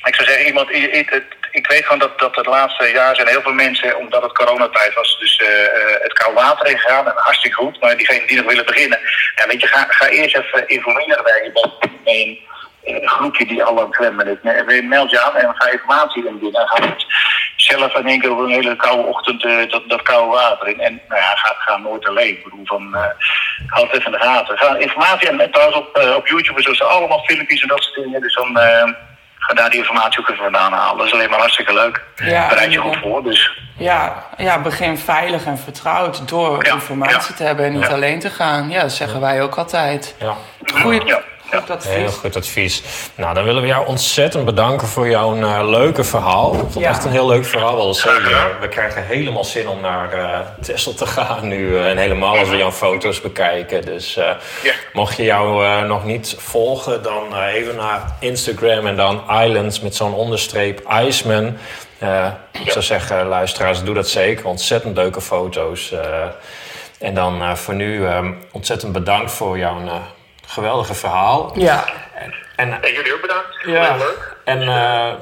ik 0.05 0.15
zou 0.15 0.29
zeggen, 0.29 0.47
iemand, 0.47 0.69
het- 0.71 1.39
ik 1.51 1.67
weet 1.67 1.83
gewoon 1.83 1.99
dat, 1.99 2.19
dat 2.19 2.37
het 2.37 2.47
laatste 2.47 2.91
jaar 2.91 3.15
zijn 3.15 3.29
heel 3.29 3.43
veel 3.43 3.53
mensen, 3.53 3.99
omdat 3.99 4.23
het 4.23 4.33
coronatijd 4.33 4.95
was, 4.95 5.19
dus 5.19 5.37
eh, 5.37 5.65
eh, 5.65 6.03
het 6.03 6.13
koud 6.13 6.35
water 6.35 6.67
ingegaan. 6.67 7.07
En 7.07 7.13
hartstikke 7.17 7.57
goed. 7.57 7.81
Maar 7.81 7.97
diegenen 7.97 8.27
die 8.27 8.37
nog 8.37 8.47
willen 8.47 8.67
beginnen, 8.67 8.99
ja, 9.35 9.47
weet 9.47 9.61
je, 9.61 9.67
ga, 9.67 9.87
ga 9.89 10.09
eerst 10.09 10.37
even 10.37 10.69
informeren 10.69 11.25
bij, 11.25 11.41
je 11.45 11.53
bij, 11.53 11.91
een 12.05 12.49
een 12.85 13.09
groepje 13.09 13.47
die 13.47 13.65
al 13.65 13.79
aan 13.79 13.87
het 13.87 13.95
zwemmen 13.95 14.27
is. 14.27 14.83
Meld 14.83 15.11
je 15.11 15.21
aan 15.21 15.37
en 15.37 15.55
ga 15.55 15.71
informatie 15.71 16.27
in 16.27 16.39
doen. 16.41 16.55
En 16.55 16.69
ga 16.69 16.97
zelf 17.57 17.95
in 17.95 18.07
één 18.07 18.21
keer 18.21 18.33
op 18.33 18.39
een 18.39 18.51
hele 18.51 18.77
koude 18.77 19.03
ochtend 19.03 19.45
eh, 19.45 19.71
dat, 19.71 19.89
dat 19.89 20.03
koude 20.03 20.31
water 20.31 20.69
in. 20.69 20.81
En 20.81 21.01
nou 21.09 21.21
ja, 21.21 21.35
ga, 21.35 21.55
ga 21.59 21.77
nooit 21.77 22.09
alleen. 22.09 22.29
Ik 22.29 22.45
bedoel, 22.45 22.65
van, 22.65 22.95
eh 22.95 23.11
houd 23.67 23.93
even 23.93 24.05
in 24.05 24.13
de 24.13 24.19
gaten. 24.19 24.59
Ga 24.59 24.77
informatie 24.77 25.29
en, 25.29 25.41
en 25.41 25.51
trouwens 25.51 25.79
op, 25.79 25.97
eh, 25.97 26.15
op 26.15 26.27
YouTube 26.27 26.75
zo 26.75 26.85
allemaal 26.85 27.25
filmpjes 27.25 27.63
en 27.63 27.69
dat 27.69 27.83
soort 27.83 28.05
dingen. 28.05 28.21
Dus 28.21 28.35
dan 28.35 28.59
eh, 28.59 28.89
ga 29.41 29.55
daar 29.55 29.71
die 29.71 29.79
informatie 29.79 30.19
ook 30.21 30.29
even 30.29 30.43
vandaan 30.43 30.73
halen. 30.73 30.97
Dat 30.99 31.07
is 31.07 31.13
alleen 31.13 31.31
maar 31.31 31.39
hartstikke 31.39 31.73
leuk. 31.75 32.03
Ja, 32.17 32.49
Bereid 32.49 32.73
je 32.73 32.79
goed 32.79 32.97
voor. 32.97 33.23
Dus 33.23 33.59
Ja, 33.77 34.25
ja, 34.37 34.61
begin 34.61 34.99
veilig 34.99 35.45
en 35.45 35.59
vertrouwd 35.59 36.29
door 36.29 36.65
Ja, 36.67 36.73
informatie 36.73 37.31
ja. 37.31 37.37
te 37.37 37.43
hebben 37.45 37.65
en 37.65 37.73
niet 37.73 37.87
Ja. 37.87 37.93
alleen 37.95 38.21
te 38.21 38.31
gaan. 38.31 38.71
Ja, 38.71 38.81
dat 38.81 38.93
zeggen 38.93 39.21
wij 39.21 39.43
ook 39.43 39.55
altijd. 39.55 40.15
ja. 40.19 40.35
Goeie. 40.83 41.15
Goed 41.59 41.71
advies. 41.71 41.93
Heel 41.95 42.11
goed 42.11 42.37
advies. 42.37 42.83
Nou, 43.15 43.35
dan 43.35 43.45
willen 43.45 43.63
we 43.63 43.69
jou 43.69 43.87
ontzettend 43.87 44.45
bedanken 44.45 44.89
voor 44.89 45.09
jouw 45.09 45.37
eh, 45.37 45.69
leuke 45.69 46.05
verhaal. 46.05 46.53
Ik 46.53 46.59
vond 46.59 46.75
het 46.75 46.83
Ja. 46.83 46.89
echt 46.89 47.05
een 47.05 47.11
heel 47.11 47.27
leuk 47.27 47.45
verhaal. 47.45 47.77
Wel 47.77 47.95
zeker. 47.95 48.57
We 48.61 48.69
krijgen 48.69 49.05
helemaal 49.07 49.45
zin 49.45 49.69
om 49.69 49.81
naar 49.81 50.13
eh 50.13 50.39
Texel 50.61 50.95
te 50.95 51.07
gaan 51.07 51.49
nu. 51.49 51.77
eh, 51.79 51.91
en 51.91 51.97
helemaal 51.97 52.39
als 52.39 52.49
we 52.49 52.57
jouw 52.57 52.73
foto's 52.73 53.21
bekijken. 53.21 53.85
Dus 53.85 54.17
eh, 54.17 54.25
Ja. 54.63 54.73
mocht 54.93 55.17
je 55.17 55.23
jou 55.25 55.65
eh, 55.65 55.83
nog 55.83 56.05
niet 56.05 56.35
volgen, 56.39 57.03
dan 57.03 57.37
even 57.43 57.77
naar 57.77 58.17
Instagram 58.21 58.87
en 58.87 58.97
dan 58.97 59.23
Islands 59.45 59.81
met 59.81 59.95
zo'n 59.95 60.15
onderstreep 60.15 60.83
Iceman. 61.07 61.57
Eh, 61.99 62.27
ik 62.65 62.71
zou 62.71 62.85
zeggen, 62.85 63.27
luisteraars, 63.27 63.83
doe 63.83 63.95
dat 63.95 64.09
zeker. 64.09 64.47
Ontzettend 64.47 64.97
leuke 64.97 65.21
foto's. 65.21 65.93
eh. 65.93 65.99
en 66.99 67.15
dan 67.15 67.43
eh, 67.43 67.55
voor 67.55 67.75
nu 67.75 68.07
eh, 68.07 68.27
ontzettend 68.53 68.93
bedankt 68.93 69.33
voor 69.33 69.59
jouw 69.59 69.81
eh, 69.87 69.93
geweldige 70.51 70.95
verhaal. 70.95 71.53
Ja, 71.55 71.85
En, 72.15 72.35
en, 72.57 72.83
En 72.83 72.93
jullie 72.93 73.15
ook 73.15 73.21
bedankt. 73.21 73.47
Ja. 73.67 73.83
Heel 73.83 73.99
leuk. 73.99 74.37
en 74.45 74.63
eh, 74.63 75.13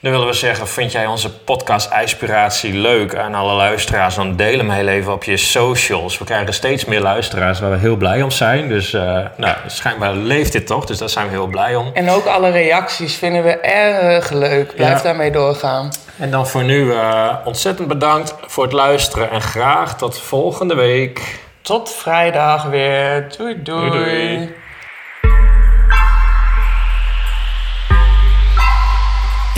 dan 0.00 0.10
willen 0.12 0.26
we 0.26 0.32
zeggen, 0.32 0.68
vind 0.68 0.92
jij 0.92 1.06
onze 1.06 1.30
podcast 1.38 1.90
Inspiratie 2.00 2.72
leuk 2.74 3.16
aan 3.16 3.34
alle 3.34 3.52
luisteraars? 3.52 4.14
Dan 4.14 4.36
deel 4.36 4.58
hem 4.58 4.70
heel 4.70 4.86
even 4.88 5.12
op 5.12 5.24
je 5.24 5.36
socials. 5.36 6.18
We 6.18 6.24
krijgen 6.24 6.54
steeds 6.54 6.84
meer 6.84 7.00
luisteraars 7.00 7.60
waar 7.60 7.70
we 7.70 7.76
heel 7.76 7.96
blij 7.96 8.22
om 8.22 8.30
zijn. 8.30 8.68
Dus 8.68 8.92
eh, 8.94 9.18
nou, 9.36 9.56
schijnbaar 9.66 10.12
leeft 10.14 10.52
dit 10.52 10.66
toch, 10.66 10.84
dus 10.86 10.98
daar 10.98 11.08
zijn 11.08 11.26
we 11.26 11.30
heel 11.32 11.46
blij 11.46 11.74
om. 11.76 11.90
en 11.94 12.10
ook 12.10 12.26
alle 12.26 12.50
reacties 12.50 13.16
vinden 13.16 13.42
we 13.42 13.56
erg 13.60 14.30
leuk. 14.30 14.74
Blijf 14.74 14.96
Ja. 14.96 15.02
daarmee 15.02 15.30
doorgaan. 15.30 15.88
En 16.18 16.30
dan 16.30 16.46
voor 16.46 16.64
nu 16.64 16.92
eh, 16.92 17.34
ontzettend 17.44 17.88
bedankt 17.88 18.34
voor 18.46 18.64
het 18.64 18.72
luisteren 18.72 19.30
en 19.30 19.40
graag 19.42 19.96
tot 19.96 20.18
volgende 20.18 20.74
week. 20.74 21.38
Tot 21.62 21.92
vrijdag 21.92 22.62
weer. 22.64 23.34
Doei 23.36 23.62
doei. 23.62 23.90
Doei, 23.90 24.04
doei. 24.04 24.54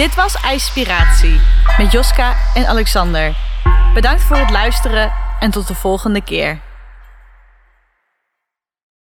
Dit 0.01 0.15
was 0.15 0.35
IJspiratie 0.35 1.41
met 1.79 1.93
Joska 1.93 2.37
en 2.55 2.67
Alexander. 2.67 3.37
Bedankt 3.95 4.23
voor 4.23 4.37
het 4.37 4.51
luisteren 4.51 5.13
en 5.41 5.51
tot 5.51 5.69
de 5.69 5.75
volgende 5.75 6.23
keer. 6.23 6.61